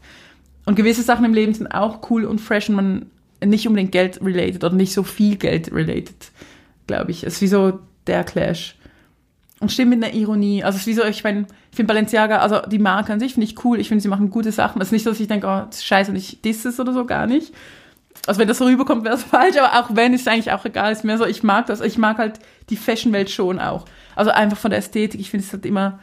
Und 0.65 0.75
gewisse 0.75 1.01
Sachen 1.01 1.25
im 1.25 1.33
Leben 1.33 1.53
sind 1.53 1.67
auch 1.67 2.09
cool 2.09 2.25
und 2.25 2.39
fresh 2.39 2.69
und 2.69 2.75
man 2.75 3.05
nicht 3.45 3.67
unbedingt 3.67 3.91
Geld-related 3.91 4.63
oder 4.63 4.75
nicht 4.75 4.93
so 4.93 5.03
viel 5.03 5.35
Geld-related, 5.35 6.31
glaube 6.87 7.11
ich. 7.11 7.23
Es 7.23 7.35
ist 7.35 7.41
wie 7.41 7.47
so 7.47 7.79
der 8.07 8.23
Clash. 8.23 8.75
Und 9.59 9.71
stimmt 9.71 9.91
mit 9.91 10.03
einer 10.03 10.13
Ironie. 10.13 10.63
Also 10.63 10.75
es 10.75 10.81
ist 10.81 10.87
wie 10.87 10.93
so, 10.93 11.03
ich 11.03 11.23
meine, 11.23 11.47
ich 11.71 11.75
finde 11.75 11.87
Balenciaga, 11.87 12.39
also 12.39 12.61
die 12.67 12.79
Marke 12.79 13.13
an 13.13 13.19
sich 13.19 13.33
finde 13.33 13.47
ich 13.47 13.63
cool. 13.63 13.79
Ich 13.79 13.87
finde, 13.87 14.01
sie 14.01 14.09
machen 14.09 14.29
gute 14.29 14.51
Sachen. 14.51 14.81
Es 14.81 14.89
ist 14.89 14.91
nicht 14.91 15.03
so, 15.03 15.11
dass 15.11 15.19
ich 15.19 15.27
denke, 15.27 15.47
oh, 15.47 15.65
das 15.65 15.77
ist 15.77 15.85
scheiße 15.85 16.11
und 16.11 16.17
ich 16.17 16.41
diss 16.41 16.65
es 16.65 16.79
oder 16.79 16.93
so, 16.93 17.05
gar 17.05 17.25
nicht. 17.25 17.53
Also 18.27 18.39
wenn 18.39 18.47
das 18.47 18.57
so 18.57 18.65
rüberkommt, 18.65 19.03
wäre 19.03 19.15
es 19.15 19.23
falsch, 19.25 19.57
aber 19.57 19.79
auch 19.79 19.95
wenn, 19.95 20.13
ist 20.13 20.21
es 20.21 20.27
eigentlich 20.27 20.51
auch 20.51 20.65
egal. 20.65 20.91
Es 20.91 20.99
ist 20.99 21.03
mehr 21.03 21.17
so, 21.17 21.25
ich 21.25 21.43
mag 21.43 21.67
das. 21.67 21.81
Ich 21.81 21.97
mag 21.97 22.17
halt 22.17 22.39
die 22.69 22.77
Fashion-Welt 22.77 23.29
schon 23.29 23.59
auch. 23.59 23.85
Also 24.15 24.31
einfach 24.31 24.57
von 24.57 24.71
der 24.71 24.79
Ästhetik. 24.79 25.19
Ich 25.19 25.29
finde 25.29 25.45
es 25.45 25.53
halt 25.53 25.65
immer, 25.65 25.99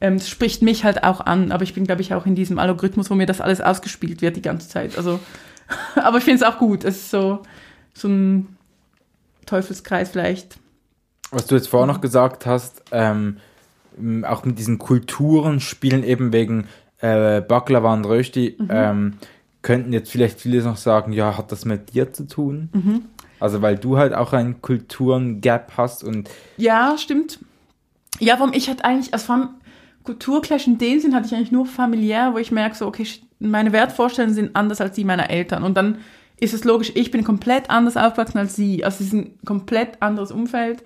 ähm, 0.00 0.14
es 0.14 0.28
spricht 0.28 0.62
mich 0.62 0.84
halt 0.84 1.04
auch 1.04 1.20
an. 1.20 1.52
Aber 1.52 1.62
ich 1.62 1.74
bin, 1.74 1.84
glaube 1.84 2.00
ich, 2.00 2.14
auch 2.14 2.26
in 2.26 2.34
diesem 2.34 2.58
Algorithmus, 2.58 3.10
wo 3.10 3.14
mir 3.14 3.26
das 3.26 3.40
alles 3.40 3.60
ausgespielt 3.60 4.22
wird 4.22 4.36
die 4.36 4.42
ganze 4.42 4.68
Zeit. 4.68 4.96
Also 4.96 5.20
Aber 5.96 6.18
ich 6.18 6.24
finde 6.24 6.44
es 6.44 6.50
auch 6.50 6.58
gut. 6.58 6.84
Es 6.84 6.96
ist 6.96 7.10
so, 7.10 7.42
so 7.94 8.08
ein 8.08 8.56
Teufelskreis 9.46 10.10
vielleicht. 10.10 10.58
Was 11.30 11.46
du 11.46 11.54
jetzt 11.54 11.68
vorher 11.68 11.86
noch 11.86 12.00
gesagt 12.00 12.46
hast, 12.46 12.82
ähm, 12.92 13.36
auch 14.24 14.44
mit 14.44 14.58
diesen 14.58 14.78
Kulturen 14.78 15.60
spielen 15.60 16.02
eben 16.04 16.32
wegen 16.32 16.66
äh, 16.98 17.40
Baklava 17.40 17.92
und 17.92 18.04
Rösti, 18.04 18.56
mhm. 18.58 18.68
ähm, 18.70 19.14
könnten 19.62 19.92
jetzt 19.92 20.10
vielleicht 20.10 20.40
viele 20.40 20.62
noch 20.62 20.76
sagen, 20.76 21.12
ja, 21.12 21.36
hat 21.36 21.52
das 21.52 21.64
mit 21.64 21.92
dir 21.94 22.12
zu 22.12 22.26
tun? 22.26 22.70
Mhm. 22.72 23.02
Also 23.38 23.62
weil 23.62 23.76
du 23.76 23.96
halt 23.96 24.14
auch 24.14 24.32
einen 24.32 24.60
Kulturen-Gap 24.60 25.72
hast 25.76 26.04
und... 26.04 26.28
Ja, 26.56 26.96
stimmt. 26.98 27.38
Ja, 28.18 28.38
warum 28.38 28.52
ich 28.52 28.68
hatte 28.68 28.84
eigentlich, 28.84 29.12
also 29.12 29.26
vom 29.26 29.50
Kulturclash 30.04 30.66
in 30.66 30.78
dem 30.78 31.00
Sinn 31.00 31.14
hatte 31.14 31.26
ich 31.26 31.34
eigentlich 31.34 31.52
nur 31.52 31.66
familiär, 31.66 32.32
wo 32.34 32.38
ich 32.38 32.52
merke 32.52 32.76
so, 32.76 32.86
okay, 32.86 33.06
meine 33.40 33.72
Wertvorstellungen 33.72 34.34
sind 34.34 34.54
anders 34.54 34.80
als 34.80 34.94
die 34.94 35.04
meiner 35.04 35.30
Eltern. 35.30 35.64
Und 35.64 35.76
dann 35.76 35.98
ist 36.38 36.54
es 36.54 36.64
logisch, 36.64 36.92
ich 36.94 37.10
bin 37.10 37.24
komplett 37.24 37.68
anders 37.68 37.96
aufgewachsen 37.96 38.38
als 38.38 38.56
sie. 38.56 38.84
Also 38.84 39.02
es 39.02 39.08
ist 39.08 39.12
ein 39.12 39.38
komplett 39.44 40.00
anderes 40.00 40.30
Umfeld, 40.30 40.82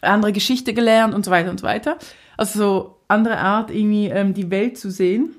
andere 0.00 0.32
Geschichte 0.32 0.72
gelernt 0.72 1.14
und 1.14 1.24
so 1.24 1.30
weiter 1.30 1.50
und 1.50 1.60
so 1.60 1.66
weiter. 1.66 1.98
Also 2.36 2.58
so 2.58 2.96
andere 3.08 3.38
Art, 3.38 3.70
irgendwie 3.70 4.06
ähm, 4.06 4.34
die 4.34 4.50
Welt 4.50 4.78
zu 4.78 4.90
sehen. 4.90 5.36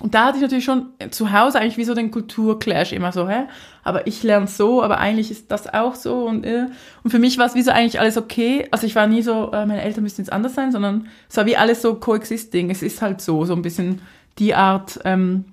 Und 0.00 0.14
da 0.14 0.26
hatte 0.26 0.36
ich 0.36 0.42
natürlich 0.42 0.64
schon 0.64 0.90
zu 1.10 1.32
Hause 1.32 1.58
eigentlich 1.58 1.76
wie 1.76 1.84
so 1.84 1.94
den 1.94 2.10
Kulturclash 2.10 2.92
immer 2.92 3.10
so, 3.10 3.28
hä? 3.28 3.46
Aber 3.82 4.06
ich 4.06 4.22
lerne 4.22 4.46
so, 4.46 4.82
aber 4.82 4.98
eigentlich 4.98 5.30
ist 5.30 5.50
das 5.50 5.72
auch 5.72 5.96
so 5.96 6.26
und 6.26 6.46
äh. 6.46 6.66
Und 7.02 7.10
für 7.10 7.18
mich 7.18 7.36
war 7.38 7.46
es 7.46 7.54
wie 7.56 7.62
so 7.62 7.72
eigentlich 7.72 7.98
alles 7.98 8.16
okay. 8.16 8.68
Also 8.70 8.86
ich 8.86 8.94
war 8.94 9.06
nie 9.06 9.22
so, 9.22 9.50
äh, 9.50 9.66
meine 9.66 9.82
Eltern 9.82 10.04
müssten 10.04 10.22
jetzt 10.22 10.32
anders 10.32 10.54
sein, 10.54 10.70
sondern 10.70 11.08
es 11.28 11.36
war 11.36 11.46
wie 11.46 11.56
alles 11.56 11.82
so 11.82 11.94
coexisting. 11.96 12.70
Es 12.70 12.82
ist 12.82 13.02
halt 13.02 13.20
so, 13.20 13.44
so 13.44 13.54
ein 13.54 13.62
bisschen 13.62 14.00
die 14.38 14.54
Art, 14.54 15.00
ähm, 15.04 15.46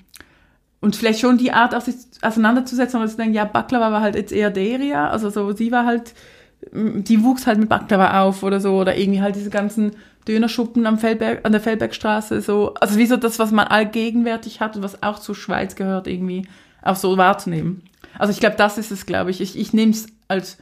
und 0.85 0.95
vielleicht 0.95 1.19
schon 1.19 1.39
die 1.39 1.51
Art, 1.51 1.73
auseinanderzusetzen, 2.21 2.97
aber 2.99 3.09
zu 3.09 3.17
denken, 3.17 3.33
ja, 3.33 3.45
Baklava 3.45 3.91
war 3.91 4.01
halt 4.01 4.15
jetzt 4.15 4.31
eher 4.31 4.51
Deria, 4.51 5.09
also 5.09 5.31
so, 5.31 5.51
sie 5.51 5.71
war 5.71 5.83
halt, 5.83 6.13
die 6.71 7.23
wuchs 7.23 7.47
halt 7.47 7.57
mit 7.57 7.69
Baklava 7.69 8.21
auf 8.21 8.43
oder 8.43 8.59
so, 8.59 8.79
oder 8.79 8.95
irgendwie 8.95 9.19
halt 9.19 9.35
diese 9.35 9.49
ganzen 9.49 9.93
Dönerschuppen 10.27 10.85
am 10.85 10.99
Feldberg, 10.99 11.43
an 11.43 11.53
der 11.53 11.61
Feldbergstraße, 11.61 12.39
so, 12.41 12.75
also 12.75 12.99
wie 12.99 13.07
so 13.07 13.17
das, 13.17 13.39
was 13.39 13.51
man 13.51 13.65
allgegenwärtig 13.65 14.61
hat 14.61 14.75
und 14.75 14.83
was 14.83 15.01
auch 15.01 15.17
zur 15.17 15.33
Schweiz 15.33 15.75
gehört, 15.75 16.05
irgendwie 16.05 16.47
auch 16.83 16.95
so 16.95 17.17
wahrzunehmen. 17.17 17.81
Also 18.19 18.31
ich 18.31 18.39
glaube, 18.39 18.55
das 18.55 18.77
ist 18.77 18.91
es, 18.91 19.07
glaube 19.07 19.31
ich. 19.31 19.41
Ich, 19.41 19.57
ich 19.57 19.73
nehme 19.73 19.91
es 19.91 20.05
als 20.27 20.59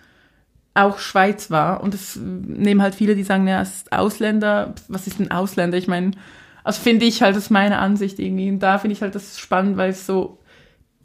auch 0.74 1.00
Schweiz 1.00 1.52
wahr 1.52 1.84
und 1.84 1.94
es 1.94 2.16
nehmen 2.16 2.82
halt 2.82 2.96
viele, 2.96 3.16
die 3.16 3.24
sagen, 3.24 3.46
ja, 3.46 3.62
es 3.62 3.76
ist 3.76 3.92
Ausländer, 3.92 4.74
was 4.88 5.06
ist 5.06 5.20
ein 5.20 5.32
Ausländer? 5.32 5.78
Ich 5.78 5.90
meine, 5.90 6.12
also 6.64 6.82
finde 6.82 7.06
ich 7.06 7.22
halt, 7.22 7.36
das 7.36 7.46
ist 7.46 7.50
meine 7.50 7.80
Ansicht 7.80 8.20
irgendwie. 8.20 8.50
Und 8.50 8.60
da 8.60 8.78
finde 8.78 8.94
ich 8.94 9.02
halt 9.02 9.16
das 9.16 9.40
spannend, 9.40 9.78
weil 9.78 9.90
es 9.90 10.06
so 10.06 10.40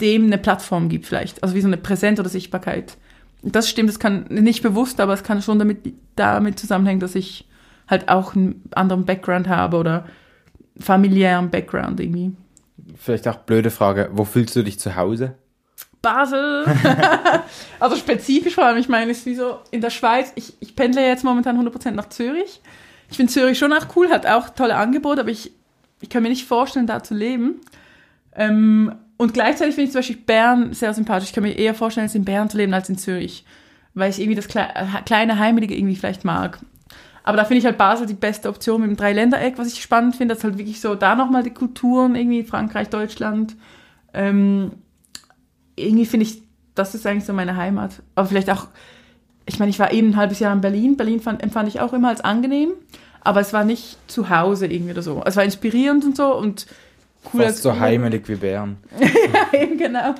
dem 0.01 0.27
eine 0.27 0.39
Plattform 0.39 0.89
gibt 0.89 1.07
vielleicht. 1.07 1.43
Also 1.43 1.55
wie 1.55 1.61
so 1.61 1.67
eine 1.67 1.77
Präsenz 1.77 2.21
oder 2.21 2.29
Sichtbarkeit. 2.29 2.97
Das 3.43 3.69
stimmt, 3.69 3.89
das 3.89 3.99
kann 3.99 4.27
nicht 4.31 4.63
bewusst, 4.63 5.01
aber 5.01 5.13
es 5.13 5.23
kann 5.23 5.43
schon 5.43 5.59
damit, 5.59 5.93
damit 6.17 6.59
zusammenhängen, 6.59 7.01
dass 7.01 7.15
ich 7.15 7.49
halt 7.89 8.09
auch 8.09 8.35
einen 8.35 8.63
anderen 8.73 9.05
Background 9.05 9.49
habe 9.49 9.77
oder 9.77 10.07
familiären 10.79 11.51
Background 11.51 12.01
irgendwie. 12.01 12.33
Vielleicht 12.97 13.27
auch 13.27 13.37
blöde 13.37 13.71
Frage, 13.71 14.11
wo 14.13 14.25
fühlst 14.25 14.55
du 14.57 14.63
dich 14.63 14.79
zu 14.79 14.97
Hause? 14.97 15.35
Basel. 16.03 16.65
also 17.81 17.97
spezifisch 17.97 18.55
vor 18.55 18.65
allem, 18.65 18.79
ich 18.79 18.89
meine, 18.89 19.11
es 19.11 19.19
ist 19.19 19.27
wie 19.27 19.35
so 19.35 19.59
in 19.71 19.81
der 19.81 19.91
Schweiz, 19.91 20.33
ich, 20.37 20.55
ich 20.61 20.77
pendle 20.77 21.05
jetzt 21.05 21.25
momentan 21.25 21.59
100% 21.59 21.93
nach 21.93 22.09
Zürich 22.09 22.61
ich 23.11 23.17
finde 23.17 23.33
Zürich 23.33 23.59
schon 23.59 23.73
auch 23.73 23.87
cool, 23.97 24.11
hat 24.11 24.27
auch 24.27 24.51
tolle 24.51 24.77
Angebote, 24.77 25.21
aber 25.21 25.31
ich, 25.31 25.53
ich 26.01 26.09
kann 26.09 26.23
mir 26.23 26.29
nicht 26.29 26.47
vorstellen, 26.47 26.87
da 26.87 27.03
zu 27.03 27.15
leben. 27.15 27.61
Ähm, 28.35 28.95
und 29.17 29.35
gleichzeitig 29.35 29.75
finde 29.75 29.87
ich 29.87 29.93
zum 29.93 29.99
Beispiel 29.99 30.17
Bern 30.17 30.73
sehr 30.75 30.95
sympathisch. 30.95 31.31
Ich 31.31 31.35
kann 31.35 31.43
mir 31.43 31.53
eher 31.53 31.75
vorstellen, 31.75 32.07
als 32.07 32.15
in 32.15 32.25
Bern 32.25 32.49
zu 32.49 32.57
leben 32.57 32.73
als 32.73 32.89
in 32.89 32.99
Zürich. 32.99 33.45
Weil 33.95 34.11
ich 34.11 34.21
irgendwie 34.21 34.37
das 34.37 34.47
Kle 34.47 34.69
äh, 34.75 35.03
kleine 35.05 35.39
Heimelige 35.39 35.77
irgendwie 35.77 35.97
vielleicht 35.97 36.25
mag. 36.25 36.61
Aber 37.25 37.37
da 37.37 37.45
finde 37.45 37.59
ich 37.59 37.65
halt 37.65 37.77
Basel 37.77 38.07
die 38.07 38.15
beste 38.15 38.49
Option 38.49 38.81
mit 38.81 38.91
dem 38.91 38.97
Dreiländereck, 38.97 39.59
was 39.59 39.69
ich 39.69 39.83
spannend 39.83 40.17
finde, 40.17 40.35
dass 40.35 40.45
halt 40.45 40.57
wirklich 40.57 40.81
so 40.81 40.95
da 40.95 41.15
nochmal 41.15 41.43
die 41.43 41.53
Kulturen, 41.53 42.15
irgendwie 42.15 42.43
Frankreich, 42.43 42.89
Deutschland. 42.89 43.57
Ähm, 44.15 44.73
irgendwie 45.77 46.07
finde 46.07 46.25
ich, 46.25 46.43
das 46.75 46.95
ist 46.95 47.07
eigentlich 47.07 47.25
so 47.25 47.33
meine 47.33 47.57
Heimat. 47.57 48.03
Aber 48.15 48.29
vielleicht 48.29 48.51
auch 48.51 48.69
ich 49.49 49.59
meine, 49.59 49.71
ich 49.71 49.79
war 49.79 49.93
eben 49.93 50.11
ein 50.11 50.17
halbes 50.17 50.39
Jahr 50.39 50.53
in 50.53 50.61
Berlin. 50.61 50.97
Berlin 50.97 51.21
fand, 51.21 51.43
empfand 51.43 51.69
ich 51.69 51.81
auch 51.81 51.93
immer 51.93 52.09
als 52.09 52.21
angenehm, 52.21 52.73
aber 53.23 53.41
es 53.41 53.53
war 53.53 53.65
nicht 53.65 53.97
zu 54.07 54.29
Hause 54.31 54.67
irgendwie 54.67 54.93
oder 54.93 55.03
so. 55.03 55.23
Es 55.25 55.37
war 55.37 55.45
inspirierend 55.45 56.05
und 56.05 56.17
so 56.17 56.35
und 56.35 56.67
cool. 57.33 57.43
Fast 57.43 57.63
so 57.63 57.79
heimelig 57.79 58.29
wie 58.29 58.37
Bern. 58.37 58.77
ja, 59.01 59.59
eben 59.59 59.79
genau. 59.79 60.15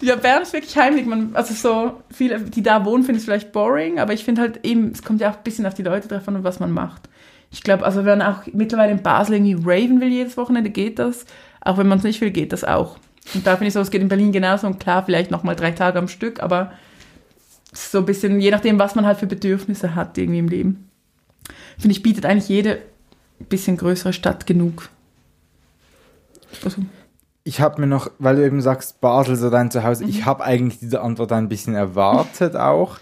Ja, 0.00 0.16
Bern 0.16 0.42
ist 0.42 0.52
wirklich 0.52 0.76
heimlich. 0.76 1.06
Man, 1.06 1.30
also 1.34 1.54
so 1.54 2.02
viele, 2.10 2.40
die 2.40 2.62
da 2.62 2.84
wohnen, 2.84 3.04
finden 3.04 3.20
es 3.20 3.24
vielleicht 3.24 3.52
boring, 3.52 4.00
aber 4.00 4.12
ich 4.12 4.24
finde 4.24 4.40
halt 4.40 4.64
eben, 4.64 4.90
es 4.90 5.04
kommt 5.04 5.20
ja 5.20 5.30
auch 5.30 5.36
ein 5.36 5.44
bisschen 5.44 5.64
auf 5.64 5.74
die 5.74 5.84
Leute 5.84 6.08
drauf 6.08 6.26
an 6.26 6.34
und 6.34 6.44
was 6.44 6.58
man 6.58 6.72
macht. 6.72 7.08
Ich 7.52 7.62
glaube, 7.62 7.84
also 7.84 8.04
wenn 8.04 8.18
man 8.18 8.34
auch 8.34 8.42
mittlerweile 8.52 8.90
in 8.90 9.02
Basel 9.02 9.36
irgendwie 9.36 9.54
raven 9.54 10.00
will 10.00 10.08
jedes 10.08 10.36
Wochenende, 10.36 10.70
geht 10.70 10.98
das. 10.98 11.26
Auch 11.60 11.78
wenn 11.78 11.86
man 11.86 11.98
es 11.98 12.04
nicht 12.04 12.20
will, 12.20 12.32
geht 12.32 12.52
das 12.52 12.64
auch. 12.64 12.96
Und 13.34 13.46
da 13.46 13.52
finde 13.52 13.68
ich 13.68 13.74
so, 13.74 13.80
es 13.80 13.92
geht 13.92 14.02
in 14.02 14.08
Berlin 14.08 14.32
genauso 14.32 14.66
und 14.66 14.80
klar, 14.80 15.04
vielleicht 15.04 15.30
nochmal 15.30 15.54
drei 15.54 15.70
Tage 15.70 15.98
am 16.00 16.08
Stück, 16.08 16.42
aber 16.42 16.72
so 17.72 17.98
ein 17.98 18.04
bisschen, 18.04 18.40
je 18.40 18.50
nachdem, 18.50 18.78
was 18.78 18.94
man 18.94 19.06
halt 19.06 19.18
für 19.18 19.26
Bedürfnisse 19.26 19.94
hat 19.94 20.18
irgendwie 20.18 20.38
im 20.38 20.48
Leben. 20.48 20.90
Finde 21.78 21.96
ich, 21.96 22.02
bietet 22.02 22.26
eigentlich 22.26 22.48
jede 22.48 22.78
bisschen 23.48 23.76
größere 23.76 24.12
Stadt 24.12 24.46
genug. 24.46 24.88
Also. 26.64 26.82
Ich 27.44 27.60
habe 27.60 27.80
mir 27.80 27.88
noch, 27.88 28.10
weil 28.18 28.36
du 28.36 28.46
eben 28.46 28.60
sagst, 28.60 29.00
Basel 29.00 29.34
so 29.34 29.50
dein 29.50 29.70
Zuhause, 29.70 30.04
mhm. 30.04 30.10
ich 30.10 30.26
habe 30.26 30.44
eigentlich 30.44 30.78
diese 30.78 31.00
Antwort 31.00 31.32
ein 31.32 31.48
bisschen 31.48 31.74
erwartet 31.74 32.54
auch. 32.54 32.98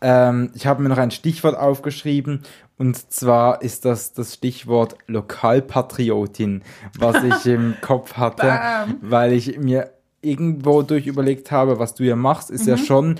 Ähm, 0.00 0.50
ich 0.54 0.66
habe 0.66 0.82
mir 0.82 0.88
noch 0.88 0.98
ein 0.98 1.12
Stichwort 1.12 1.56
aufgeschrieben 1.56 2.42
Und 2.76 3.12
zwar 3.12 3.62
ist 3.62 3.84
das 3.84 4.12
das 4.12 4.34
Stichwort 4.34 4.96
Lokalpatriotin, 5.06 6.62
was 6.98 7.22
ich 7.22 7.46
im 7.52 7.76
Kopf 7.80 8.14
hatte, 8.14 8.46
Bam. 8.46 8.96
weil 9.00 9.32
ich 9.32 9.58
mir 9.58 9.90
irgendwo 10.22 10.82
durch 10.82 11.06
überlegt 11.06 11.52
habe, 11.52 11.78
was 11.78 11.94
du 11.94 12.02
ja 12.02 12.16
machst, 12.16 12.50
ist 12.50 12.66
ja 12.66 12.76
schon 12.76 13.16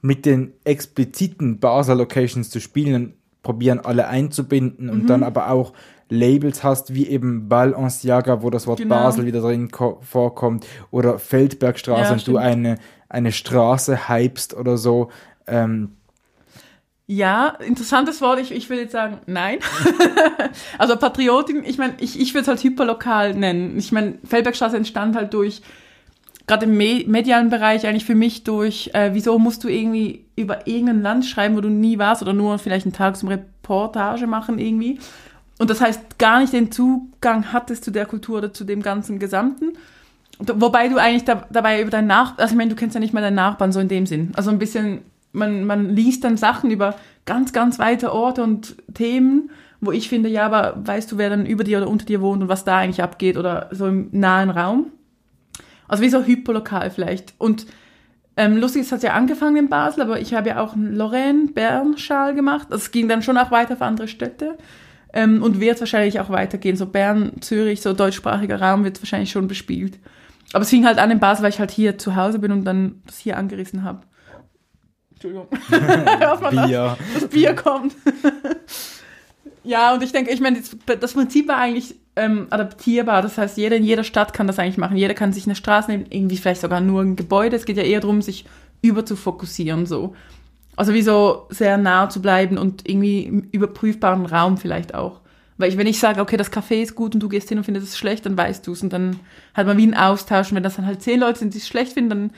mit 0.00 0.26
den 0.26 0.52
expliziten 0.64 1.58
Basel 1.60 1.96
Locations 1.98 2.50
zu 2.50 2.60
spielen 2.60 2.94
und 2.94 3.14
probieren 3.42 3.80
alle 3.80 4.08
einzubinden 4.08 4.90
und 4.90 5.06
dann 5.08 5.22
aber 5.22 5.50
auch 5.50 5.72
Labels 6.10 6.62
hast, 6.64 6.94
wie 6.94 7.06
eben 7.08 7.48
Balenciaga, 7.48 8.42
wo 8.42 8.50
das 8.50 8.66
Wort 8.66 8.78
Genau. 8.78 8.94
Basel 8.94 9.26
wieder 9.26 9.40
drin 9.40 9.70
ko- 9.70 9.98
vorkommt, 10.02 10.66
oder 10.90 11.18
Feldbergstraße 11.18 12.02
Ja, 12.10 12.12
und 12.12 12.26
du 12.26 12.36
eine, 12.38 12.78
eine 13.08 13.32
Straße 13.32 14.08
hypst 14.08 14.54
oder 14.54 14.76
so. 14.78 15.10
Ähm, 15.46 15.92
Ja, 17.06 17.56
interessantes 17.66 18.20
Wort. 18.20 18.38
Ich, 18.40 18.52
ich 18.52 18.68
würde 18.70 18.82
jetzt 18.82 18.92
sagen, 18.92 19.18
nein. 19.26 19.58
also 20.78 20.96
Patriotin, 20.96 21.62
ich 21.64 21.78
meine, 21.78 21.94
ich, 22.00 22.20
ich 22.20 22.34
würde 22.34 22.42
es 22.42 22.48
halt 22.48 22.62
hyperlokal 22.62 23.34
nennen. 23.34 23.78
Ich 23.78 23.92
meine, 23.92 24.18
Feldbergstraße 24.24 24.76
entstand 24.76 25.16
halt 25.16 25.32
durch, 25.34 25.62
gerade 26.48 26.66
im 26.66 26.76
Me 26.76 27.04
medialen 27.06 27.50
Bereich 27.50 27.86
eigentlich 27.86 28.04
für 28.04 28.16
mich 28.16 28.42
durch, 28.42 28.90
äh, 28.94 29.10
wieso 29.12 29.38
musst 29.38 29.62
du 29.62 29.68
irgendwie 29.68 30.24
über 30.34 30.66
irgendein 30.66 31.02
Land 31.02 31.26
schreiben, 31.26 31.56
wo 31.56 31.60
du 31.60 31.68
nie 31.68 31.98
warst 31.98 32.22
oder 32.22 32.32
nur 32.32 32.58
vielleicht 32.58 32.86
einen 32.86 32.94
Tag 32.94 33.16
zum 33.16 33.28
Reportage 33.28 34.26
machen 34.26 34.58
irgendwie. 34.58 34.98
Und 35.58 35.70
das 35.70 35.80
heißt, 35.80 36.18
gar 36.18 36.40
nicht 36.40 36.52
den 36.52 36.72
Zugang 36.72 37.52
hattest 37.52 37.84
zu 37.84 37.90
der 37.90 38.06
Kultur 38.06 38.38
oder 38.38 38.52
zu 38.52 38.64
dem 38.64 38.82
ganzen 38.82 39.18
Gesamten. 39.18 39.72
Wobei 40.38 40.88
du 40.88 40.96
eigentlich 40.96 41.24
da, 41.24 41.46
dabei 41.50 41.82
über 41.82 41.90
deinen 41.90 42.06
Nachbarn, 42.06 42.40
also 42.40 42.52
ich 42.52 42.58
meine, 42.58 42.70
du 42.70 42.76
kennst 42.76 42.94
ja 42.94 43.00
nicht 43.00 43.12
mal 43.12 43.20
deinen 43.20 43.34
Nachbarn 43.34 43.72
so 43.72 43.80
in 43.80 43.88
dem 43.88 44.06
Sinn. 44.06 44.32
Also 44.36 44.50
ein 44.50 44.58
bisschen, 44.58 45.00
man, 45.32 45.64
man 45.64 45.90
liest 45.90 46.22
dann 46.22 46.36
Sachen 46.36 46.70
über 46.70 46.94
ganz, 47.26 47.52
ganz 47.52 47.78
weite 47.78 48.12
Orte 48.12 48.42
und 48.44 48.76
Themen, 48.94 49.50
wo 49.80 49.90
ich 49.90 50.08
finde, 50.08 50.28
ja, 50.28 50.46
aber 50.46 50.74
weißt 50.84 51.10
du, 51.10 51.18
wer 51.18 51.28
dann 51.28 51.44
über 51.44 51.64
dir 51.64 51.78
oder 51.78 51.88
unter 51.88 52.06
dir 52.06 52.20
wohnt 52.20 52.42
und 52.42 52.48
was 52.48 52.64
da 52.64 52.78
eigentlich 52.78 53.02
abgeht 53.02 53.36
oder 53.36 53.68
so 53.72 53.86
im 53.86 54.08
nahen 54.12 54.50
Raum? 54.50 54.92
Also 55.88 56.02
wie 56.02 56.10
so 56.10 56.22
hyperlokal 56.22 56.90
vielleicht. 56.90 57.34
Und 57.38 57.66
ähm, 58.36 58.56
lustig, 58.56 58.82
es 58.82 58.92
hat 58.92 59.02
ja 59.02 59.14
angefangen 59.14 59.56
in 59.56 59.68
Basel, 59.68 60.02
aber 60.02 60.20
ich 60.20 60.32
habe 60.32 60.50
ja 60.50 60.60
auch 60.62 60.74
einen 60.74 60.94
Lorraine-Bern-Schal 60.94 62.34
gemacht. 62.34 62.68
Also 62.70 62.84
es 62.84 62.90
ging 62.92 63.08
dann 63.08 63.22
schon 63.22 63.36
auch 63.36 63.50
weiter 63.50 63.76
für 63.76 63.84
andere 63.84 64.06
Städte. 64.06 64.56
Ähm, 65.12 65.42
und 65.42 65.58
wird 65.58 65.80
wahrscheinlich 65.80 66.20
auch 66.20 66.28
weitergehen. 66.28 66.76
So 66.76 66.86
Bern, 66.86 67.32
Zürich, 67.40 67.80
so 67.80 67.94
deutschsprachiger 67.94 68.60
Raum 68.60 68.84
wird 68.84 69.00
wahrscheinlich 69.02 69.32
schon 69.32 69.48
bespielt. 69.48 69.98
Aber 70.52 70.62
es 70.62 70.70
fing 70.70 70.86
halt 70.86 70.98
an 70.98 71.10
in 71.10 71.18
Basel, 71.18 71.42
weil 71.42 71.50
ich 71.50 71.58
halt 71.58 71.70
hier 71.70 71.98
zu 71.98 72.14
Hause 72.14 72.38
bin 72.38 72.52
und 72.52 72.64
dann 72.64 73.02
das 73.06 73.18
hier 73.18 73.36
angerissen 73.36 73.82
habe. 73.82 74.02
Entschuldigung. 75.12 75.48
Hört 76.20 76.42
man 76.42 76.56
das? 76.56 76.66
Bier. 76.66 76.96
das 77.14 77.28
Bier 77.28 77.54
kommt. 77.54 77.94
ja, 79.68 79.92
und 79.92 80.02
ich 80.02 80.12
denke, 80.12 80.30
ich 80.30 80.40
meine, 80.40 80.62
das, 80.98 81.12
Prinzip 81.12 81.46
war 81.46 81.58
eigentlich 81.58 81.94
ähm, 82.16 82.46
adaptierbar. 82.48 83.20
Das 83.20 83.36
heißt, 83.36 83.58
jeder 83.58 83.76
in 83.76 83.84
jeder 83.84 84.02
Stadt 84.02 84.32
kann 84.32 84.46
das 84.46 84.58
eigentlich 84.58 84.78
machen. 84.78 84.96
Jeder 84.96 85.14
kann 85.14 85.32
sich 85.32 85.46
eine 85.46 85.54
Straße 85.54 85.90
nehmen, 85.90 86.06
irgendwie 86.08 86.38
vielleicht 86.38 86.62
sogar 86.62 86.80
nur 86.80 87.02
ein 87.02 87.16
Gebäude. 87.16 87.54
Es 87.54 87.66
geht 87.66 87.76
ja 87.76 87.82
eher 87.82 88.00
darum, 88.00 88.22
sich 88.22 88.46
über 88.80 89.04
zu 89.04 89.14
fokussieren, 89.14 89.84
so. 89.84 90.16
Also 90.74 90.94
wie 90.94 91.02
so 91.02 91.46
sehr 91.50 91.76
nah 91.76 92.08
zu 92.08 92.22
bleiben 92.22 92.56
und 92.56 92.88
irgendwie 92.88 93.24
im 93.24 93.40
überprüfbaren 93.50 94.24
Raum 94.24 94.56
vielleicht 94.56 94.94
auch. 94.94 95.20
Weil 95.58 95.70
ich, 95.70 95.76
wenn 95.76 95.88
ich 95.88 95.98
sage, 95.98 96.20
okay, 96.20 96.36
das 96.36 96.52
Café 96.52 96.80
ist 96.80 96.94
gut 96.94 97.14
und 97.14 97.20
du 97.20 97.28
gehst 97.28 97.48
hin 97.48 97.58
und 97.58 97.64
findest 97.64 97.88
es 97.88 97.98
schlecht, 97.98 98.24
dann 98.24 98.38
weißt 98.38 98.66
du 98.66 98.72
es. 98.72 98.82
Und 98.82 98.92
dann 98.92 99.18
hat 99.54 99.66
man 99.66 99.76
wie 99.76 99.82
einen 99.82 99.94
Austausch. 99.94 100.50
Und 100.50 100.56
wenn 100.56 100.62
das 100.62 100.76
dann 100.76 100.86
halt 100.86 101.02
zehn 101.02 101.20
Leute 101.20 101.40
sind, 101.40 101.52
die 101.52 101.58
es 101.58 101.68
schlecht 101.68 101.92
finden, 101.92 102.10
dann 102.10 102.30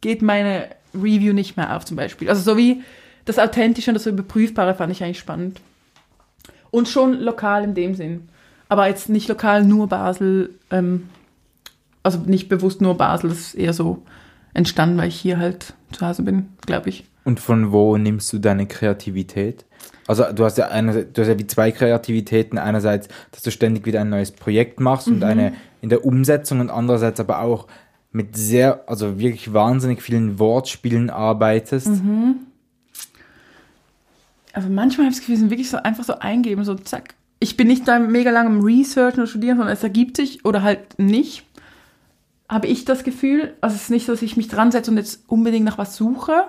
geht 0.00 0.22
meine 0.22 0.68
Review 0.92 1.32
nicht 1.32 1.56
mehr 1.56 1.74
auf 1.74 1.84
zum 1.84 1.96
Beispiel. 1.96 2.28
Also 2.28 2.42
so 2.42 2.58
wie 2.58 2.82
das 3.24 3.38
Authentische 3.38 3.90
und 3.90 3.94
das 3.94 4.06
Überprüfbare 4.06 4.74
fand 4.74 4.92
ich 4.92 5.02
eigentlich 5.02 5.20
spannend. 5.20 5.60
Und 6.74 6.88
schon 6.88 7.20
lokal 7.20 7.62
in 7.62 7.74
dem 7.74 7.94
Sinn. 7.94 8.28
Aber 8.68 8.88
jetzt 8.88 9.08
nicht 9.08 9.28
lokal 9.28 9.64
nur 9.64 9.88
Basel, 9.88 10.50
ähm, 10.70 11.08
also 12.02 12.18
nicht 12.26 12.48
bewusst 12.48 12.80
nur 12.80 12.96
Basel, 12.96 13.30
das 13.30 13.38
ist 13.38 13.54
eher 13.54 13.72
so 13.72 14.02
entstanden, 14.54 14.98
weil 14.98 15.08
ich 15.08 15.20
hier 15.20 15.38
halt 15.38 15.74
zu 15.92 16.04
Hause 16.04 16.22
bin, 16.22 16.48
glaube 16.66 16.88
ich. 16.88 17.04
Und 17.22 17.38
von 17.38 17.70
wo 17.70 17.96
nimmst 17.96 18.32
du 18.32 18.38
deine 18.38 18.66
Kreativität? 18.66 19.64
Also 20.08 20.24
du 20.34 20.44
hast 20.44 20.58
ja 20.58 20.68
eine, 20.68 21.04
du 21.04 21.22
hast 21.22 21.28
ja 21.28 21.38
wie 21.38 21.46
zwei 21.46 21.70
Kreativitäten. 21.70 22.58
Einerseits, 22.58 23.08
dass 23.30 23.42
du 23.42 23.52
ständig 23.52 23.86
wieder 23.86 24.00
ein 24.00 24.10
neues 24.10 24.32
Projekt 24.32 24.80
machst 24.80 25.06
und 25.06 25.22
eine 25.22 25.52
in 25.80 25.90
der 25.90 26.04
Umsetzung 26.04 26.58
und 26.58 26.70
andererseits 26.70 27.20
aber 27.20 27.40
auch 27.40 27.68
mit 28.10 28.36
sehr, 28.36 28.88
also 28.88 29.18
wirklich 29.18 29.52
wahnsinnig 29.52 30.02
vielen 30.02 30.38
Wortspielen 30.38 31.08
arbeitest. 31.08 31.88
Also 34.54 34.68
manchmal 34.68 35.06
habe 35.06 35.12
ich 35.12 35.16
das 35.16 35.20
Gefühl, 35.20 35.34
es 35.34 35.40
sind 35.40 35.50
wirklich 35.50 35.68
so 35.68 35.78
einfach 35.78 36.04
so 36.04 36.18
eingeben, 36.20 36.64
so 36.64 36.76
zack. 36.76 37.14
Ich 37.40 37.56
bin 37.56 37.66
nicht 37.66 37.86
da 37.88 37.98
mega 37.98 38.30
lang 38.30 38.46
im 38.46 38.60
Researchen 38.60 39.20
oder 39.20 39.26
Studieren, 39.26 39.58
sondern 39.58 39.74
es 39.74 39.82
ergibt 39.82 40.16
sich 40.16 40.44
oder 40.44 40.62
halt 40.62 40.98
nicht. 40.98 41.44
Habe 42.48 42.68
ich 42.68 42.84
das 42.84 43.02
Gefühl. 43.02 43.54
Also 43.60 43.74
es 43.74 43.82
ist 43.82 43.90
nicht 43.90 44.06
so, 44.06 44.12
dass 44.12 44.22
ich 44.22 44.36
mich 44.36 44.48
dran 44.48 44.70
setze 44.70 44.92
und 44.92 44.96
jetzt 44.96 45.24
unbedingt 45.28 45.64
nach 45.64 45.76
was 45.76 45.96
suche, 45.96 46.44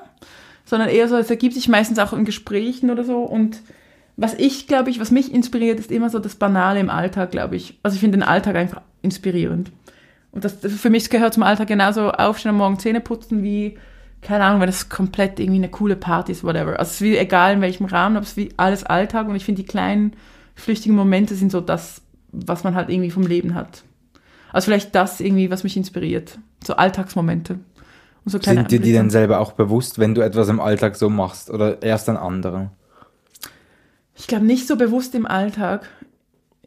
sondern 0.66 0.90
eher 0.90 1.08
so, 1.08 1.18
es 1.18 1.32
ergibt 1.32 1.56
sich 1.56 1.68
meistens 1.68 1.98
auch 1.98 2.14
in 2.14 2.26
Gesprächen 2.26 2.92
oder 2.92 3.04
so. 3.04 3.24
Und 3.24 3.62
was 4.18 4.36
ich, 4.36 4.68
glaube 4.68 4.92
ich, 4.92 5.00
was 5.00 5.10
mich 5.10 5.34
inspiriert, 5.34 5.80
ist 5.80 5.92
immer 5.92 6.12
so 6.12 6.20
das 6.20 6.36
Banale 6.36 6.80
im 6.80 6.92
Alltag, 6.92 7.32
glaube 7.32 7.56
ich. 7.56 7.80
Also 7.82 7.96
ich 7.96 8.02
finde 8.02 8.20
den 8.20 8.28
Alltag 8.28 8.56
einfach 8.56 8.82
inspirierend. 9.02 9.72
Und 10.32 10.46
das, 10.46 10.58
für 10.62 10.92
mich 10.92 11.10
gehört 11.10 11.34
zum 11.34 11.44
Alltag 11.44 11.68
genauso 11.68 12.12
aufstehen 12.12 12.52
am 12.52 12.58
Morgen 12.58 12.78
Zähne 12.78 13.02
putzen 13.02 13.42
wie, 13.42 13.78
keine 14.26 14.44
Ahnung, 14.44 14.60
wenn 14.60 14.68
das 14.68 14.90
komplett 14.90 15.40
irgendwie 15.40 15.60
eine 15.60 15.70
coole 15.70 15.96
Party 15.96 16.32
ist, 16.32 16.44
whatever. 16.44 16.80
Also 16.80 16.90
es 16.90 16.92
ist 16.96 17.02
wie 17.02 17.18
egal 17.18 17.54
in 17.54 17.62
welchem 17.62 17.86
Rahmen, 17.86 18.18
aber 18.18 18.24
es 18.24 18.32
ist 18.32 18.38
wie 18.38 18.50
alles 18.58 18.84
Alltag 18.84 19.28
und 19.28 19.36
ich 19.36 19.46
finde 19.46 19.62
die 19.62 19.68
kleinen, 19.68 20.14
flüchtigen 20.56 20.96
Momente 20.96 21.36
sind 21.36 21.52
so 21.52 21.62
das, 21.62 22.02
was 22.32 22.64
man 22.64 22.76
halt 22.76 22.90
irgendwie 22.90 23.12
vom 23.12 23.28
Leben 23.28 23.54
hat. 23.54 23.84
Also 24.52 24.66
vielleicht 24.66 24.96
das 24.96 25.20
irgendwie, 25.20 25.52
was 25.52 25.64
mich 25.64 25.78
inspiriert. 25.78 26.40
So 26.66 26.76
Alltagsmomente. 26.76 27.60
Und 28.24 28.32
so 28.32 28.40
kleine 28.40 28.62
Sind 28.62 28.72
dir 28.72 28.80
die 28.80 28.94
dann 28.94 29.12
selber 29.12 29.40
auch 29.40 29.52
bewusst, 29.52 30.00
wenn 30.00 30.16
du 30.16 30.22
etwas 30.22 30.50
im 30.50 30.60
Alltag 30.60 30.96
so 30.96 31.10
machst 31.10 31.52
oder 31.52 31.84
erst 31.84 32.10
an 32.10 32.18
anderen? 32.18 32.72
Ich 34.16 34.28
glaube 34.28 34.46
nicht 34.46 34.66
so 34.66 34.76
bewusst 34.76 35.14
im 35.14 35.28
Alltag. 35.28 35.88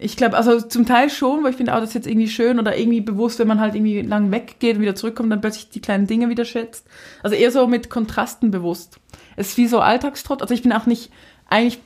Ich 0.00 0.16
glaube, 0.16 0.36
also 0.36 0.60
zum 0.60 0.86
Teil 0.86 1.10
schon, 1.10 1.42
weil 1.42 1.50
ich 1.50 1.56
finde, 1.56 1.72
oh, 1.76 1.80
das 1.80 1.92
jetzt 1.92 2.06
irgendwie 2.06 2.28
schön 2.28 2.60
oder 2.60 2.78
irgendwie 2.78 3.00
bewusst, 3.00 3.40
wenn 3.40 3.48
man 3.48 3.58
halt 3.58 3.74
irgendwie 3.74 4.00
lang 4.02 4.30
weggeht 4.30 4.76
und 4.76 4.82
wieder 4.82 4.94
zurückkommt, 4.94 5.32
dann 5.32 5.40
plötzlich 5.40 5.70
die 5.70 5.80
kleinen 5.80 6.06
Dinge 6.06 6.28
wieder 6.28 6.44
schätzt. 6.44 6.86
Also 7.22 7.34
eher 7.34 7.50
so 7.50 7.66
mit 7.66 7.90
Kontrasten 7.90 8.52
bewusst. 8.52 9.00
Es 9.34 9.48
ist 9.48 9.56
wie 9.56 9.66
so 9.66 9.80
Alltagstrott. 9.80 10.40
Also 10.40 10.54
ich 10.54 10.62
bin 10.62 10.72
auch 10.72 10.86
nicht 10.86 11.10
eigentlich 11.48 11.80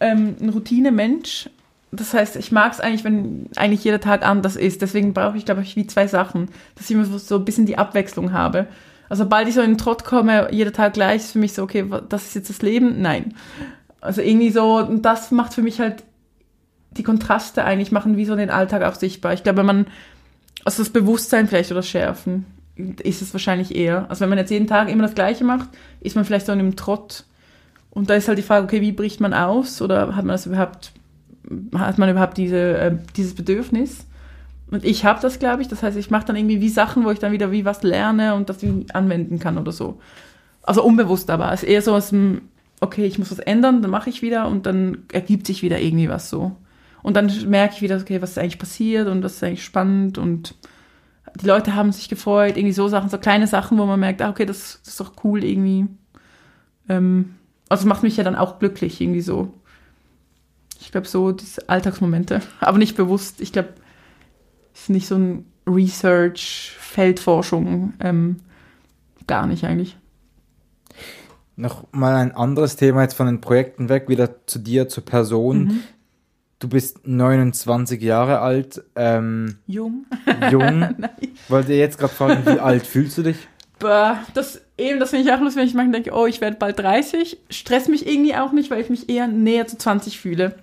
ähm, 0.00 0.36
ein 0.38 0.50
Routine-Mensch. 0.50 1.48
Das 1.92 2.12
heißt, 2.12 2.36
ich 2.36 2.52
mag 2.52 2.72
es 2.72 2.80
eigentlich, 2.80 3.04
wenn 3.04 3.48
eigentlich 3.56 3.84
jeder 3.84 4.00
Tag 4.00 4.26
anders 4.26 4.56
ist. 4.56 4.82
Deswegen 4.82 5.14
brauche 5.14 5.38
ich, 5.38 5.46
glaube 5.46 5.62
ich, 5.62 5.76
wie 5.76 5.86
zwei 5.86 6.08
Sachen, 6.08 6.48
dass 6.74 6.90
ich 6.90 6.90
immer 6.90 7.06
so- 7.06 7.36
ein 7.36 7.44
bisschen 7.46 7.64
die 7.64 7.78
Abwechslung 7.78 8.32
habe. 8.32 8.66
Also 9.08 9.22
sobald 9.22 9.48
ich 9.48 9.54
so 9.54 9.62
in 9.62 9.70
den 9.72 9.78
Trott 9.78 10.04
komme, 10.04 10.48
jeder 10.50 10.72
Tag 10.74 10.92
gleich, 10.92 11.22
ist 11.22 11.32
für 11.32 11.38
mich 11.38 11.54
so, 11.54 11.62
okay, 11.62 11.86
das 12.10 12.26
ist 12.26 12.34
jetzt 12.34 12.50
das 12.50 12.60
Leben? 12.60 13.00
Nein. 13.00 13.34
Also 14.02 14.20
irgendwie 14.20 14.50
so, 14.50 14.76
und 14.78 15.02
das 15.06 15.30
macht 15.30 15.54
für 15.54 15.62
mich 15.62 15.80
halt 15.80 16.02
die 16.96 17.02
Kontraste 17.02 17.64
eigentlich, 17.64 17.92
machen 17.92 18.16
wie 18.16 18.24
so 18.24 18.36
den 18.36 18.50
Alltag 18.50 18.82
auch 18.82 18.94
sichtbar. 18.94 19.32
Ich 19.32 19.42
glaube, 19.42 19.58
wenn 19.58 19.66
man, 19.66 19.86
also 20.64 20.82
das 20.82 20.90
Bewusstsein 20.90 21.48
vielleicht 21.48 21.70
oder 21.70 21.82
schärfen, 21.82 22.46
ist 23.02 23.22
es 23.22 23.32
wahrscheinlich 23.32 23.74
eher. 23.74 24.06
Also 24.10 24.20
wenn 24.20 24.28
man 24.28 24.38
jetzt 24.38 24.50
jeden 24.50 24.66
Tag 24.66 24.90
immer 24.90 25.02
das 25.02 25.14
Gleiche 25.14 25.44
macht, 25.44 25.68
ist 26.00 26.16
man 26.16 26.24
vielleicht 26.24 26.46
so 26.46 26.52
in 26.52 26.58
einem 26.58 26.76
Trott. 26.76 27.24
Und 27.90 28.10
da 28.10 28.14
ist 28.14 28.28
halt 28.28 28.38
die 28.38 28.42
Frage, 28.42 28.64
okay, 28.64 28.80
wie 28.80 28.92
bricht 28.92 29.20
man 29.20 29.32
aus? 29.32 29.80
Oder 29.80 30.14
hat 30.14 30.24
man 30.24 30.34
das 30.34 30.46
überhaupt, 30.46 30.92
hat 31.74 31.98
man 31.98 32.10
überhaupt 32.10 32.36
diese, 32.36 32.76
äh, 32.76 32.96
dieses 33.16 33.34
Bedürfnis? 33.34 34.06
Und 34.70 34.84
ich 34.84 35.04
habe 35.04 35.20
das, 35.22 35.38
glaube 35.38 35.62
ich. 35.62 35.68
Das 35.68 35.82
heißt, 35.82 35.96
ich 35.96 36.10
mache 36.10 36.26
dann 36.26 36.36
irgendwie 36.36 36.60
wie 36.60 36.68
Sachen, 36.68 37.04
wo 37.04 37.10
ich 37.10 37.18
dann 37.18 37.32
wieder 37.32 37.52
wie 37.52 37.64
was 37.64 37.82
lerne 37.82 38.34
und 38.34 38.48
das 38.50 38.62
wie 38.62 38.84
anwenden 38.92 39.38
kann 39.38 39.56
oder 39.56 39.72
so. 39.72 40.00
Also 40.62 40.84
unbewusst 40.84 41.30
aber. 41.30 41.52
Es 41.52 41.62
ist 41.62 41.68
eher 41.68 41.82
so 41.82 41.94
aus 41.94 42.10
dem, 42.10 42.42
okay, 42.80 43.06
ich 43.06 43.18
muss 43.18 43.30
was 43.30 43.38
ändern, 43.38 43.80
dann 43.80 43.90
mache 43.90 44.10
ich 44.10 44.22
wieder 44.22 44.48
und 44.48 44.66
dann 44.66 45.04
ergibt 45.12 45.46
sich 45.46 45.62
wieder 45.62 45.80
irgendwie 45.80 46.08
was 46.08 46.28
so. 46.28 46.56
Und 47.06 47.14
dann 47.14 47.30
merke 47.48 47.76
ich 47.76 47.82
wieder, 47.82 47.98
okay, 47.98 48.20
was 48.20 48.32
ist 48.32 48.38
eigentlich 48.38 48.58
passiert 48.58 49.06
und 49.06 49.22
was 49.22 49.34
ist 49.34 49.44
eigentlich 49.44 49.62
spannend 49.62 50.18
und 50.18 50.56
die 51.40 51.46
Leute 51.46 51.76
haben 51.76 51.92
sich 51.92 52.08
gefreut, 52.08 52.56
irgendwie 52.56 52.72
so 52.72 52.88
Sachen, 52.88 53.10
so 53.10 53.16
kleine 53.16 53.46
Sachen, 53.46 53.78
wo 53.78 53.86
man 53.86 54.00
merkt, 54.00 54.20
ah, 54.22 54.28
okay, 54.28 54.44
das, 54.44 54.80
das 54.82 54.94
ist 54.94 55.00
doch 55.00 55.12
cool 55.22 55.44
irgendwie. 55.44 55.86
Ähm, 56.88 57.36
also 57.68 57.82
es 57.82 57.86
macht 57.86 58.02
mich 58.02 58.16
ja 58.16 58.24
dann 58.24 58.34
auch 58.34 58.58
glücklich, 58.58 59.00
irgendwie 59.00 59.20
so. 59.20 59.54
Ich 60.80 60.90
glaube, 60.90 61.06
so 61.06 61.30
diese 61.30 61.68
Alltagsmomente, 61.68 62.42
aber 62.60 62.78
nicht 62.78 62.96
bewusst. 62.96 63.40
Ich 63.40 63.52
glaube, 63.52 63.68
es 64.74 64.80
ist 64.80 64.90
nicht 64.90 65.06
so 65.06 65.14
ein 65.14 65.46
Research, 65.64 66.74
Feldforschung, 66.76 67.92
ähm, 68.00 68.40
gar 69.28 69.46
nicht 69.46 69.62
eigentlich. 69.62 69.96
Noch 71.54 71.86
mal 71.92 72.16
ein 72.16 72.32
anderes 72.32 72.74
Thema 72.74 73.02
jetzt 73.02 73.14
von 73.14 73.26
den 73.26 73.40
Projekten 73.40 73.88
weg, 73.88 74.08
wieder 74.08 74.44
zu 74.48 74.58
dir, 74.58 74.88
zur 74.88 75.04
Person. 75.04 75.58
Mhm. 75.58 75.82
Du 76.58 76.68
bist 76.68 77.06
29 77.06 78.00
Jahre 78.00 78.40
alt, 78.40 78.82
ähm, 78.94 79.58
Jung. 79.66 80.06
jung. 80.50 80.88
Wollte 81.48 81.74
jetzt 81.74 81.98
gerade 81.98 82.14
fragen, 82.14 82.46
wie 82.46 82.58
alt 82.58 82.86
fühlst 82.86 83.18
du 83.18 83.22
dich? 83.22 83.36
Bah, 83.78 84.20
das, 84.32 84.62
eben, 84.78 84.98
das 84.98 85.10
finde 85.10 85.26
ich 85.28 85.32
auch 85.34 85.40
lustig, 85.40 85.60
wenn 85.60 85.68
ich 85.68 85.74
manchmal 85.74 86.00
denke, 86.00 86.18
oh, 86.18 86.24
ich 86.24 86.40
werde 86.40 86.56
bald 86.56 86.78
30. 86.78 87.36
Stresst 87.50 87.90
mich 87.90 88.06
irgendwie 88.10 88.34
auch 88.34 88.52
nicht, 88.52 88.70
weil 88.70 88.80
ich 88.80 88.88
mich 88.88 89.10
eher 89.10 89.26
näher 89.26 89.66
zu 89.66 89.76
20 89.76 90.18
fühle. 90.18 90.54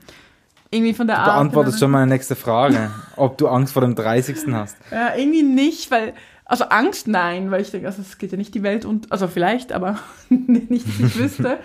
Irgendwie 0.72 0.96
von 0.96 1.06
der 1.06 1.18
Du 1.18 1.22
Art. 1.22 1.30
beantwortest 1.36 1.80
schon 1.80 1.92
meine 1.92 2.08
nächste 2.08 2.36
Frage, 2.36 2.90
ob 3.16 3.38
du 3.38 3.48
Angst 3.48 3.74
vor 3.74 3.84
dem 3.84 3.94
30. 3.94 4.52
hast. 4.54 4.76
Ja, 4.92 5.16
irgendwie 5.16 5.44
nicht, 5.44 5.92
weil, 5.92 6.14
also 6.46 6.64
Angst, 6.66 7.08
nein, 7.08 7.52
weil 7.52 7.62
ich 7.62 7.70
denke, 7.70 7.86
also 7.86 8.02
es 8.02 8.18
geht 8.18 8.32
ja 8.32 8.38
nicht 8.40 8.56
die 8.56 8.64
Welt 8.64 8.84
und, 8.84 9.12
also 9.12 9.28
vielleicht, 9.28 9.72
aber 9.72 10.00
nicht, 10.30 10.88
dass 10.88 11.00
ich 11.12 11.20
wüsste. 11.20 11.60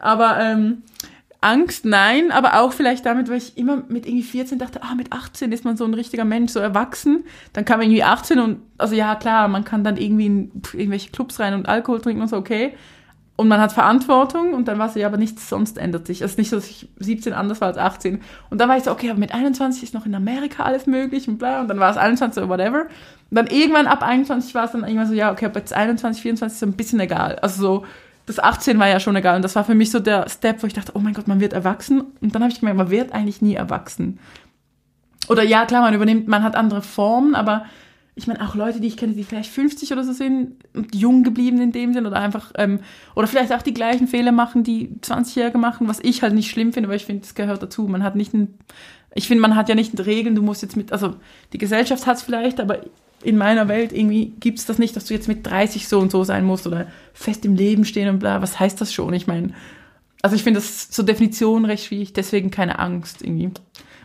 Aber 0.00 0.38
ähm, 0.40 0.82
Angst, 1.44 1.84
nein, 1.84 2.32
aber 2.32 2.60
auch 2.60 2.72
vielleicht 2.72 3.04
damit, 3.04 3.28
weil 3.28 3.36
ich 3.36 3.58
immer 3.58 3.82
mit 3.88 4.06
irgendwie 4.06 4.22
14 4.22 4.58
dachte, 4.58 4.82
ah, 4.82 4.94
mit 4.94 5.12
18 5.12 5.52
ist 5.52 5.64
man 5.64 5.76
so 5.76 5.84
ein 5.84 5.92
richtiger 5.92 6.24
Mensch, 6.24 6.52
so 6.52 6.58
erwachsen. 6.58 7.24
Dann 7.52 7.64
kam 7.66 7.82
irgendwie 7.82 8.02
18 8.02 8.38
und, 8.38 8.62
also 8.78 8.94
ja, 8.94 9.14
klar, 9.14 9.48
man 9.48 9.64
kann 9.64 9.84
dann 9.84 9.98
irgendwie 9.98 10.26
in 10.26 10.62
irgendwelche 10.72 11.10
Clubs 11.10 11.38
rein 11.40 11.52
und 11.52 11.68
Alkohol 11.68 12.00
trinken 12.00 12.22
und 12.22 12.28
so, 12.28 12.36
okay. 12.36 12.74
Und 13.36 13.48
man 13.48 13.60
hat 13.60 13.72
Verantwortung 13.72 14.54
und 14.54 14.68
dann 14.68 14.78
war 14.78 14.88
es 14.88 14.94
ja, 14.94 15.06
aber 15.06 15.16
nichts 15.16 15.48
sonst 15.48 15.76
ändert 15.76 16.06
sich. 16.06 16.22
Ist 16.22 16.38
nicht 16.38 16.50
so, 16.50 16.56
dass 16.56 16.70
ich 16.70 16.88
17 16.98 17.32
anders 17.32 17.60
war 17.60 17.68
als 17.68 17.78
18. 17.78 18.22
Und 18.48 18.60
dann 18.60 18.68
war 18.68 18.76
ich 18.76 18.84
so, 18.84 18.92
okay, 18.92 19.10
aber 19.10 19.18
mit 19.18 19.34
21 19.34 19.82
ist 19.82 19.92
noch 19.92 20.06
in 20.06 20.14
Amerika 20.14 20.62
alles 20.62 20.86
möglich 20.86 21.26
und 21.28 21.38
bla. 21.38 21.60
Und 21.60 21.68
dann 21.68 21.80
war 21.80 21.90
es 21.90 21.96
21 21.96 22.42
oder 22.42 22.48
whatever. 22.48 22.82
Und 23.30 23.36
dann 23.36 23.48
irgendwann 23.48 23.88
ab 23.88 24.02
21 24.02 24.54
war 24.54 24.66
es 24.66 24.72
dann 24.72 24.84
irgendwann 24.84 25.08
so, 25.08 25.14
ja, 25.14 25.32
okay, 25.32 25.46
aber 25.46 25.58
jetzt 25.58 25.72
21, 25.74 26.22
24 26.22 26.54
ist 26.54 26.60
so 26.60 26.66
ein 26.66 26.74
bisschen 26.74 27.00
egal. 27.00 27.36
Also 27.42 27.60
so, 27.60 27.86
das 28.26 28.38
18 28.38 28.78
war 28.78 28.88
ja 28.88 29.00
schon 29.00 29.16
egal. 29.16 29.36
Und 29.36 29.42
das 29.42 29.54
war 29.54 29.64
für 29.64 29.74
mich 29.74 29.90
so 29.90 30.00
der 30.00 30.28
Step, 30.28 30.62
wo 30.62 30.66
ich 30.66 30.72
dachte, 30.72 30.92
oh 30.94 30.98
mein 30.98 31.14
Gott, 31.14 31.28
man 31.28 31.40
wird 31.40 31.52
erwachsen. 31.52 32.02
Und 32.20 32.34
dann 32.34 32.42
habe 32.42 32.52
ich 32.52 32.60
gemerkt, 32.60 32.78
man 32.78 32.90
wird 32.90 33.12
eigentlich 33.12 33.42
nie 33.42 33.54
erwachsen. 33.54 34.18
Oder 35.28 35.42
ja, 35.42 35.66
klar, 35.66 35.82
man 35.82 35.94
übernimmt, 35.94 36.28
man 36.28 36.42
hat 36.42 36.56
andere 36.56 36.82
Formen, 36.82 37.34
aber 37.34 37.64
ich 38.16 38.26
meine 38.26 38.46
auch 38.46 38.54
Leute, 38.54 38.80
die 38.80 38.86
ich 38.86 38.96
kenne, 38.96 39.14
die 39.14 39.24
vielleicht 39.24 39.50
50 39.50 39.92
oder 39.92 40.04
so 40.04 40.12
sind 40.12 40.54
und 40.74 40.94
jung 40.94 41.24
geblieben 41.24 41.60
in 41.60 41.72
dem 41.72 41.92
Sinn 41.92 42.06
oder 42.06 42.20
einfach, 42.20 42.52
ähm, 42.56 42.80
oder 43.16 43.26
vielleicht 43.26 43.52
auch 43.52 43.62
die 43.62 43.74
gleichen 43.74 44.06
Fehler 44.06 44.32
machen, 44.32 44.62
die 44.62 44.90
20-Jährige 45.02 45.58
machen, 45.58 45.88
was 45.88 45.98
ich 46.00 46.22
halt 46.22 46.34
nicht 46.34 46.50
schlimm 46.50 46.72
finde, 46.72 46.88
weil 46.88 46.96
ich 46.96 47.06
finde, 47.06 47.22
das 47.22 47.34
gehört 47.34 47.62
dazu. 47.62 47.88
Man 47.88 48.04
hat 48.04 48.14
nicht 48.14 48.32
ein, 48.32 48.54
ich 49.14 49.26
finde, 49.26 49.40
man 49.40 49.56
hat 49.56 49.68
ja 49.68 49.74
nicht 49.74 49.98
Regeln, 50.06 50.36
du 50.36 50.42
musst 50.42 50.62
jetzt 50.62 50.76
mit, 50.76 50.92
also 50.92 51.16
die 51.52 51.58
Gesellschaft 51.58 52.06
hat 52.06 52.18
es 52.18 52.22
vielleicht, 52.22 52.60
aber 52.60 52.80
in 53.24 53.36
meiner 53.36 53.68
Welt 53.68 53.92
irgendwie 53.92 54.32
gibt 54.40 54.58
es 54.58 54.66
das 54.66 54.78
nicht, 54.78 54.94
dass 54.96 55.06
du 55.06 55.14
jetzt 55.14 55.28
mit 55.28 55.46
30 55.46 55.88
so 55.88 55.98
und 55.98 56.10
so 56.10 56.24
sein 56.24 56.44
musst 56.44 56.66
oder 56.66 56.86
fest 57.12 57.44
im 57.44 57.54
Leben 57.54 57.84
stehen 57.84 58.08
und 58.08 58.18
bla. 58.18 58.42
Was 58.42 58.60
heißt 58.60 58.80
das 58.80 58.92
schon? 58.92 59.14
Ich 59.14 59.26
meine, 59.26 59.54
also 60.22 60.36
ich 60.36 60.42
finde 60.42 60.60
das 60.60 60.90
zur 60.90 61.04
Definition 61.04 61.64
recht 61.64 61.84
schwierig, 61.84 62.12
deswegen 62.12 62.50
keine 62.50 62.78
Angst 62.78 63.22
irgendwie. 63.22 63.50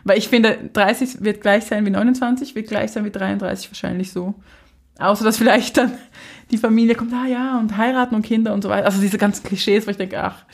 Weil 0.04 0.18
ich 0.18 0.28
finde, 0.28 0.70
30 0.72 1.22
wird 1.22 1.40
gleich 1.40 1.64
sein 1.64 1.84
wie 1.86 1.90
29, 1.90 2.54
wird 2.54 2.68
gleich 2.68 2.92
sein 2.92 3.04
wie 3.04 3.10
33 3.10 3.70
wahrscheinlich 3.70 4.12
so. 4.12 4.34
Außer 4.98 5.24
dass 5.24 5.38
vielleicht 5.38 5.76
dann 5.76 5.92
die 6.50 6.58
Familie 6.58 6.94
kommt, 6.94 7.12
ah 7.12 7.26
ja, 7.26 7.58
und 7.58 7.76
heiraten 7.76 8.14
und 8.14 8.22
Kinder 8.22 8.52
und 8.52 8.62
so 8.62 8.68
weiter. 8.68 8.86
Also 8.86 9.00
diese 9.00 9.18
ganzen 9.18 9.44
Klischees, 9.44 9.86
wo 9.86 9.90
ich 9.90 9.96
denke, 9.96 10.22
ach, 10.22 10.44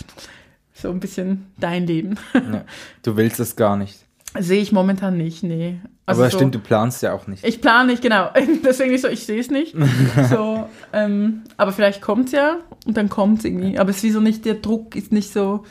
so 0.72 0.90
ein 0.90 1.00
bisschen 1.00 1.46
dein 1.58 1.86
Leben. 1.86 2.16
Ja, 2.34 2.64
du 3.02 3.16
willst 3.16 3.40
es 3.40 3.56
gar 3.56 3.76
nicht. 3.76 4.05
Sehe 4.38 4.60
ich 4.60 4.72
momentan 4.72 5.16
nicht, 5.16 5.42
nee. 5.42 5.78
Also 6.04 6.22
Aber 6.22 6.30
so, 6.30 6.38
stimmt, 6.38 6.54
du 6.54 6.58
planst 6.58 7.02
ja 7.02 7.12
auch 7.12 7.26
nicht. 7.26 7.44
Ich 7.44 7.60
plane 7.60 7.90
nicht, 7.90 8.02
genau. 8.02 8.30
Deswegen 8.64 8.92
nicht 8.92 9.02
so, 9.02 9.08
ich 9.08 9.24
sehe 9.24 9.40
es 9.40 9.50
nicht. 9.50 9.74
so, 10.30 10.68
ähm, 10.92 11.42
aber 11.56 11.72
vielleicht 11.72 12.00
kommt's 12.00 12.32
ja 12.32 12.58
und 12.86 12.96
dann 12.96 13.08
kommt's 13.08 13.44
irgendwie. 13.44 13.78
Aber 13.78 13.90
es 13.90 13.98
ist 13.98 14.02
wie 14.04 14.10
so 14.10 14.20
nicht, 14.20 14.44
der 14.44 14.54
Druck 14.54 14.94
ist 14.94 15.12
nicht 15.12 15.32
so, 15.32 15.64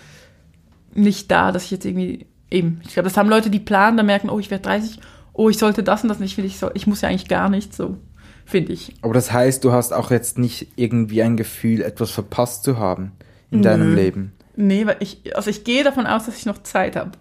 nicht 0.93 1.29
da, 1.31 1.51
dass 1.51 1.65
ich 1.65 1.71
jetzt 1.71 1.85
irgendwie, 1.85 2.25
eben, 2.49 2.81
ich 2.83 2.93
glaube, 2.93 3.07
das 3.07 3.17
haben 3.17 3.29
Leute, 3.29 3.49
die 3.49 3.59
planen, 3.59 3.97
dann 3.97 4.05
merken, 4.05 4.29
oh, 4.29 4.39
ich 4.39 4.49
werde 4.49 4.63
30, 4.63 4.99
oh, 5.33 5.49
ich 5.49 5.57
sollte 5.57 5.83
das 5.83 6.03
und 6.03 6.09
das 6.09 6.19
nicht, 6.19 6.37
will 6.37 6.45
ich 6.45 6.57
so, 6.57 6.71
ich 6.73 6.87
muss 6.87 7.01
ja 7.01 7.09
eigentlich 7.09 7.27
gar 7.27 7.49
nicht 7.49 7.75
so, 7.75 7.97
finde 8.45 8.73
ich. 8.73 8.93
Aber 9.01 9.13
das 9.13 9.31
heißt, 9.31 9.63
du 9.63 9.71
hast 9.71 9.93
auch 9.93 10.11
jetzt 10.11 10.39
nicht 10.39 10.67
irgendwie 10.75 11.21
ein 11.21 11.37
Gefühl, 11.37 11.81
etwas 11.81 12.11
verpasst 12.11 12.63
zu 12.63 12.77
haben 12.77 13.11
in 13.51 13.61
deinem 13.61 13.89
Nö. 13.89 13.95
Leben. 13.95 14.33
Nee, 14.55 14.85
weil 14.85 14.97
ich, 14.99 15.35
also 15.35 15.49
ich 15.49 15.63
gehe 15.63 15.83
davon 15.83 16.07
aus, 16.07 16.25
dass 16.25 16.37
ich 16.37 16.45
noch 16.45 16.63
Zeit 16.63 16.95
habe. 16.95 17.11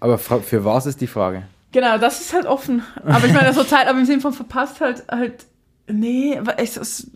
Aber 0.00 0.18
für 0.18 0.64
was 0.64 0.86
ist 0.86 1.00
die 1.00 1.06
Frage? 1.06 1.44
Genau, 1.72 1.98
das 1.98 2.20
ist 2.20 2.32
halt 2.32 2.46
offen. 2.46 2.82
Aber 3.04 3.26
ich 3.26 3.32
meine, 3.32 3.52
so 3.52 3.62
Zeit, 3.62 3.86
aber 3.86 3.98
im 3.98 4.06
Sinne 4.06 4.20
von 4.20 4.32
verpasst 4.32 4.80
halt, 4.80 5.04
halt, 5.08 5.46
nee, 5.86 6.40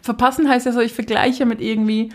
verpassen 0.00 0.48
heißt 0.48 0.66
ja 0.66 0.72
so, 0.72 0.80
ich 0.80 0.92
vergleiche 0.92 1.46
mit 1.46 1.60
irgendwie, 1.60 2.10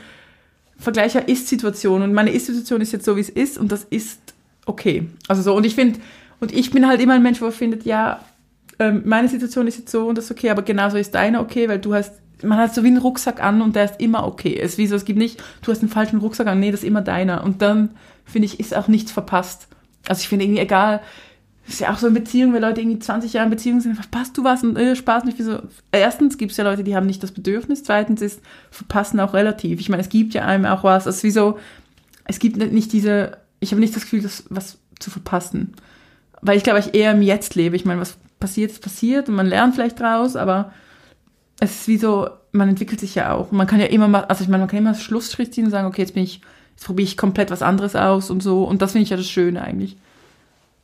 vergleiche 0.78 1.20
Ist-Situation 1.20 2.02
und 2.02 2.14
meine 2.14 2.32
Ist-Situation 2.32 2.82
ist 2.82 2.94
jetzt 2.94 3.06
so, 3.06 3.18
wie 3.18 3.22
es 3.22 3.30
ist 3.30 3.58
und 3.58 3.72
das 3.72 3.84
ist 3.84 4.20
okay. 4.66 5.10
Also 5.28 5.42
so, 5.42 5.56
und 5.56 5.66
ich 5.66 5.76
finde, 5.76 6.00
und 6.40 6.54
ich 6.54 6.72
bin 6.72 6.88
halt 6.88 7.02
immer 7.02 7.16
ein 7.16 7.24
Mensch, 7.24 7.42
wo 7.42 7.52
findet, 7.52 7.84
ja, 7.84 8.22
ähm, 8.80 9.02
meine 9.06 9.28
Situation 9.28 9.68
ist 9.68 9.78
jetzt 9.78 9.92
so 9.92 10.08
und 10.08 10.18
das 10.18 10.26
ist 10.26 10.32
okay, 10.32 10.50
aber 10.50 10.62
genauso 10.62 10.98
ist 10.98 11.14
deine 11.16 11.42
okay, 11.42 11.68
weil 11.68 11.80
du 11.80 11.94
hast, 11.94 12.14
man 12.42 12.58
hat 12.58 12.74
so 12.74 12.84
wie 12.84 12.88
einen 12.88 12.98
Rucksack 12.98 13.44
an 13.44 13.62
und 13.62 13.76
der 13.76 13.86
ist 13.86 14.00
immer 14.00 14.26
okay. 14.26 14.58
Es 14.58 14.74
ist 14.74 14.78
wie 14.78 14.88
so, 14.88 14.96
es 14.96 15.04
gibt 15.04 15.20
nicht, 15.20 15.44
du 15.62 15.72
hast 15.72 15.82
einen 15.82 15.92
falschen 15.92 16.20
Rucksack 16.20 16.48
an, 16.48 16.62
nee, 16.62 16.72
das 16.72 16.82
ist 16.82 16.88
immer 16.88 17.02
deiner. 17.02 17.44
Und 17.44 17.62
dann, 17.62 17.90
finde 18.24 18.46
ich, 18.46 18.62
ist 18.62 18.74
auch 18.74 18.88
nichts 18.88 19.12
verpasst. 19.12 19.68
Also 20.10 20.22
ich 20.22 20.28
finde 20.28 20.46
irgendwie 20.46 20.62
egal, 20.62 21.02
ist 21.68 21.80
ja 21.80 21.94
auch 21.94 21.98
so 21.98 22.08
in 22.08 22.14
Beziehungen, 22.14 22.54
wenn 22.54 22.62
Leute 22.62 22.82
irgendwie 22.82 23.00
20 23.00 23.34
Jahre 23.34 23.46
in 23.46 23.52
Beziehung 23.52 23.80
sind, 23.80 23.96
verpasst 23.96 24.38
du 24.38 24.44
was 24.44 24.64
und 24.64 24.76
äh, 24.76 24.96
Spaß 24.96 25.24
nicht. 25.24 25.38
Wieso? 25.38 25.60
Erstens 25.92 26.38
gibt 26.38 26.52
es 26.52 26.58
ja 26.58 26.64
Leute, 26.64 26.84
die 26.84 26.96
haben 26.96 27.06
nicht 27.06 27.22
das 27.22 27.32
Bedürfnis. 27.32 27.84
Zweitens 27.84 28.22
ist 28.22 28.42
Verpassen 28.72 29.20
auch 29.20 29.34
relativ. 29.34 29.80
Ich 29.80 29.90
meine, 29.90 30.02
es 30.02 30.10
gibt 30.10 30.34
ja 30.34 30.46
einem 30.46 30.66
auch 30.66 30.84
was. 30.84 31.06
Es 31.06 31.24
ist 31.24 31.38
es 32.26 32.40
gibt 32.40 32.58
nicht 32.58 32.92
diese, 32.92 33.38
ich 33.60 33.72
habe 33.72 33.80
nicht 33.80 33.96
das 33.96 34.04
Gefühl, 34.04 34.22
das 34.22 34.44
was 34.50 34.80
zu 35.00 35.10
verpassen. 35.12 35.74
Weil 36.42 36.58
ich 36.58 36.64
glaube, 36.64 36.80
ich 36.80 36.94
eher 36.94 37.12
im 37.12 37.22
Jetzt 37.22 37.56
lebe. 37.56 37.76
Ich 37.76 37.86
meine, 37.86 38.02
was 38.02 38.18
passiert, 38.40 38.72
ist 38.72 38.82
passiert 38.82 39.30
und 39.30 39.36
man 39.36 39.48
lernt 39.48 39.76
vielleicht 39.76 40.00
draus, 40.00 40.36
aber 40.36 40.72
es 41.60 41.72
ist 41.72 41.88
wie 41.88 41.98
so, 41.98 42.30
man 42.52 42.70
entwickelt 42.70 43.00
sich 43.00 43.16
ja 43.16 43.34
auch. 43.34 43.52
Man 43.52 43.68
kann 43.68 43.80
ja 43.80 43.88
immer 43.88 44.08
mal, 44.08 44.24
also 44.26 44.44
ich 44.44 44.50
meine, 44.50 44.62
man 44.62 44.70
kann 44.70 44.80
immer 44.80 44.94
Schlussstrich 44.94 45.52
ziehen 45.52 45.66
und 45.66 45.72
sagen, 45.72 45.88
okay, 45.88 46.02
jetzt 46.02 46.14
bin 46.14 46.24
ich, 46.24 46.42
jetzt 46.80 46.86
probiere 46.86 47.08
ich 47.10 47.18
komplett 47.18 47.52
was 47.52 47.62
anderes 47.62 47.96
aus 47.96 48.30
und 48.30 48.42
so. 48.42 48.64
Und 48.64 48.82
das 48.82 48.94
finde 48.94 49.04
ich 49.04 49.10
ja 49.10 49.18
das 49.18 49.30
Schöne 49.30 49.62
eigentlich. 49.62 49.98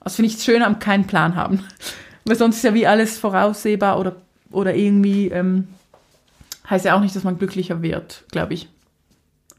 Das 0.03 0.15
finde 0.15 0.27
ich 0.27 0.35
das 0.35 0.45
Schöne 0.45 0.65
am 0.65 0.79
keinen 0.79 1.07
Plan 1.07 1.35
haben. 1.35 1.63
Weil 2.25 2.35
sonst 2.35 2.57
ist 2.57 2.63
ja 2.63 2.73
wie 2.73 2.87
alles 2.87 3.17
voraussehbar 3.17 3.99
oder, 3.99 4.17
oder 4.51 4.75
irgendwie, 4.75 5.27
ähm, 5.29 5.67
heißt 6.69 6.85
ja 6.85 6.95
auch 6.95 7.01
nicht, 7.01 7.15
dass 7.15 7.23
man 7.23 7.37
glücklicher 7.37 7.81
wird, 7.81 8.23
glaube 8.31 8.55
ich. 8.55 8.67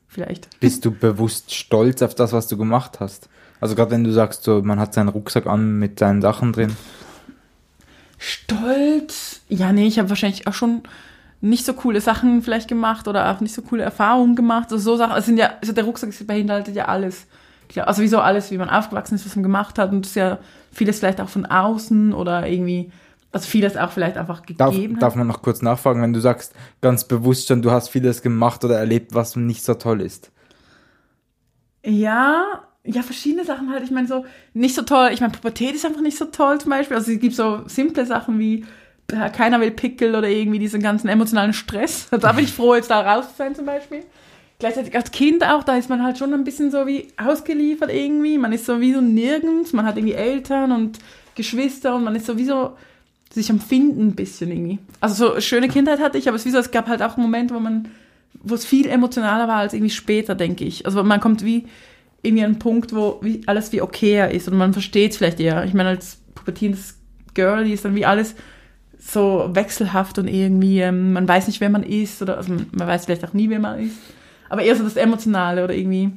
Vielleicht. 0.09 0.49
Bist 0.61 0.85
du 0.85 0.91
bewusst 0.91 1.55
stolz 1.55 2.03
auf 2.03 2.15
das, 2.15 2.33
was 2.33 2.49
du 2.49 2.57
gemacht 2.57 3.01
hast? 3.01 3.29
Also 3.61 3.75
gerade 3.75 3.93
wenn 3.93 4.05
du 4.05 4.13
sagst, 4.13 4.43
so, 4.43 4.61
man 4.63 4.79
hat 4.79 4.93
seinen 4.93 5.09
Rucksack 5.09 5.47
an 5.47 5.79
mit 5.79 5.99
seinen 5.99 6.21
Sachen 6.21 6.53
drin. 6.53 6.77
Stolz? 8.19 9.41
Ja, 9.49 9.73
nee, 9.73 9.87
ich 9.87 9.99
habe 9.99 10.11
wahrscheinlich 10.11 10.47
auch 10.47 10.55
schon 10.55 10.83
nicht 11.41 11.65
so 11.65 11.75
coole 11.75 12.01
Sachen 12.01 12.43
vielleicht 12.43 12.69
gemacht 12.69 13.09
oder 13.09 13.31
auch 13.31 13.41
nicht 13.41 13.55
so 13.55 13.63
coole 13.63 13.83
Erfahrungen 13.83 14.37
gemacht. 14.37 14.73
Also 14.73 14.93
so 14.93 14.97
Sachen, 14.97 15.17
es 15.17 15.27
sind 15.27 15.37
ja, 15.37 15.53
also 15.61 15.73
der 15.73 15.85
Rucksack 15.85 16.11
beinhaltet 16.27 16.75
ja 16.75 16.87
alles. 16.87 17.27
Klar, 17.69 17.89
also 17.89 18.03
wieso 18.03 18.21
alles, 18.21 18.51
wie 18.51 18.59
man 18.59 18.71
aufgewachsen 18.71 19.17
ist, 19.17 19.27
was 19.27 19.37
man 19.37 19.43
gemacht 19.43 19.79
hat 19.79 19.91
und 19.91 20.05
das 20.05 20.11
ist 20.11 20.17
ja 20.17 20.39
vieles 20.73 21.01
vielleicht 21.01 21.21
auch 21.21 21.29
von 21.29 21.47
außen 21.47 22.13
oder 22.13 22.47
irgendwie, 22.47 22.93
also 23.33 23.49
vieles 23.49 23.77
auch 23.77 23.91
vielleicht 23.91 24.17
einfach 24.17 24.41
Darf, 24.57 24.73
gegeben 24.75 24.99
darf 24.99 25.15
hat. 25.15 25.19
man 25.19 25.27
noch 25.27 25.43
kurz 25.43 25.63
nachfragen, 25.63 26.01
wenn 26.01 26.13
du 26.13 26.21
sagst, 26.21 26.55
ganz 26.81 27.05
bewusst 27.05 27.49
schon, 27.49 27.63
du 27.63 27.73
hast 27.73 27.89
vieles 27.89 28.23
gemacht 28.23 28.65
oder 28.65 28.79
erlebt, 28.79 29.15
was 29.15 29.35
nicht 29.35 29.65
so 29.65 29.75
toll 29.75 30.01
ist. 30.01 30.31
Ja, 31.85 32.45
ja, 32.85 33.03
verschiedene 33.03 33.45
Sachen 33.45 33.71
halt. 33.71 33.83
Ich 33.83 33.91
meine, 33.91 34.07
so 34.07 34.25
nicht 34.55 34.75
so 34.75 34.83
toll. 34.83 35.11
Ich 35.13 35.21
meine, 35.21 35.33
Pubertät 35.33 35.75
ist 35.75 35.85
einfach 35.85 36.01
nicht 36.01 36.17
so 36.17 36.27
toll 36.27 36.61
zum 36.61 36.71
Beispiel. 36.71 36.97
Also 36.97 37.11
es 37.11 37.19
gibt 37.19 37.35
so 37.35 37.63
simple 37.67 38.07
Sachen 38.07 38.39
wie 38.39 38.65
keiner 39.09 39.61
will 39.61 39.71
Pickel 39.71 40.15
oder 40.15 40.29
irgendwie 40.29 40.59
diesen 40.59 40.83
ganzen 40.83 41.09
emotionalen 41.09 41.53
Stress. 41.53 42.09
Da 42.21 42.33
bin 42.33 42.45
ich 42.45 42.53
froh, 42.53 42.75
jetzt 42.75 42.91
da 42.91 43.01
raus 43.01 43.31
zu 43.31 43.37
sein 43.37 43.55
zum 43.55 43.67
Beispiel. 43.67 44.03
Gleichzeitig 44.59 44.97
als 44.97 45.11
Kind 45.11 45.45
auch, 45.45 45.63
da 45.63 45.77
ist 45.77 45.91
man 45.91 46.03
halt 46.03 46.19
schon 46.19 46.33
ein 46.33 46.45
bisschen 46.45 46.71
so 46.71 46.87
wie 46.87 47.09
ausgeliefert 47.17 47.93
irgendwie. 47.93 48.39
Man 48.39 48.53
ist 48.53 48.65
so 48.65 48.81
wie 48.81 48.95
so 48.95 49.01
nirgends. 49.01 49.73
Man 49.73 49.85
hat 49.85 49.97
irgendwie 49.97 50.15
Eltern 50.15 50.73
und 50.73 50.99
Geschwister 51.35 51.95
und 51.95 52.05
man 52.05 52.17
ist 52.17 52.27
sowieso 52.27 52.77
sich 53.31 53.51
am 53.51 53.61
Finden 53.61 54.09
ein 54.09 54.15
bisschen 54.15 54.51
irgendwie. 54.51 54.79
Also 55.01 55.27
so 55.27 55.33
eine 55.33 55.43
schöne 55.43 55.69
Kindheit 55.69 56.01
hatte 56.01 56.17
ich, 56.17 56.27
aber 56.27 56.37
es 56.37 56.47
wie 56.47 56.51
so, 56.51 56.59
es 56.59 56.71
gab 56.71 56.89
halt 56.89 57.03
auch 57.03 57.17
einen 57.17 57.23
Moment, 57.23 57.53
wo 57.53 57.61
man, 57.61 57.89
wo 58.43 58.55
es 58.55 58.65
viel 58.65 58.89
emotionaler 58.89 59.47
war 59.47 59.59
als 59.59 59.75
irgendwie 59.75 59.91
später, 59.91 60.35
denke 60.35 60.65
ich. 60.65 60.87
Also 60.87 61.05
man 61.05 61.21
kommt 61.21 61.45
wie 61.45 61.67
irgendwie 62.23 62.45
an 62.45 62.53
einen 62.53 62.59
Punkt, 62.59 62.95
wo 62.95 63.19
wie 63.21 63.43
alles 63.47 63.73
wie 63.73 63.83
okayer 63.83 64.31
ist 64.31 64.49
und 64.49 64.57
man 64.57 64.73
versteht 64.73 65.13
es 65.13 65.19
vielleicht 65.19 65.39
eher. 65.39 65.65
Ich 65.65 65.75
meine, 65.75 65.91
als 65.91 66.19
pubertierendes 66.35 66.97
Girl 67.35 67.71
ist 67.71 67.85
dann 67.85 67.95
wie 67.95 68.07
alles 68.07 68.35
so 69.07 69.49
wechselhaft 69.53 70.19
und 70.19 70.27
irgendwie, 70.27 70.81
ähm, 70.81 71.13
man 71.13 71.29
weiß 71.29 71.47
nicht, 71.47 71.61
wer 71.61 71.71
man 71.71 71.85
ist 71.85 72.23
oder 72.23 72.37
also 72.39 72.53
man, 72.53 72.69
weiß 72.73 73.05
vielleicht 73.05 73.25
auch 73.25 73.33
nie, 73.33 73.49
wer 73.49 73.61
man 73.61 73.79
ist. 73.79 73.97
Aber 74.49 74.63
eher 74.63 74.75
so 74.75 74.83
das 74.83 74.97
Emotionale 74.97 75.63
oder 75.65 75.75
irgendwie. 75.75 76.11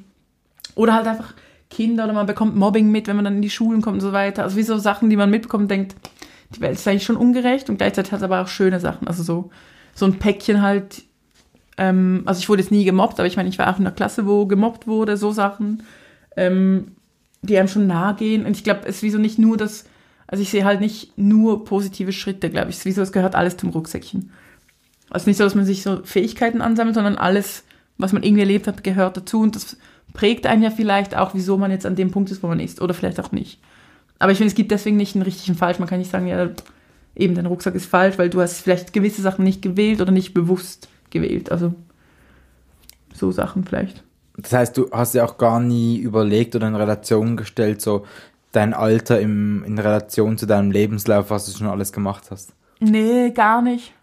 Oder 0.75 0.95
halt 0.95 1.07
einfach 1.07 1.33
Kinder 1.69 2.05
oder 2.05 2.13
man 2.13 2.25
bekommt 2.25 2.55
Mobbing 2.55 2.91
mit, 2.91 3.07
wenn 3.07 3.15
man 3.15 3.25
dann 3.25 3.35
in 3.35 3.41
die 3.41 3.49
Schulen 3.49 3.81
kommt 3.81 3.95
und 3.95 4.01
so 4.01 4.11
weiter. 4.11 4.43
Also 4.43 4.57
wie 4.57 4.63
so 4.63 4.77
Sachen, 4.77 5.09
die 5.09 5.17
man 5.17 5.29
mitbekommt, 5.29 5.63
und 5.63 5.71
denkt, 5.71 5.95
die 6.55 6.61
Welt 6.61 6.73
ist 6.73 6.87
eigentlich 6.87 7.03
schon 7.03 7.17
ungerecht 7.17 7.69
und 7.69 7.77
gleichzeitig 7.77 8.11
hat 8.11 8.19
es 8.19 8.23
aber 8.23 8.41
auch 8.41 8.47
schöne 8.47 8.79
Sachen. 8.79 9.07
Also 9.07 9.21
so, 9.21 9.51
so 9.93 10.05
ein 10.05 10.17
Päckchen 10.17 10.61
halt. 10.61 11.03
Ähm, 11.77 12.23
also 12.25 12.39
ich 12.39 12.49
wurde 12.49 12.63
jetzt 12.63 12.71
nie 12.71 12.85
gemobbt, 12.85 13.19
aber 13.19 13.27
ich 13.27 13.37
meine, 13.37 13.49
ich 13.49 13.59
war 13.59 13.71
auch 13.71 13.79
in 13.79 13.85
einer 13.85 13.95
Klasse, 13.95 14.25
wo 14.25 14.47
gemobbt 14.47 14.87
wurde, 14.87 15.15
so 15.15 15.31
Sachen, 15.31 15.83
ähm, 16.35 16.95
die 17.43 17.57
einem 17.57 17.67
schon 17.67 17.85
nahe 17.85 18.15
gehen. 18.15 18.45
Und 18.45 18.57
ich 18.57 18.63
glaube, 18.63 18.81
es 18.85 18.97
ist 18.97 19.03
wie 19.03 19.11
so 19.11 19.19
nicht 19.19 19.37
nur 19.37 19.57
das, 19.57 19.85
also 20.31 20.43
ich 20.43 20.51
sehe 20.51 20.63
halt 20.63 20.79
nicht 20.79 21.17
nur 21.17 21.65
positive 21.65 22.11
Schritte, 22.11 22.51
glaube 22.51 22.69
ich. 22.69 22.75
Es 22.75 22.81
ist 22.81 22.85
wie 22.85 22.91
so, 22.91 23.01
es 23.01 23.11
gehört 23.11 23.33
alles 23.33 23.57
zum 23.57 23.69
Rucksäckchen. 23.71 24.31
Also 25.09 25.27
nicht 25.27 25.37
so, 25.37 25.43
dass 25.43 25.55
man 25.55 25.65
sich 25.65 25.81
so 25.81 26.01
Fähigkeiten 26.03 26.61
ansammelt, 26.61 26.93
sondern 26.93 27.15
alles, 27.15 27.63
was 27.97 28.13
man 28.13 28.21
irgendwie 28.21 28.41
erlebt 28.41 28.67
hat, 28.67 28.83
gehört 28.83 29.17
dazu 29.17 29.41
und 29.41 29.55
das 29.55 29.77
prägt 30.13 30.45
einen 30.45 30.61
ja 30.61 30.69
vielleicht 30.69 31.17
auch, 31.17 31.33
wieso 31.33 31.57
man 31.57 31.71
jetzt 31.71 31.87
an 31.87 31.95
dem 31.95 32.11
Punkt 32.11 32.29
ist, 32.29 32.43
wo 32.43 32.47
man 32.47 32.59
ist 32.59 32.79
oder 32.79 32.93
vielleicht 32.93 33.19
auch 33.19 33.31
nicht. 33.31 33.59
Aber 34.19 34.31
ich 34.31 34.37
finde, 34.37 34.49
es 34.49 34.55
gibt 34.55 34.69
deswegen 34.69 34.97
nicht 34.97 35.15
einen 35.15 35.23
richtigen 35.23 35.57
Falsch. 35.57 35.79
Man 35.79 35.87
kann 35.87 35.97
nicht 35.97 36.11
sagen, 36.11 36.27
ja, 36.27 36.49
eben 37.15 37.33
dein 37.33 37.47
Rucksack 37.47 37.73
ist 37.73 37.87
falsch, 37.87 38.19
weil 38.19 38.29
du 38.29 38.39
hast 38.39 38.61
vielleicht 38.61 38.93
gewisse 38.93 39.23
Sachen 39.23 39.43
nicht 39.43 39.63
gewählt 39.63 39.99
oder 39.99 40.11
nicht 40.11 40.35
bewusst 40.35 40.89
gewählt. 41.09 41.51
Also 41.51 41.73
so 43.13 43.31
Sachen 43.31 43.63
vielleicht. 43.63 44.03
Das 44.37 44.53
heißt, 44.53 44.77
du 44.77 44.89
hast 44.91 45.15
ja 45.15 45.25
auch 45.25 45.37
gar 45.37 45.59
nie 45.59 45.97
überlegt 45.97 46.55
oder 46.55 46.67
in 46.67 46.75
Relation 46.75 47.35
gestellt, 47.35 47.81
so 47.81 48.05
dein 48.51 48.73
Alter 48.73 49.19
im, 49.19 49.63
in 49.63 49.77
Relation 49.77 50.37
zu 50.37 50.45
deinem 50.45 50.71
Lebenslauf, 50.71 51.29
was 51.29 51.45
du 51.45 51.57
schon 51.57 51.67
alles 51.67 51.93
gemacht 51.93 52.31
hast. 52.31 52.53
Nee, 52.79 53.31
gar 53.31 53.61
nicht. 53.61 53.93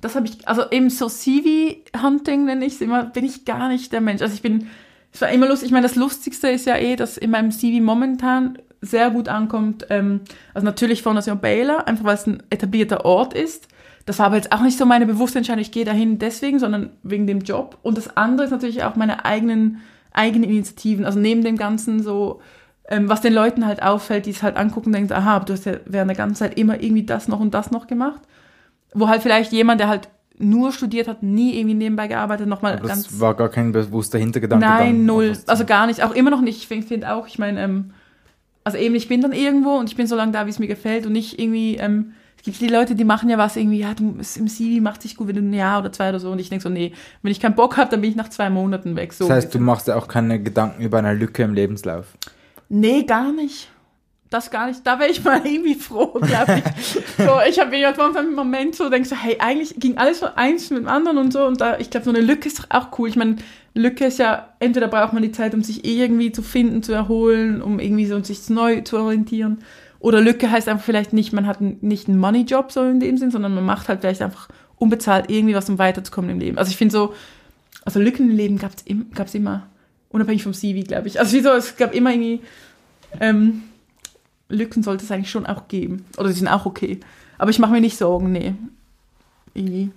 Das 0.00 0.14
habe 0.14 0.26
ich, 0.26 0.46
also 0.46 0.70
eben 0.70 0.90
so 0.90 1.06
CV-Hunting 1.08 2.44
nenne 2.44 2.64
ich 2.66 2.74
es 2.74 2.80
immer, 2.80 3.04
bin 3.04 3.24
ich 3.24 3.44
gar 3.44 3.68
nicht 3.68 3.92
der 3.92 4.00
Mensch. 4.00 4.22
Also 4.22 4.34
ich 4.34 4.42
bin, 4.42 4.68
es 5.12 5.20
war 5.20 5.30
immer 5.30 5.48
lustig, 5.48 5.66
ich 5.66 5.72
meine, 5.72 5.86
das 5.86 5.96
Lustigste 5.96 6.48
ist 6.48 6.66
ja 6.66 6.76
eh, 6.76 6.96
dass 6.96 7.16
in 7.16 7.30
meinem 7.30 7.50
CV 7.50 7.82
momentan 7.82 8.58
sehr 8.82 9.10
gut 9.10 9.28
ankommt, 9.28 9.86
ähm, 9.90 10.20
also 10.54 10.64
natürlich 10.64 11.02
Fondation 11.02 11.40
Baylor, 11.40 11.88
einfach 11.88 12.04
weil 12.04 12.14
es 12.14 12.26
ein 12.26 12.42
etablierter 12.50 13.04
Ort 13.04 13.34
ist. 13.34 13.68
Das 14.04 14.18
war 14.20 14.26
aber 14.26 14.36
jetzt 14.36 14.52
auch 14.52 14.60
nicht 14.60 14.78
so 14.78 14.86
meine 14.86 15.06
bewusste 15.06 15.38
Entscheidung, 15.38 15.62
ich 15.62 15.72
gehe 15.72 15.84
dahin 15.84 16.18
deswegen, 16.18 16.58
sondern 16.58 16.90
wegen 17.02 17.26
dem 17.26 17.40
Job. 17.40 17.78
Und 17.82 17.98
das 17.98 18.16
andere 18.16 18.44
ist 18.44 18.52
natürlich 18.52 18.84
auch 18.84 18.94
meine 18.94 19.24
eigenen, 19.24 19.82
eigenen 20.12 20.48
Initiativen. 20.48 21.04
Also 21.04 21.18
neben 21.18 21.42
dem 21.42 21.56
Ganzen 21.56 22.02
so, 22.02 22.40
ähm, 22.88 23.08
was 23.08 23.20
den 23.20 23.32
Leuten 23.32 23.66
halt 23.66 23.82
auffällt, 23.82 24.26
die 24.26 24.30
es 24.30 24.42
halt 24.42 24.56
angucken 24.56 24.86
und 24.88 24.92
denken, 24.92 25.12
aha, 25.12 25.40
du 25.40 25.52
hast 25.52 25.66
ja 25.66 25.74
während 25.86 26.10
der 26.10 26.16
ganzen 26.16 26.36
Zeit 26.36 26.58
immer 26.58 26.80
irgendwie 26.80 27.04
das 27.04 27.28
noch 27.28 27.40
und 27.40 27.52
das 27.54 27.70
noch 27.70 27.86
gemacht. 27.86 28.20
Wo 28.94 29.08
halt 29.08 29.22
vielleicht 29.22 29.52
jemand, 29.52 29.80
der 29.80 29.88
halt 29.88 30.08
nur 30.38 30.72
studiert 30.72 31.08
hat, 31.08 31.22
nie 31.22 31.56
irgendwie 31.56 31.74
nebenbei 31.74 32.08
gearbeitet, 32.08 32.46
nochmal 32.46 32.78
ganz. 32.78 33.04
das 33.04 33.20
war 33.20 33.34
gar 33.34 33.48
kein 33.48 33.72
bewusster 33.72 34.18
Hintergedanke. 34.18 34.64
Nein, 34.64 35.06
null. 35.06 35.36
Also 35.46 35.64
gar 35.64 35.86
nicht. 35.86 36.02
Auch 36.02 36.12
immer 36.12 36.30
noch 36.30 36.42
nicht. 36.42 36.58
Ich 36.58 36.68
finde 36.68 36.86
find 36.86 37.06
auch, 37.06 37.26
ich 37.26 37.38
meine, 37.38 37.60
ähm, 37.62 37.90
also 38.62 38.78
eben, 38.78 38.94
ich 38.94 39.08
bin 39.08 39.20
dann 39.20 39.32
irgendwo 39.32 39.76
und 39.76 39.88
ich 39.88 39.96
bin 39.96 40.06
so 40.06 40.16
lange 40.16 40.32
da, 40.32 40.46
wie 40.46 40.50
es 40.50 40.58
mir 40.58 40.66
gefällt 40.66 41.06
und 41.06 41.12
nicht 41.12 41.38
irgendwie, 41.38 41.76
ähm, 41.76 42.12
es 42.36 42.42
gibt 42.42 42.60
die 42.60 42.68
Leute, 42.68 42.94
die 42.94 43.04
machen 43.04 43.28
ja 43.28 43.38
was 43.38 43.56
irgendwie, 43.56 43.78
ja, 43.78 43.94
du, 43.94 44.18
im 44.18 44.48
CV 44.48 44.82
macht 44.82 45.02
sich 45.02 45.16
gut, 45.16 45.28
wenn 45.28 45.36
du 45.36 45.42
ein 45.42 45.52
Jahr 45.52 45.80
oder 45.80 45.92
zwei 45.92 46.10
oder 46.10 46.20
so 46.20 46.30
und 46.30 46.38
ich 46.38 46.48
denke 46.48 46.62
so, 46.62 46.68
nee, 46.68 46.92
wenn 47.22 47.32
ich 47.32 47.40
keinen 47.40 47.54
Bock 47.54 47.76
habe, 47.76 47.90
dann 47.90 48.00
bin 48.00 48.10
ich 48.10 48.16
nach 48.16 48.28
zwei 48.28 48.50
Monaten 48.50 48.96
weg. 48.96 49.12
So 49.12 49.26
Das 49.26 49.36
heißt, 49.36 49.54
du 49.54 49.58
machst 49.58 49.88
ja 49.88 49.96
auch 49.96 50.08
keine 50.08 50.40
Gedanken 50.40 50.82
über 50.82 50.98
eine 50.98 51.14
Lücke 51.14 51.42
im 51.42 51.54
Lebenslauf. 51.54 52.06
Nee, 52.68 53.02
gar 53.02 53.32
nicht. 53.32 53.68
Das 54.30 54.50
gar 54.50 54.66
nicht. 54.66 54.84
Da 54.84 54.98
wäre 54.98 55.10
ich 55.10 55.22
mal 55.22 55.40
irgendwie 55.46 55.74
froh, 55.74 56.18
glaube 56.20 56.62
ich. 56.64 57.04
so, 57.16 57.38
ich 57.48 57.58
habe 57.58 57.76
irgendwann 57.76 58.16
einen 58.16 58.34
Moment 58.34 58.74
so, 58.74 58.90
denkst 58.90 59.08
so, 59.08 59.16
hey, 59.16 59.36
eigentlich 59.38 59.76
ging 59.78 59.98
alles 59.98 60.20
so 60.20 60.26
eins 60.34 60.70
mit 60.70 60.80
dem 60.80 60.88
anderen 60.88 61.18
und 61.18 61.32
so. 61.32 61.46
Und 61.46 61.60
da, 61.60 61.78
ich 61.78 61.90
glaube, 61.90 62.04
so 62.04 62.10
eine 62.10 62.20
Lücke 62.20 62.48
ist 62.48 62.66
auch 62.70 62.98
cool. 62.98 63.08
Ich 63.08 63.16
meine, 63.16 63.36
Lücke 63.74 64.06
ist 64.06 64.18
ja, 64.18 64.48
entweder 64.58 64.88
braucht 64.88 65.12
man 65.12 65.22
die 65.22 65.32
Zeit, 65.32 65.54
um 65.54 65.62
sich 65.62 65.84
irgendwie 65.84 66.32
zu 66.32 66.42
finden, 66.42 66.82
zu 66.82 66.92
erholen, 66.92 67.62
um 67.62 67.78
irgendwie 67.78 68.06
so 68.06 68.20
sich 68.22 68.48
neu 68.48 68.80
zu 68.80 68.98
orientieren. 68.98 69.58
Oder 70.00 70.20
Lücke 70.20 70.50
heißt 70.50 70.68
einfach 70.68 70.84
vielleicht 70.84 71.12
nicht, 71.12 71.32
man 71.32 71.46
hat 71.46 71.60
nicht 71.60 72.08
einen 72.08 72.18
Money-Job 72.18 72.72
so 72.72 72.82
in 72.82 73.00
dem 73.00 73.18
Sinn, 73.18 73.30
sondern 73.30 73.54
man 73.54 73.64
macht 73.64 73.88
halt 73.88 74.00
vielleicht 74.00 74.22
einfach 74.22 74.48
unbezahlt 74.76 75.30
irgendwie 75.30 75.54
was, 75.54 75.68
um 75.68 75.78
weiterzukommen 75.78 76.30
im 76.30 76.40
Leben. 76.40 76.58
Also 76.58 76.70
ich 76.70 76.76
finde 76.76 76.92
so, 76.92 77.14
also 77.84 78.00
Lücken 78.00 78.30
im 78.30 78.36
Leben 78.36 78.58
gab's 78.58 78.82
im, 78.84 79.10
gab's 79.12 79.34
immer, 79.34 79.66
unabhängig 80.16 80.42
vom 80.42 80.54
CV, 80.54 80.86
glaube 80.86 81.08
ich. 81.08 81.20
Also 81.20 81.36
wie 81.36 81.42
so, 81.42 81.50
es 81.50 81.76
gab 81.76 81.94
immer 81.94 82.10
irgendwie, 82.10 82.40
ähm, 83.20 83.62
Lücken 84.48 84.82
sollte 84.82 85.04
es 85.04 85.10
eigentlich 85.10 85.30
schon 85.30 85.46
auch 85.46 85.68
geben. 85.68 86.06
Oder 86.16 86.28
die 86.28 86.34
sind 86.34 86.48
auch 86.48 86.66
okay. 86.66 87.00
Aber 87.38 87.50
ich 87.50 87.58
mache 87.58 87.72
mir 87.72 87.80
nicht 87.80 87.98
Sorgen, 87.98 88.32
nee. 88.32 88.54
Irgendwie. 89.54 89.90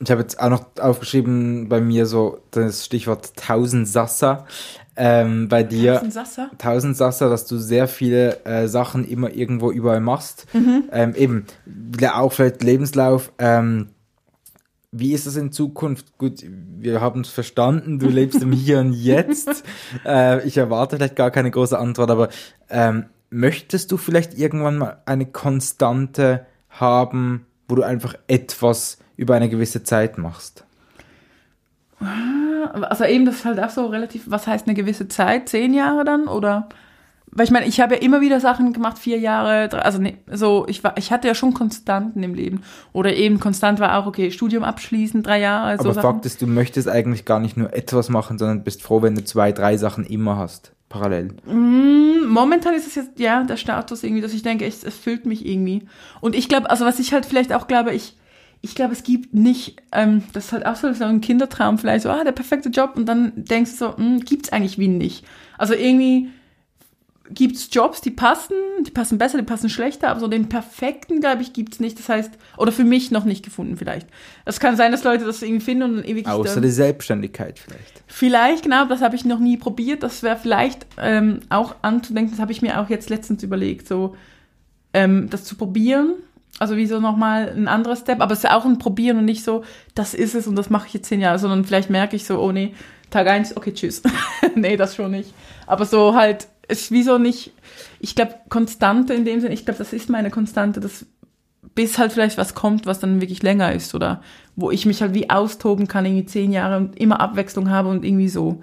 Ich 0.00 0.10
habe 0.10 0.22
jetzt 0.22 0.38
auch 0.40 0.50
noch 0.50 0.66
aufgeschrieben 0.80 1.68
bei 1.68 1.80
mir 1.80 2.06
so 2.06 2.40
das 2.50 2.84
Stichwort 2.84 3.32
1000 3.40 3.88
Sassa. 3.88 4.46
Ähm, 4.94 5.48
bei 5.48 5.62
dir. 5.62 5.94
Das 5.94 6.02
ist 6.02 6.08
ein 6.08 6.10
Sasser. 6.10 6.50
1000 6.52 6.96
Sassa, 6.96 7.28
dass 7.30 7.46
du 7.46 7.56
sehr 7.56 7.88
viele 7.88 8.44
äh, 8.44 8.68
Sachen 8.68 9.08
immer 9.08 9.32
irgendwo 9.32 9.70
überall 9.70 10.00
machst. 10.00 10.46
Ähm, 10.92 11.14
eben, 11.14 11.46
auch 12.12 12.32
vielleicht 12.32 12.62
Lebenslauf. 12.62 13.32
Ähm, 13.38 13.88
wie 14.92 15.14
ist 15.14 15.26
das 15.26 15.36
in 15.36 15.52
Zukunft? 15.52 16.18
Gut, 16.18 16.44
wir 16.78 17.00
haben 17.00 17.22
es 17.22 17.30
verstanden, 17.30 17.98
du 17.98 18.08
lebst 18.08 18.42
im 18.42 18.52
Hier 18.52 18.78
und 18.78 18.92
Jetzt. 18.92 19.64
Äh, 20.04 20.46
ich 20.46 20.56
erwarte 20.56 20.96
vielleicht 20.96 21.16
gar 21.16 21.30
keine 21.30 21.50
große 21.50 21.78
Antwort, 21.78 22.10
aber 22.10 22.28
ähm, 22.70 23.06
möchtest 23.30 23.92
du 23.92 23.96
vielleicht 23.96 24.36
irgendwann 24.38 24.78
mal 24.78 25.02
eine 25.06 25.26
Konstante 25.26 26.46
haben, 26.70 27.46
wo 27.68 27.74
du 27.74 27.82
einfach 27.82 28.14
etwas 28.26 28.98
über 29.16 29.34
eine 29.34 29.48
gewisse 29.48 29.84
Zeit 29.84 30.18
machst? 30.18 30.64
Also 32.72 33.04
eben, 33.04 33.26
das 33.26 33.36
ist 33.36 33.44
halt 33.44 33.60
auch 33.60 33.70
so 33.70 33.86
relativ, 33.86 34.24
was 34.26 34.46
heißt 34.46 34.66
eine 34.66 34.74
gewisse 34.74 35.08
Zeit? 35.08 35.48
Zehn 35.48 35.74
Jahre 35.74 36.04
dann? 36.04 36.26
Oder? 36.26 36.68
Weil 37.34 37.46
ich 37.46 37.50
meine, 37.50 37.66
ich 37.66 37.80
habe 37.80 37.94
ja 37.94 38.02
immer 38.02 38.20
wieder 38.20 38.40
Sachen 38.40 38.74
gemacht, 38.74 38.98
vier 38.98 39.18
Jahre, 39.18 39.68
drei, 39.68 39.80
also 39.80 39.98
nee, 39.98 40.18
so, 40.30 40.66
ich 40.68 40.84
war, 40.84 40.98
ich 40.98 41.10
hatte 41.10 41.28
ja 41.28 41.34
schon 41.34 41.54
Konstanten 41.54 42.22
im 42.22 42.34
Leben. 42.34 42.62
Oder 42.92 43.14
eben 43.14 43.40
konstant 43.40 43.80
war 43.80 43.98
auch, 43.98 44.06
okay, 44.06 44.30
Studium 44.30 44.62
abschließen, 44.64 45.22
drei 45.22 45.40
Jahre, 45.40 45.78
so 45.78 45.84
aber 45.84 45.94
Sachen. 45.94 46.10
Fakt 46.10 46.26
ist, 46.26 46.42
du 46.42 46.46
möchtest 46.46 46.88
eigentlich 46.88 47.24
gar 47.24 47.40
nicht 47.40 47.56
nur 47.56 47.72
etwas 47.72 48.10
machen, 48.10 48.36
sondern 48.36 48.64
bist 48.64 48.82
froh, 48.82 49.00
wenn 49.00 49.14
du 49.14 49.24
zwei, 49.24 49.50
drei 49.52 49.78
Sachen 49.78 50.04
immer 50.04 50.36
hast, 50.36 50.72
parallel. 50.90 51.34
Mm, 51.46 52.26
Momentan 52.28 52.74
ist 52.74 52.86
es 52.86 52.96
jetzt, 52.96 53.18
ja, 53.18 53.42
der 53.44 53.56
Status 53.56 54.02
irgendwie, 54.02 54.20
dass 54.20 54.34
ich 54.34 54.42
denke, 54.42 54.66
es, 54.66 54.84
es 54.84 54.96
füllt 54.96 55.24
mich 55.24 55.46
irgendwie. 55.46 55.86
Und 56.20 56.34
ich 56.34 56.50
glaube, 56.50 56.68
also 56.68 56.84
was 56.84 56.98
ich 56.98 57.14
halt 57.14 57.24
vielleicht 57.24 57.54
auch 57.54 57.66
glaube, 57.66 57.94
ich, 57.94 58.16
ich 58.60 58.74
glaube, 58.74 58.92
es 58.92 59.04
gibt 59.04 59.32
nicht, 59.32 59.80
ähm, 59.92 60.22
das 60.34 60.46
ist 60.46 60.52
halt 60.52 60.66
auch 60.66 60.76
so 60.76 60.92
so 60.92 61.04
ein 61.04 61.22
Kindertraum 61.22 61.78
vielleicht, 61.78 62.02
so, 62.02 62.10
ah, 62.10 62.24
der 62.24 62.32
perfekte 62.32 62.68
Job 62.68 62.92
und 62.94 63.06
dann 63.06 63.32
denkst 63.36 63.72
du 63.72 63.76
so, 63.76 63.96
hm, 63.96 64.20
gibt's 64.20 64.52
eigentlich 64.52 64.78
wie 64.78 64.88
nicht. 64.88 65.24
Also 65.56 65.72
irgendwie 65.74 66.28
gibt's 67.34 67.68
Jobs, 67.70 68.00
die 68.00 68.10
passen, 68.10 68.56
die 68.86 68.90
passen 68.90 69.18
besser, 69.18 69.38
die 69.38 69.44
passen 69.44 69.68
schlechter, 69.68 70.08
aber 70.08 70.20
so 70.20 70.28
den 70.28 70.48
perfekten, 70.48 71.20
glaube 71.20 71.42
ich, 71.42 71.52
gibt's 71.52 71.80
nicht. 71.80 71.98
Das 71.98 72.08
heißt, 72.08 72.32
oder 72.56 72.72
für 72.72 72.84
mich 72.84 73.10
noch 73.10 73.24
nicht 73.24 73.44
gefunden 73.44 73.76
vielleicht. 73.76 74.06
Es 74.44 74.60
kann 74.60 74.76
sein, 74.76 74.92
dass 74.92 75.04
Leute 75.04 75.24
das 75.24 75.42
irgendwie 75.42 75.64
finden 75.64 75.82
und 75.84 75.96
dann 75.96 76.04
ewig 76.04 76.26
Außer 76.26 76.60
die 76.60 76.70
Selbstständigkeit 76.70 77.58
vielleicht. 77.58 78.02
Vielleicht, 78.06 78.64
genau, 78.64 78.86
das 78.86 79.02
habe 79.02 79.16
ich 79.16 79.24
noch 79.24 79.38
nie 79.38 79.56
probiert. 79.56 80.02
Das 80.02 80.22
wäre 80.22 80.36
vielleicht 80.36 80.86
ähm, 80.98 81.40
auch 81.48 81.76
anzudenken, 81.82 82.32
das 82.32 82.40
habe 82.40 82.52
ich 82.52 82.62
mir 82.62 82.80
auch 82.80 82.90
jetzt 82.90 83.10
letztens 83.10 83.42
überlegt, 83.42 83.88
so 83.88 84.16
ähm, 84.92 85.28
das 85.30 85.44
zu 85.44 85.56
probieren. 85.56 86.14
Also 86.58 86.76
wie 86.76 86.86
so 86.86 87.00
nochmal 87.00 87.48
ein 87.48 87.66
anderer 87.66 87.96
Step, 87.96 88.20
aber 88.20 88.32
es 88.34 88.40
ist 88.40 88.50
auch 88.50 88.66
ein 88.66 88.78
Probieren 88.78 89.18
und 89.18 89.24
nicht 89.24 89.42
so, 89.42 89.64
das 89.94 90.12
ist 90.12 90.34
es 90.34 90.46
und 90.46 90.54
das 90.54 90.68
mache 90.68 90.86
ich 90.86 90.94
jetzt 90.94 91.08
zehn 91.08 91.20
Jahre, 91.20 91.38
sondern 91.38 91.64
vielleicht 91.64 91.88
merke 91.88 92.14
ich 92.14 92.26
so, 92.26 92.38
oh 92.38 92.52
nee, 92.52 92.74
Tag 93.12 93.26
eins, 93.28 93.56
okay, 93.56 93.72
tschüss. 93.72 94.02
nee, 94.54 94.76
das 94.76 94.96
schon 94.96 95.10
nicht. 95.10 95.32
Aber 95.66 95.84
so 95.84 96.14
halt, 96.14 96.48
es 96.72 96.82
ist 96.82 96.90
wie 96.90 97.02
so 97.02 97.18
nicht, 97.18 97.52
ich 98.00 98.14
glaube, 98.14 98.34
Konstante 98.48 99.12
in 99.12 99.24
dem 99.24 99.40
Sinne, 99.40 99.54
ich 99.54 99.64
glaube, 99.64 99.78
das 99.78 99.92
ist 99.92 100.08
meine 100.08 100.30
Konstante, 100.30 100.80
das 100.80 101.06
bis 101.74 101.98
halt 101.98 102.12
vielleicht 102.12 102.38
was 102.38 102.54
kommt, 102.54 102.86
was 102.86 103.00
dann 103.00 103.20
wirklich 103.20 103.42
länger 103.42 103.72
ist 103.72 103.94
oder 103.94 104.22
wo 104.56 104.70
ich 104.70 104.84
mich 104.84 105.00
halt 105.00 105.14
wie 105.14 105.30
austoben 105.30 105.86
kann, 105.86 106.04
irgendwie 106.04 106.26
zehn 106.26 106.52
Jahre 106.52 106.76
und 106.78 106.98
immer 106.98 107.20
Abwechslung 107.20 107.70
habe 107.70 107.88
und 107.88 108.04
irgendwie 108.04 108.28
so. 108.28 108.60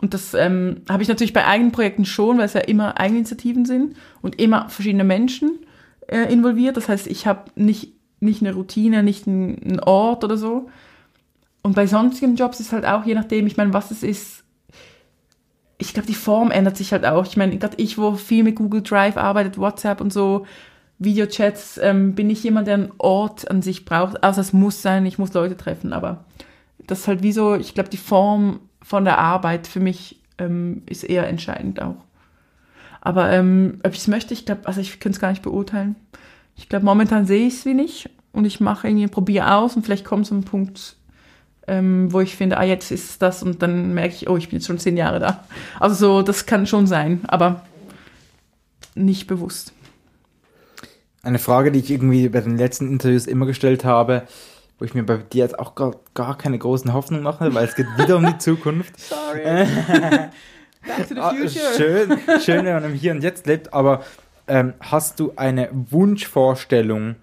Und 0.00 0.14
das 0.14 0.34
ähm, 0.34 0.82
habe 0.88 1.02
ich 1.02 1.08
natürlich 1.08 1.32
bei 1.32 1.46
eigenen 1.46 1.72
Projekten 1.72 2.04
schon, 2.04 2.38
weil 2.38 2.46
es 2.46 2.54
ja 2.54 2.60
immer 2.60 2.98
Eigeninitiativen 2.98 3.64
sind 3.64 3.96
und 4.20 4.40
immer 4.40 4.68
verschiedene 4.68 5.04
Menschen 5.04 5.58
äh, 6.08 6.32
involviert. 6.32 6.76
Das 6.76 6.88
heißt, 6.88 7.06
ich 7.06 7.26
habe 7.26 7.50
nicht, 7.54 7.92
nicht 8.20 8.42
eine 8.42 8.54
Routine, 8.54 9.02
nicht 9.02 9.26
einen 9.26 9.80
Ort 9.80 10.24
oder 10.24 10.36
so. 10.36 10.68
Und 11.62 11.76
bei 11.76 11.86
sonstigen 11.86 12.36
Jobs 12.36 12.60
ist 12.60 12.72
halt 12.72 12.84
auch, 12.84 13.04
je 13.04 13.14
nachdem, 13.14 13.46
ich 13.46 13.56
meine, 13.56 13.72
was 13.72 13.90
es 13.90 14.02
ist, 14.02 14.42
ich 15.82 15.94
glaube, 15.94 16.06
die 16.06 16.14
Form 16.14 16.52
ändert 16.52 16.76
sich 16.76 16.92
halt 16.92 17.04
auch. 17.04 17.26
Ich 17.26 17.36
meine, 17.36 17.58
gerade 17.58 17.76
ich, 17.76 17.98
wo 17.98 18.14
viel 18.14 18.44
mit 18.44 18.54
Google 18.54 18.82
Drive 18.82 19.16
arbeitet, 19.16 19.58
WhatsApp 19.58 20.00
und 20.00 20.12
so, 20.12 20.46
Videochats, 21.00 21.78
ähm, 21.82 22.14
bin 22.14 22.30
ich 22.30 22.44
jemand, 22.44 22.68
der 22.68 22.74
einen 22.74 22.92
Ort 22.98 23.50
an 23.50 23.62
sich 23.62 23.84
braucht. 23.84 24.22
Also 24.22 24.40
es 24.40 24.52
muss 24.52 24.80
sein, 24.80 25.04
ich 25.06 25.18
muss 25.18 25.34
Leute 25.34 25.56
treffen, 25.56 25.92
aber 25.92 26.24
das 26.86 27.00
ist 27.00 27.08
halt 27.08 27.24
wie 27.24 27.32
so, 27.32 27.56
ich 27.56 27.74
glaube, 27.74 27.90
die 27.90 27.96
Form 27.96 28.60
von 28.80 29.04
der 29.04 29.18
Arbeit 29.18 29.66
für 29.66 29.80
mich 29.80 30.20
ähm, 30.38 30.82
ist 30.86 31.02
eher 31.02 31.26
entscheidend 31.26 31.82
auch. 31.82 31.96
Aber 33.00 33.32
ähm, 33.32 33.80
ob 33.84 33.92
ich 33.92 33.98
es 33.98 34.08
möchte, 34.08 34.34
ich 34.34 34.46
glaube, 34.46 34.66
also 34.66 34.80
ich 34.80 35.00
könnte 35.00 35.16
es 35.16 35.20
gar 35.20 35.30
nicht 35.30 35.42
beurteilen. 35.42 35.96
Ich 36.54 36.68
glaube, 36.68 36.84
momentan 36.84 37.26
sehe 37.26 37.48
ich 37.48 37.54
es 37.54 37.64
wie 37.64 37.74
nicht 37.74 38.08
und 38.32 38.44
ich 38.44 38.60
mache 38.60 38.86
irgendwie, 38.86 39.08
probiere 39.08 39.56
aus 39.56 39.74
und 39.74 39.84
vielleicht 39.84 40.04
kommt 40.04 40.26
so 40.26 40.36
ein 40.36 40.44
Punkt, 40.44 40.94
ähm, 41.68 42.12
wo 42.12 42.20
ich 42.20 42.36
finde, 42.36 42.58
ah, 42.58 42.64
jetzt 42.64 42.90
ist 42.90 43.10
es 43.10 43.18
das 43.18 43.42
und 43.42 43.62
dann 43.62 43.94
merke 43.94 44.14
ich, 44.14 44.28
oh, 44.28 44.36
ich 44.36 44.48
bin 44.48 44.58
jetzt 44.58 44.66
schon 44.66 44.78
zehn 44.78 44.96
Jahre 44.96 45.20
da. 45.20 45.44
Also 45.80 45.94
so, 45.94 46.22
das 46.22 46.46
kann 46.46 46.66
schon 46.66 46.86
sein, 46.86 47.20
aber 47.28 47.62
nicht 48.94 49.26
bewusst. 49.26 49.72
Eine 51.22 51.38
Frage, 51.38 51.70
die 51.70 51.78
ich 51.78 51.90
irgendwie 51.90 52.28
bei 52.28 52.40
den 52.40 52.58
letzten 52.58 52.88
Interviews 52.90 53.26
immer 53.26 53.46
gestellt 53.46 53.84
habe, 53.84 54.22
wo 54.78 54.84
ich 54.84 54.94
mir 54.94 55.04
bei 55.04 55.18
dir 55.18 55.44
jetzt 55.44 55.58
auch 55.58 55.76
gar, 55.76 55.94
gar 56.14 56.36
keine 56.36 56.58
großen 56.58 56.92
Hoffnungen 56.92 57.22
mache, 57.22 57.54
weil 57.54 57.64
es 57.66 57.76
geht 57.76 57.86
wieder 57.96 58.16
um 58.16 58.26
die 58.26 58.38
Zukunft. 58.38 58.98
Sorry. 59.00 59.42
Back 60.84 61.08
to 61.08 61.14
the 61.14 61.20
Ah, 61.20 61.30
future. 61.30 61.74
schön, 61.76 62.18
schön, 62.40 62.64
wenn 62.64 62.74
man 62.74 62.84
im 62.86 62.94
Hier 62.94 63.12
und 63.12 63.22
Jetzt 63.22 63.46
lebt, 63.46 63.72
aber 63.72 64.02
ähm, 64.48 64.74
hast 64.80 65.20
du 65.20 65.32
eine 65.36 65.68
Wunschvorstellung 65.72 67.14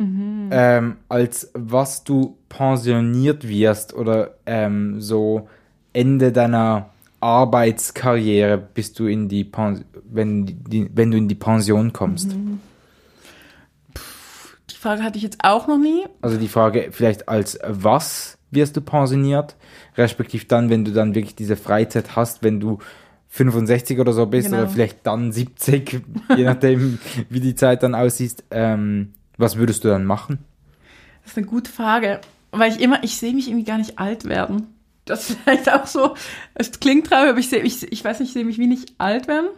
ähm, 0.00 0.96
als 1.08 1.50
was 1.54 2.04
du 2.04 2.36
pensioniert 2.48 3.48
wirst 3.48 3.94
oder 3.94 4.34
ähm, 4.46 5.00
so 5.00 5.48
Ende 5.92 6.30
deiner 6.32 6.90
Arbeitskarriere, 7.20 8.58
bis 8.58 8.92
du 8.92 9.06
in 9.06 9.28
die, 9.28 9.44
Pen 9.44 9.84
wenn, 10.08 10.46
die, 10.46 10.88
wenn 10.94 11.10
du 11.10 11.16
in 11.16 11.26
die 11.28 11.34
Pension 11.34 11.92
kommst. 11.92 12.32
Die 14.70 14.76
Frage 14.76 15.02
hatte 15.02 15.16
ich 15.16 15.24
jetzt 15.24 15.38
auch 15.42 15.66
noch 15.66 15.78
nie. 15.78 16.04
Also 16.22 16.36
die 16.36 16.46
Frage 16.46 16.88
vielleicht 16.92 17.28
als 17.28 17.58
was 17.66 18.38
wirst 18.50 18.76
du 18.76 18.80
pensioniert, 18.80 19.56
respektiv 19.96 20.46
dann, 20.46 20.70
wenn 20.70 20.84
du 20.84 20.92
dann 20.92 21.14
wirklich 21.14 21.34
diese 21.34 21.56
Freizeit 21.56 22.14
hast, 22.14 22.42
wenn 22.42 22.60
du 22.60 22.78
65 23.28 23.98
oder 23.98 24.12
so 24.12 24.26
bist 24.26 24.48
Genau. 24.48 24.62
oder 24.62 24.70
vielleicht 24.70 25.06
dann 25.06 25.32
70, 25.32 26.00
je 26.36 26.44
nachdem, 26.44 26.98
wie 27.28 27.40
die 27.40 27.54
Zeit 27.54 27.82
dann 27.82 27.94
aussieht. 27.94 28.44
Ähm, 28.50 29.12
was 29.38 29.56
würdest 29.56 29.84
du 29.84 29.88
dann 29.88 30.04
machen? 30.04 30.44
Das 31.22 31.32
ist 31.32 31.38
eine 31.38 31.46
gute 31.46 31.70
Frage, 31.70 32.20
weil 32.50 32.72
ich 32.72 32.80
immer, 32.80 33.02
ich 33.02 33.16
sehe 33.16 33.34
mich 33.34 33.48
irgendwie 33.48 33.64
gar 33.64 33.78
nicht 33.78 33.98
alt 33.98 34.24
werden. 34.24 34.74
Das 35.04 35.30
ist 35.30 35.38
vielleicht 35.40 35.72
auch 35.72 35.86
so, 35.86 36.14
es 36.54 36.78
klingt 36.80 37.06
traurig, 37.06 37.30
aber 37.30 37.38
ich 37.38 37.48
sehe, 37.48 37.62
ich, 37.62 37.90
ich 37.90 38.04
weiß 38.04 38.20
nicht, 38.20 38.28
ich 38.28 38.34
sehe 38.34 38.44
mich 38.44 38.58
wie 38.58 38.66
nicht 38.66 38.92
alt 38.98 39.26
werden. 39.28 39.48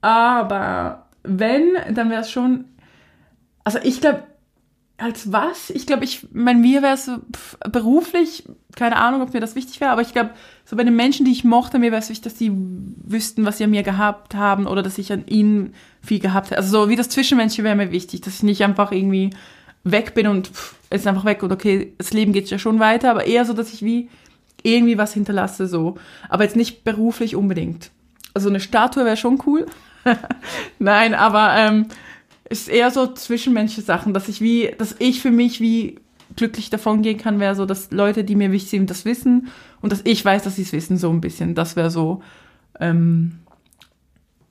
Aber 0.00 1.06
wenn, 1.22 1.74
dann 1.94 2.10
wäre 2.10 2.22
es 2.22 2.30
schon, 2.30 2.64
also 3.64 3.78
ich 3.82 4.00
glaube, 4.00 4.24
als 5.00 5.32
was? 5.32 5.70
Ich 5.70 5.86
glaube, 5.86 6.04
ich, 6.04 6.26
mein 6.32 6.60
mir 6.60 6.82
wäre 6.82 6.94
es 6.94 7.10
beruflich, 7.70 8.44
keine 8.76 8.96
Ahnung, 8.96 9.22
ob 9.22 9.32
mir 9.32 9.40
das 9.40 9.56
wichtig 9.56 9.80
wäre, 9.80 9.90
aber 9.90 10.02
ich 10.02 10.12
glaube, 10.12 10.30
so 10.64 10.76
bei 10.76 10.84
den 10.84 10.94
Menschen, 10.96 11.24
die 11.24 11.32
ich 11.32 11.44
mochte, 11.44 11.78
mir 11.78 11.90
wäre 11.90 12.02
es 12.02 12.10
wichtig, 12.10 12.24
dass 12.24 12.34
die 12.34 12.52
wüssten, 12.52 13.44
was 13.44 13.58
sie 13.58 13.64
an 13.64 13.70
mir 13.70 13.82
gehabt 13.82 14.34
haben 14.34 14.66
oder 14.66 14.82
dass 14.82 14.98
ich 14.98 15.12
an 15.12 15.26
ihnen 15.26 15.74
viel 16.02 16.20
gehabt 16.20 16.48
habe. 16.48 16.58
Also 16.58 16.84
so 16.84 16.88
wie 16.88 16.96
das 16.96 17.08
Zwischenmenschliche 17.08 17.64
wäre 17.64 17.76
mir 17.76 17.90
wichtig, 17.90 18.20
dass 18.20 18.36
ich 18.36 18.42
nicht 18.42 18.62
einfach 18.62 18.92
irgendwie 18.92 19.30
weg 19.84 20.14
bin 20.14 20.26
und 20.26 20.48
pff, 20.48 20.74
ist 20.90 21.06
einfach 21.06 21.24
weg 21.24 21.42
und 21.42 21.52
okay, 21.52 21.94
das 21.98 22.12
Leben 22.12 22.32
geht 22.32 22.50
ja 22.50 22.58
schon 22.58 22.78
weiter, 22.78 23.10
aber 23.10 23.26
eher 23.26 23.44
so, 23.44 23.52
dass 23.52 23.72
ich 23.72 23.82
wie 23.82 24.08
irgendwie 24.62 24.98
was 24.98 25.14
hinterlasse, 25.14 25.66
so. 25.66 25.96
Aber 26.28 26.44
jetzt 26.44 26.56
nicht 26.56 26.84
beruflich 26.84 27.34
unbedingt. 27.34 27.90
Also 28.34 28.48
eine 28.48 28.60
Statue 28.60 29.04
wäre 29.04 29.16
schon 29.16 29.40
cool. 29.46 29.66
Nein, 30.78 31.14
aber 31.14 31.54
ähm, 31.56 31.86
ist 32.50 32.68
eher 32.68 32.90
so 32.90 33.06
zwischenmenschliche 33.06 33.86
Sachen, 33.86 34.12
dass 34.12 34.28
ich 34.28 34.40
wie, 34.40 34.74
dass 34.76 34.96
ich 34.98 35.22
für 35.22 35.30
mich 35.30 35.60
wie 35.60 35.96
glücklich 36.36 36.68
davon 36.68 37.00
gehen 37.00 37.16
kann, 37.16 37.40
wäre 37.40 37.54
so, 37.54 37.64
dass 37.64 37.90
Leute, 37.92 38.24
die 38.24 38.36
mir 38.36 38.52
wichtig 38.52 38.70
sind, 38.70 38.90
das 38.90 39.04
wissen 39.04 39.48
und 39.80 39.92
dass 39.92 40.02
ich 40.04 40.24
weiß, 40.24 40.42
dass 40.42 40.56
sie 40.56 40.62
es 40.62 40.72
wissen, 40.72 40.98
so 40.98 41.10
ein 41.10 41.20
bisschen. 41.20 41.54
Das 41.54 41.76
wäre 41.76 41.90
so, 41.90 42.22
ähm, 42.78 43.38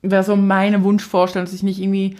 wäre 0.02 0.24
so 0.24 0.34
meine 0.34 0.82
Wunschvorstellung, 0.82 1.44
dass 1.44 1.54
ich 1.54 1.62
nicht 1.62 1.78
irgendwie, 1.78 2.16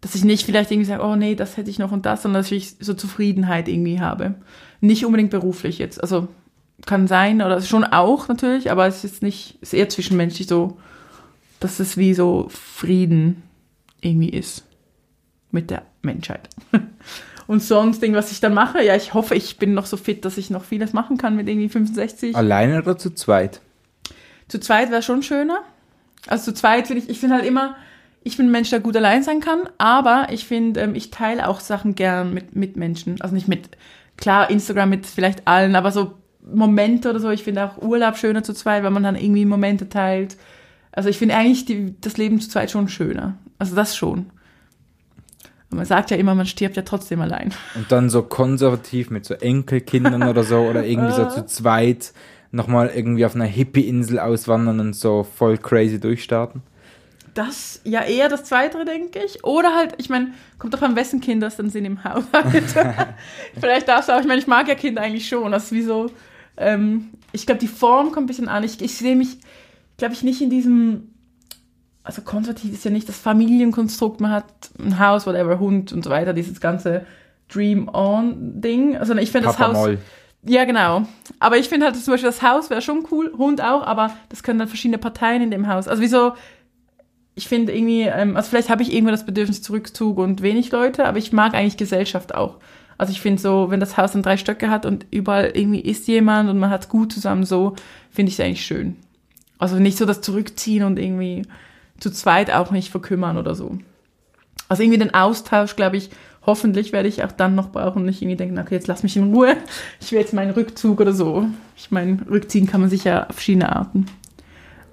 dass 0.00 0.14
ich 0.14 0.24
nicht 0.24 0.46
vielleicht 0.46 0.70
irgendwie 0.70 0.86
sage, 0.88 1.02
oh 1.02 1.16
nee, 1.16 1.34
das 1.34 1.56
hätte 1.56 1.70
ich 1.70 1.80
noch 1.80 1.90
und 1.90 2.06
das, 2.06 2.22
sondern 2.22 2.42
dass 2.42 2.52
ich 2.52 2.76
so 2.78 2.94
Zufriedenheit 2.94 3.68
irgendwie 3.68 4.00
habe. 4.00 4.36
Nicht 4.80 5.04
unbedingt 5.04 5.30
beruflich 5.30 5.78
jetzt. 5.78 6.00
Also 6.00 6.28
kann 6.86 7.08
sein, 7.08 7.42
oder 7.42 7.60
schon 7.60 7.84
auch 7.84 8.28
natürlich, 8.28 8.70
aber 8.70 8.86
es 8.86 9.02
ist 9.02 9.22
nicht, 9.22 9.58
es 9.62 9.72
ist 9.72 9.78
eher 9.78 9.88
zwischenmenschlich 9.88 10.46
so, 10.46 10.76
dass 11.58 11.80
es 11.80 11.96
wie 11.96 12.14
so 12.14 12.46
Frieden 12.50 13.42
irgendwie 14.00 14.28
ist 14.28 14.64
mit 15.54 15.70
der 15.70 15.82
Menschheit. 16.02 16.50
Und 17.46 17.62
sonst, 17.62 18.02
Ding, 18.02 18.14
was 18.14 18.32
ich 18.32 18.40
dann 18.40 18.54
mache, 18.54 18.82
ja, 18.82 18.96
ich 18.96 19.14
hoffe, 19.14 19.34
ich 19.34 19.58
bin 19.58 19.74
noch 19.74 19.86
so 19.86 19.96
fit, 19.96 20.24
dass 20.24 20.38
ich 20.38 20.50
noch 20.50 20.64
vieles 20.64 20.92
machen 20.92 21.18
kann 21.18 21.36
mit 21.36 21.48
irgendwie 21.48 21.68
65. 21.68 22.34
Alleine 22.34 22.78
oder 22.78 22.96
zu 22.96 23.10
zweit? 23.10 23.60
Zu 24.48 24.60
zweit 24.60 24.90
wäre 24.90 25.02
schon 25.02 25.22
schöner. 25.22 25.58
Also 26.26 26.52
zu 26.52 26.54
zweit 26.54 26.86
finde 26.86 27.02
ich, 27.02 27.10
ich 27.10 27.20
finde 27.20 27.36
halt 27.36 27.44
immer, 27.44 27.76
ich 28.22 28.38
bin 28.38 28.46
ein 28.46 28.52
Mensch, 28.52 28.70
der 28.70 28.80
gut 28.80 28.96
allein 28.96 29.22
sein 29.22 29.40
kann, 29.40 29.68
aber 29.76 30.28
ich 30.30 30.46
finde, 30.46 30.80
ähm, 30.80 30.94
ich 30.94 31.10
teile 31.10 31.46
auch 31.46 31.60
Sachen 31.60 31.94
gern 31.94 32.32
mit, 32.32 32.56
mit 32.56 32.76
Menschen. 32.76 33.20
Also 33.20 33.34
nicht 33.34 33.48
mit, 33.48 33.68
klar, 34.16 34.48
Instagram 34.48 34.88
mit 34.88 35.06
vielleicht 35.06 35.46
allen, 35.46 35.76
aber 35.76 35.92
so 35.92 36.14
Momente 36.42 37.10
oder 37.10 37.20
so. 37.20 37.30
Ich 37.30 37.44
finde 37.44 37.64
auch 37.64 37.82
Urlaub 37.82 38.16
schöner 38.16 38.42
zu 38.42 38.54
zweit, 38.54 38.82
weil 38.82 38.90
man 38.90 39.02
dann 39.02 39.16
irgendwie 39.16 39.44
Momente 39.44 39.90
teilt. 39.90 40.38
Also 40.92 41.10
ich 41.10 41.18
finde 41.18 41.36
eigentlich 41.36 41.66
die, 41.66 41.94
das 42.00 42.16
Leben 42.16 42.40
zu 42.40 42.48
zweit 42.48 42.70
schon 42.70 42.88
schöner. 42.88 43.34
Also 43.58 43.76
das 43.76 43.96
schon. 43.96 44.30
Man 45.74 45.84
sagt 45.84 46.10
ja 46.10 46.16
immer, 46.16 46.34
man 46.34 46.46
stirbt 46.46 46.76
ja 46.76 46.82
trotzdem 46.82 47.20
allein. 47.20 47.52
Und 47.74 47.90
dann 47.90 48.10
so 48.10 48.22
konservativ 48.22 49.10
mit 49.10 49.24
so 49.24 49.34
Enkelkindern 49.34 50.24
oder 50.24 50.44
so 50.44 50.58
oder 50.58 50.84
irgendwie 50.84 51.12
so 51.12 51.28
zu 51.28 51.46
zweit 51.46 52.12
nochmal 52.50 52.90
irgendwie 52.94 53.26
auf 53.26 53.34
einer 53.34 53.44
Hippie-Insel 53.44 54.18
auswandern 54.20 54.80
und 54.80 54.94
so 54.94 55.24
voll 55.24 55.58
crazy 55.58 56.00
durchstarten. 56.00 56.62
Das, 57.34 57.80
ja, 57.82 58.02
eher 58.02 58.28
das 58.28 58.44
Zweite, 58.44 58.84
denke 58.84 59.18
ich. 59.24 59.42
Oder 59.42 59.74
halt, 59.74 59.94
ich 59.98 60.08
meine, 60.08 60.32
kommt 60.58 60.72
doch 60.72 60.82
an, 60.82 60.94
wessen 60.94 61.20
Kinder 61.20 61.48
es 61.48 61.56
dann 61.56 61.68
sind 61.68 61.84
im 61.84 62.04
Haushalt. 62.04 62.64
Vielleicht 63.58 63.88
darfst 63.88 64.08
du 64.08 64.12
auch, 64.12 64.20
ich 64.20 64.26
meine, 64.26 64.40
ich 64.40 64.46
mag 64.46 64.68
ja 64.68 64.76
Kinder 64.76 65.02
eigentlich 65.02 65.28
schon. 65.28 65.50
Das 65.50 65.64
ist 65.64 65.72
wie 65.72 65.82
so, 65.82 66.10
ähm, 66.56 67.10
ich 67.32 67.44
glaube, 67.44 67.60
die 67.60 67.66
Form 67.66 68.12
kommt 68.12 68.24
ein 68.24 68.28
bisschen 68.28 68.48
an. 68.48 68.62
Ich, 68.62 68.80
ich 68.80 68.96
sehe 68.96 69.16
mich, 69.16 69.38
glaube 69.96 70.14
ich, 70.14 70.22
nicht 70.22 70.40
in 70.40 70.50
diesem, 70.50 71.13
also 72.04 72.22
konservativ 72.22 72.72
ist 72.72 72.84
ja 72.84 72.90
nicht 72.90 73.08
das 73.08 73.18
Familienkonstrukt, 73.18 74.20
man 74.20 74.30
hat 74.30 74.44
ein 74.78 74.98
Haus, 74.98 75.26
whatever, 75.26 75.58
Hund 75.58 75.92
und 75.92 76.04
so 76.04 76.10
weiter, 76.10 76.34
dieses 76.34 76.60
ganze 76.60 77.06
Dream-On-Ding. 77.48 78.96
Also 78.96 79.14
ich 79.16 79.32
finde 79.32 79.48
das 79.48 79.58
Haus... 79.58 79.72
Moll. 79.72 79.98
Ja, 80.46 80.66
genau. 80.66 81.06
Aber 81.40 81.56
ich 81.56 81.70
finde 81.70 81.86
halt 81.86 81.96
zum 81.96 82.12
Beispiel 82.12 82.28
das 82.28 82.42
Haus 82.42 82.68
wäre 82.68 82.82
schon 82.82 83.06
cool, 83.10 83.32
Hund 83.38 83.62
auch, 83.62 83.82
aber 83.82 84.14
das 84.28 84.42
können 84.42 84.58
dann 84.58 84.68
verschiedene 84.68 84.98
Parteien 84.98 85.40
in 85.40 85.50
dem 85.50 85.66
Haus. 85.66 85.88
Also 85.88 86.02
wieso, 86.02 86.34
ich 87.34 87.48
finde 87.48 87.74
irgendwie, 87.74 88.02
ähm, 88.02 88.36
also 88.36 88.50
vielleicht 88.50 88.68
habe 88.68 88.82
ich 88.82 88.92
irgendwo 88.92 89.10
das 89.10 89.24
Bedürfnis 89.24 89.62
zu 89.62 89.72
Rückzug 89.72 90.18
und 90.18 90.42
wenig 90.42 90.70
Leute, 90.70 91.06
aber 91.06 91.16
ich 91.16 91.32
mag 91.32 91.54
eigentlich 91.54 91.78
Gesellschaft 91.78 92.34
auch. 92.34 92.58
Also 92.98 93.12
ich 93.12 93.22
finde 93.22 93.40
so, 93.40 93.70
wenn 93.70 93.80
das 93.80 93.96
Haus 93.96 94.12
dann 94.12 94.22
drei 94.22 94.36
Stöcke 94.36 94.68
hat 94.68 94.84
und 94.84 95.06
überall 95.10 95.52
irgendwie 95.54 95.80
ist 95.80 96.06
jemand 96.08 96.50
und 96.50 96.58
man 96.58 96.68
hat 96.68 96.82
es 96.82 96.88
gut 96.90 97.12
zusammen, 97.12 97.44
so 97.44 97.74
finde 98.10 98.28
ich 98.28 98.38
es 98.38 98.44
eigentlich 98.44 98.66
schön. 98.66 98.96
Also 99.58 99.76
nicht 99.76 99.96
so 99.96 100.04
das 100.04 100.20
Zurückziehen 100.20 100.84
und 100.84 100.98
irgendwie 100.98 101.46
zu 101.98 102.10
zweit 102.10 102.50
auch 102.50 102.70
nicht 102.70 102.90
verkümmern 102.90 103.36
oder 103.36 103.54
so. 103.54 103.78
Also 104.68 104.82
irgendwie 104.82 104.98
den 104.98 105.14
Austausch, 105.14 105.76
glaube 105.76 105.96
ich, 105.96 106.10
hoffentlich 106.46 106.92
werde 106.92 107.08
ich 107.08 107.24
auch 107.24 107.32
dann 107.32 107.54
noch 107.54 107.70
brauchen 107.70 108.00
und 108.00 108.06
nicht 108.06 108.22
irgendwie 108.22 108.36
denken, 108.36 108.58
okay, 108.58 108.74
jetzt 108.74 108.86
lass 108.86 109.02
mich 109.02 109.16
in 109.16 109.32
Ruhe, 109.32 109.56
ich 110.00 110.12
will 110.12 110.20
jetzt 110.20 110.32
meinen 110.32 110.52
Rückzug 110.52 111.00
oder 111.00 111.12
so. 111.12 111.46
Ich 111.76 111.90
meine, 111.90 112.18
rückziehen 112.28 112.66
kann 112.66 112.80
man 112.80 112.90
sich 112.90 113.04
ja 113.04 113.26
auf 113.26 113.34
verschiedene 113.36 113.74
Arten. 113.74 114.06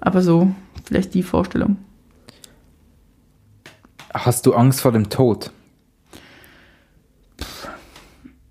Aber 0.00 0.22
so, 0.22 0.54
vielleicht 0.84 1.14
die 1.14 1.22
Vorstellung. 1.22 1.76
Hast 4.12 4.46
du 4.46 4.54
Angst 4.54 4.80
vor 4.80 4.92
dem 4.92 5.08
Tod? 5.08 5.50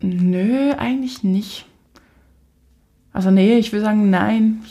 Nö, 0.01 0.71
eigentlich 0.77 1.23
nicht. 1.23 1.65
Also 3.13 3.29
nee, 3.29 3.57
ich 3.57 3.71
will 3.71 3.81
sagen, 3.81 4.09
nein. 4.09 4.63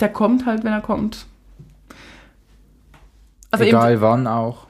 Der 0.00 0.10
kommt 0.10 0.44
halt, 0.46 0.64
wenn 0.64 0.72
er 0.72 0.80
kommt. 0.80 1.26
Also 3.50 3.64
eben- 3.64 3.76
Egal 3.76 4.00
wann 4.00 4.26
auch. 4.26 4.66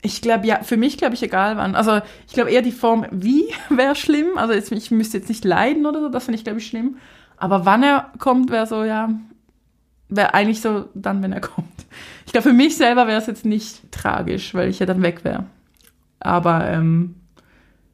Ich 0.00 0.22
glaube, 0.22 0.46
ja, 0.46 0.62
für 0.62 0.76
mich 0.76 0.96
glaube 0.96 1.14
ich 1.14 1.22
egal 1.22 1.56
wann. 1.56 1.74
Also 1.74 2.00
ich 2.26 2.32
glaube 2.32 2.50
eher 2.50 2.62
die 2.62 2.72
Form, 2.72 3.06
wie 3.10 3.44
wäre 3.68 3.94
schlimm. 3.96 4.36
Also 4.36 4.52
jetzt, 4.54 4.70
ich 4.72 4.90
müsste 4.90 5.18
jetzt 5.18 5.28
nicht 5.28 5.44
leiden 5.44 5.86
oder 5.86 6.00
so, 6.00 6.08
das 6.08 6.24
finde 6.24 6.38
ich, 6.38 6.44
glaube 6.44 6.58
ich, 6.60 6.66
schlimm. 6.66 6.96
Aber 7.36 7.64
wann 7.66 7.82
er 7.82 8.10
kommt, 8.18 8.50
wäre 8.50 8.66
so, 8.66 8.84
ja, 8.84 9.10
wäre 10.08 10.34
eigentlich 10.34 10.60
so 10.60 10.86
dann, 10.94 11.22
wenn 11.22 11.32
er 11.32 11.40
kommt. 11.42 11.68
Ich 12.26 12.32
glaube, 12.32 12.48
für 12.48 12.54
mich 12.54 12.76
selber 12.76 13.06
wäre 13.06 13.20
es 13.20 13.26
jetzt 13.26 13.44
nicht 13.44 13.90
tragisch, 13.90 14.54
weil 14.54 14.68
ich 14.68 14.78
ja 14.78 14.86
dann 14.86 15.02
weg 15.02 15.24
wäre. 15.24 15.46
Aber 16.20 16.66
ähm, 16.68 17.14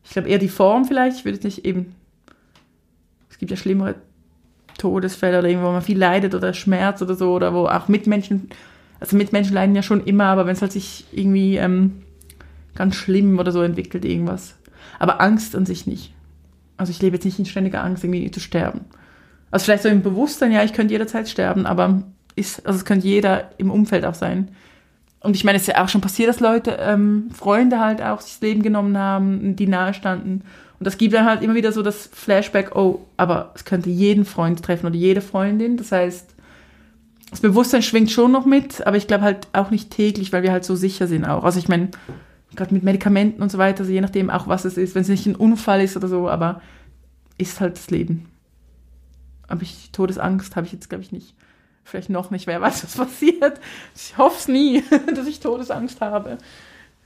ich 0.02 0.10
glaube 0.10 0.28
eher 0.28 0.38
die 0.38 0.48
Form 0.48 0.84
vielleicht. 0.84 1.18
Ich 1.18 1.24
würde 1.24 1.40
nicht 1.44 1.64
eben. 1.64 1.94
Es 3.30 3.38
gibt 3.38 3.50
ja 3.50 3.56
schlimmere 3.56 3.96
Todesfälle 4.78 5.38
oder 5.38 5.48
irgendwo, 5.48 5.68
wo 5.68 5.72
man 5.72 5.82
viel 5.82 5.98
leidet 5.98 6.34
oder 6.34 6.52
Schmerz 6.52 7.00
oder 7.02 7.14
so, 7.14 7.32
oder 7.34 7.52
wo 7.54 7.66
auch 7.66 7.88
Mitmenschen 7.88 8.48
also 9.04 9.18
Mitmenschen 9.18 9.52
leiden 9.52 9.76
ja 9.76 9.82
schon 9.82 10.02
immer, 10.04 10.24
aber 10.24 10.46
wenn 10.46 10.54
es 10.54 10.62
halt 10.62 10.72
sich 10.72 11.04
irgendwie 11.12 11.56
ähm, 11.56 12.02
ganz 12.74 12.94
schlimm 12.94 13.38
oder 13.38 13.52
so 13.52 13.60
entwickelt, 13.60 14.02
irgendwas. 14.02 14.54
Aber 14.98 15.20
Angst 15.20 15.54
an 15.54 15.66
sich 15.66 15.86
nicht. 15.86 16.14
Also 16.78 16.90
ich 16.90 17.02
lebe 17.02 17.16
jetzt 17.16 17.24
nicht 17.26 17.38
in 17.38 17.44
ständiger 17.44 17.84
Angst, 17.84 18.02
irgendwie 18.02 18.30
zu 18.30 18.40
sterben. 18.40 18.80
Also 19.50 19.64
vielleicht 19.64 19.82
so 19.82 19.90
im 19.90 20.02
Bewusstsein, 20.02 20.52
ja, 20.52 20.64
ich 20.64 20.72
könnte 20.72 20.94
jederzeit 20.94 21.28
sterben, 21.28 21.66
aber 21.66 22.02
ist, 22.34 22.64
also 22.66 22.78
es 22.78 22.86
könnte 22.86 23.06
jeder 23.06 23.50
im 23.58 23.70
Umfeld 23.70 24.06
auch 24.06 24.14
sein. 24.14 24.48
Und 25.20 25.36
ich 25.36 25.44
meine, 25.44 25.56
es 25.56 25.68
ist 25.68 25.74
ja 25.74 25.84
auch 25.84 25.90
schon 25.90 26.00
passiert, 26.00 26.30
dass 26.30 26.40
Leute, 26.40 26.78
ähm, 26.80 27.28
Freunde 27.30 27.80
halt 27.80 28.00
auch 28.00 28.22
sich 28.22 28.32
das 28.32 28.40
Leben 28.40 28.62
genommen 28.62 28.96
haben, 28.96 29.54
die 29.54 29.66
nahe 29.66 29.92
standen. 29.92 30.44
Und 30.78 30.86
das 30.86 30.96
gibt 30.96 31.12
dann 31.12 31.26
halt 31.26 31.42
immer 31.42 31.54
wieder 31.54 31.72
so 31.72 31.82
das 31.82 32.08
Flashback, 32.10 32.74
oh, 32.74 33.04
aber 33.18 33.52
es 33.54 33.66
könnte 33.66 33.90
jeden 33.90 34.24
Freund 34.24 34.62
treffen 34.62 34.86
oder 34.86 34.96
jede 34.96 35.20
Freundin. 35.20 35.76
Das 35.76 35.92
heißt, 35.92 36.33
das 37.34 37.40
Bewusstsein 37.40 37.82
schwingt 37.82 38.12
schon 38.12 38.30
noch 38.30 38.46
mit, 38.46 38.86
aber 38.86 38.96
ich 38.96 39.08
glaube 39.08 39.24
halt 39.24 39.48
auch 39.52 39.70
nicht 39.70 39.90
täglich, 39.90 40.32
weil 40.32 40.44
wir 40.44 40.52
halt 40.52 40.64
so 40.64 40.76
sicher 40.76 41.08
sind 41.08 41.24
auch. 41.24 41.42
Also 41.42 41.58
ich 41.58 41.66
meine, 41.66 41.88
gerade 42.54 42.72
mit 42.72 42.84
Medikamenten 42.84 43.42
und 43.42 43.50
so 43.50 43.58
weiter, 43.58 43.80
also 43.80 43.90
je 43.90 44.00
nachdem 44.00 44.30
auch 44.30 44.46
was 44.46 44.64
es 44.64 44.76
ist, 44.76 44.94
wenn 44.94 45.02
es 45.02 45.08
nicht 45.08 45.26
ein 45.26 45.34
Unfall 45.34 45.80
ist 45.80 45.96
oder 45.96 46.06
so, 46.06 46.28
aber 46.28 46.62
ist 47.36 47.60
halt 47.60 47.76
das 47.76 47.90
Leben. 47.90 48.30
Aber 49.48 49.62
ich 49.62 49.90
Todesangst 49.90 50.54
habe 50.54 50.66
ich 50.66 50.72
jetzt 50.72 50.88
glaube 50.88 51.02
ich 51.02 51.10
nicht. 51.10 51.34
Vielleicht 51.82 52.08
noch 52.08 52.30
nicht, 52.30 52.46
wer 52.46 52.60
weiß, 52.60 52.84
was 52.84 52.96
passiert. 52.96 53.58
Ich 53.96 54.16
hoffe 54.16 54.36
es 54.38 54.46
nie, 54.46 54.84
dass 55.16 55.26
ich 55.26 55.40
Todesangst 55.40 56.00
habe. 56.00 56.38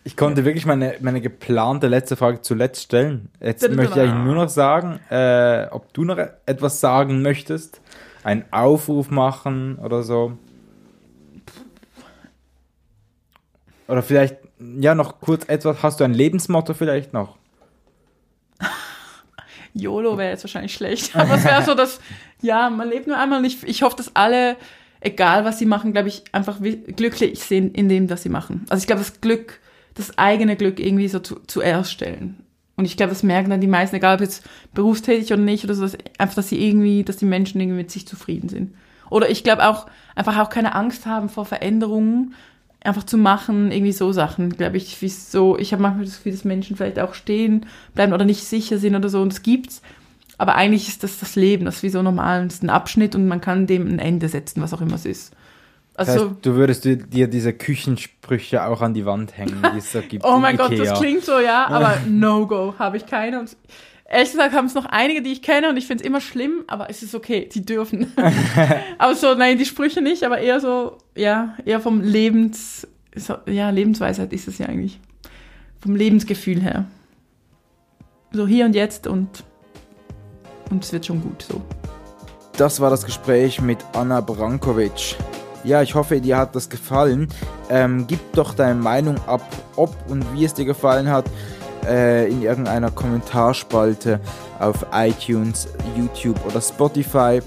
Ich 0.05 0.15
konnte 0.15 0.45
wirklich 0.45 0.67
meine, 0.67 0.97
meine 1.01 1.23
geplante 1.23 1.87
letzte 1.87 2.17
Frage 2.17 2.43
zuletzt 2.43 2.83
stellen. 2.83 3.31
Jetzt 3.41 3.67
möchte 3.71 3.95
ich 3.95 4.01
eigentlich 4.01 4.25
nur 4.25 4.35
noch 4.35 4.51
sagen, 4.51 5.01
äh, 5.09 5.69
ob 5.71 5.93
du 5.95 6.05
noch 6.05 6.19
etwas 6.45 6.81
sagen 6.81 7.23
möchtest, 7.23 7.81
einen 8.29 8.45
Aufruf 8.51 9.11
machen 9.11 9.79
oder 9.79 10.03
so. 10.03 10.37
Oder 13.89 14.03
vielleicht, 14.03 14.37
ja, 14.59 14.95
noch 14.95 15.21
kurz 15.21 15.49
etwas, 15.49 15.83
hast 15.83 16.01
du 16.01 16.05
ein 16.05 16.13
Lebensmotto 16.13 16.75
vielleicht 16.75 17.15
noch? 17.15 17.39
YOLO 19.73 20.19
wäre 20.19 20.31
jetzt 20.31 20.45
wahrscheinlich 20.45 20.75
schlecht, 20.75 21.17
aber 21.17 21.37
es 21.37 21.45
wäre 21.45 21.63
so, 21.63 21.75
dass, 21.75 22.01
ja, 22.43 22.69
man 22.69 22.91
lebt 22.91 23.07
nur 23.07 23.19
einmal 23.19 23.39
und 23.39 23.47
ich, 23.47 23.63
ich 23.65 23.83
hoffe, 23.83 23.97
dass 23.97 24.15
alle, 24.15 24.57
egal 25.01 25.47
was 25.47 25.59
sie 25.59 25.67
machen, 25.67 25.93
glaube 25.93 26.09
ich, 26.09 26.25
einfach 26.33 26.59
glücklich 26.61 27.43
sind 27.43 27.75
in 27.75 27.89
dem, 27.89 28.11
was 28.11 28.23
sie 28.23 28.29
machen. 28.29 28.67
Also 28.69 28.83
ich 28.83 28.87
glaube, 28.87 29.01
das 29.01 29.23
Glück 29.23 29.61
das 29.99 30.17
eigene 30.17 30.57
Glück 30.57 30.79
irgendwie 30.79 31.09
so 31.09 31.19
zu, 31.19 31.41
zuerst 31.47 31.93
stellen. 31.93 32.45
Und 32.79 32.85
ich 32.85 32.97
glaube, 32.97 33.11
das 33.11 33.25
merken 33.25 33.51
dann 33.51 33.61
die 33.61 33.67
meisten, 33.67 33.97
egal 33.97 34.15
ob 34.15 34.21
jetzt 34.21 34.49
berufstätig 34.73 35.33
oder 35.33 35.43
nicht, 35.43 35.65
oder 35.65 35.75
so, 35.75 35.83
dass 35.83 35.99
einfach, 36.17 36.37
dass 36.37 36.49
sie 36.49 36.65
irgendwie, 36.65 37.03
dass 37.03 37.17
die 37.17 37.25
Menschen 37.25 37.61
irgendwie 37.61 37.79
mit 37.79 37.91
sich 37.91 38.07
zufrieden 38.07 38.49
sind. 38.49 38.73
Oder 39.11 39.29
ich 39.29 39.43
glaube 39.43 39.67
auch, 39.67 39.87
einfach 40.15 40.39
auch 40.39 40.49
keine 40.49 40.77
Angst 40.77 41.05
haben 41.05 41.29
vor 41.29 41.45
Veränderungen, 41.45 42.35
einfach 42.81 43.03
zu 43.03 43.19
machen, 43.19 43.73
irgendwie 43.73 43.91
so 43.91 44.13
Sachen, 44.13 44.51
glaube 44.51 44.77
ich, 44.77 45.03
wie 45.03 45.09
so, 45.09 45.59
ich 45.59 45.73
habe 45.73 45.83
manchmal 45.83 46.05
das 46.05 46.19
Gefühl, 46.19 46.31
dass 46.31 46.45
Menschen 46.45 46.77
vielleicht 46.77 47.01
auch 47.01 47.15
stehen 47.15 47.67
bleiben 47.97 48.13
oder 48.13 48.25
nicht 48.25 48.45
sicher 48.45 48.79
sind 48.79 48.95
oder 48.95 49.09
so, 49.09 49.23
und 49.23 49.33
es 49.33 49.43
gibt's. 49.43 49.83
Aber 50.37 50.55
eigentlich 50.55 50.87
ist 50.87 51.03
das 51.03 51.19
das 51.19 51.35
Leben, 51.35 51.65
das 51.65 51.79
ist 51.79 51.83
wie 51.83 51.89
so 51.89 52.01
normal, 52.01 52.47
ist 52.47 52.63
ein 52.63 52.71
Abschnitt 52.71 53.17
und 53.17 53.27
man 53.27 53.41
kann 53.41 53.67
dem 53.67 53.89
ein 53.89 53.99
Ende 53.99 54.29
setzen, 54.29 54.63
was 54.63 54.73
auch 54.73 54.81
immer 54.81 54.95
es 54.95 55.05
ist. 55.05 55.35
Also, 55.99 56.13
das 56.13 56.23
heißt, 56.23 56.47
du 56.47 56.55
würdest 56.55 56.85
dir 56.85 57.27
diese 57.27 57.53
Küchensprüche 57.53 58.65
auch 58.65 58.83
an 58.83 58.95
die 58.95 59.05
Wand 59.05 59.37
hängen, 59.37 59.61
die 59.75 59.79
es 59.79 59.91
da 59.91 60.01
gibt. 60.01 60.25
oh 60.25 60.39
mein 60.39 60.57
Gott, 60.57 60.79
das 60.79 61.01
klingt 61.01 61.25
so, 61.25 61.41
ja, 61.41 61.67
aber 61.67 61.99
No-Go 62.09 62.77
habe 62.79 62.99
ich 62.99 63.07
keine. 63.07 63.41
Und 63.41 63.57
ehrlich 64.09 64.31
gesagt 64.31 64.55
haben 64.55 64.67
es 64.67 64.75
noch 64.75 64.85
einige, 64.87 65.23
die 65.23 65.33
ich 65.33 65.43
kenne 65.43 65.69
und 65.69 65.77
ich 65.77 65.89
finde 65.89 66.05
es 66.05 66.07
immer 66.07 66.21
schlimm, 66.21 66.63
aber 66.69 66.89
es 66.89 67.03
ist 67.03 67.17
okay, 67.17 67.49
die 67.53 67.67
dürfen. 67.67 68.13
aber 68.99 69.17
so, 69.17 69.35
nein, 69.35 69.59
die 69.59 69.65
Sprüche 69.65 70.01
nicht, 70.01 70.23
aber 70.23 70.39
eher 70.39 70.61
so, 70.61 70.99
ja, 71.17 71.57
eher 71.65 71.81
vom 71.81 72.01
Lebens, 72.01 72.87
so, 73.17 73.35
ja, 73.47 73.71
Lebensweisheit 73.71 74.33
ist 74.33 74.47
es 74.47 74.59
ja 74.59 74.67
eigentlich. 74.67 75.01
Vom 75.81 75.97
Lebensgefühl 75.97 76.63
her. 76.63 76.85
So 78.31 78.47
hier 78.47 78.67
und 78.67 78.77
jetzt 78.77 79.09
und, 79.09 79.43
und 80.71 80.85
es 80.85 80.93
wird 80.93 81.07
schon 81.07 81.21
gut 81.21 81.43
so. 81.43 81.61
Das 82.57 82.81
war 82.81 82.91
das 82.91 83.05
Gespräch 83.05 83.61
mit 83.61 83.79
Anna 83.95 84.21
Brankovic. 84.21 85.17
Ja, 85.69 85.83
ich 85.83 85.95
hoffe, 85.95 86.19
dir 86.19 86.39
hat 86.39 86.57
das 86.57 86.71
gefallen. 86.71 87.29
Ähm, 87.69 88.07
gib 88.07 88.33
doch 88.33 88.55
deine 88.55 88.81
Meinung 88.81 89.17
ab, 89.27 89.43
ob 89.77 89.95
und 90.09 90.25
wie 90.33 90.47
es 90.47 90.55
dir 90.55 90.65
gefallen 90.65 91.11
hat, 91.11 91.27
äh, 91.87 92.27
in 92.27 92.41
irgendeiner 92.41 92.91
Kommentarspalte 92.91 94.19
auf 94.61 94.87
iTunes, 94.95 95.69
YouTube 95.95 96.39
oder 96.47 96.63
Spotify 96.63 97.43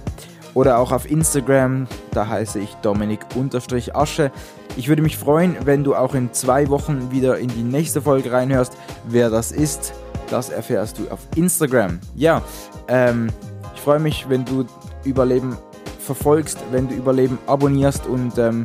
oder 0.53 0.78
auch 0.78 0.91
auf 0.91 1.09
Instagram. 1.09 1.88
Da 2.11 2.28
heiße 2.28 2.59
ich 2.59 2.76
Dominik-Asche. 2.84 4.32
Ich 4.78 4.88
würde 4.88 5.01
mich 5.01 5.17
freuen, 5.17 5.57
wenn 5.65 5.84
du 5.84 5.95
auch 5.95 6.13
in 6.13 6.32
zwei 6.32 6.69
Wochen 6.69 7.09
wieder 7.09 7.39
in 7.39 7.47
die 7.47 7.63
nächste 7.63 8.03
Folge 8.03 8.32
reinhörst. 8.32 8.78
Wer 9.07 9.32
das 9.32 9.51
ist, 9.51 9.93
das 10.30 10.51
erfährst 10.51 10.99
du 10.99 11.09
auf 11.09 11.22
Instagram. 11.36 11.99
Ja, 12.13 12.43
ähm, 12.88 13.32
ich 13.74 13.82
freue 13.82 13.99
mich, 13.99 14.30
wenn 14.30 14.45
du 14.45 14.67
Überleben 15.03 15.57
verfolgst, 16.02 16.58
wenn 16.72 16.88
du 16.88 16.95
Überleben 16.95 17.38
abonnierst 17.47 18.08
und 18.08 18.38
ähm, 18.38 18.64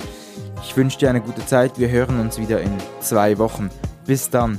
ich 0.63 0.77
wünsche 0.77 0.99
dir 0.99 1.11
eine 1.11 1.21
gute 1.21 1.45
Zeit. 1.47 1.79
Wir 1.79 1.89
hören 1.89 2.19
uns 2.21 2.39
wieder 2.39 2.61
in 2.61 2.73
zwei 3.01 3.39
Wochen. 3.39 3.71
Bis 4.07 4.31
dann. 4.31 4.59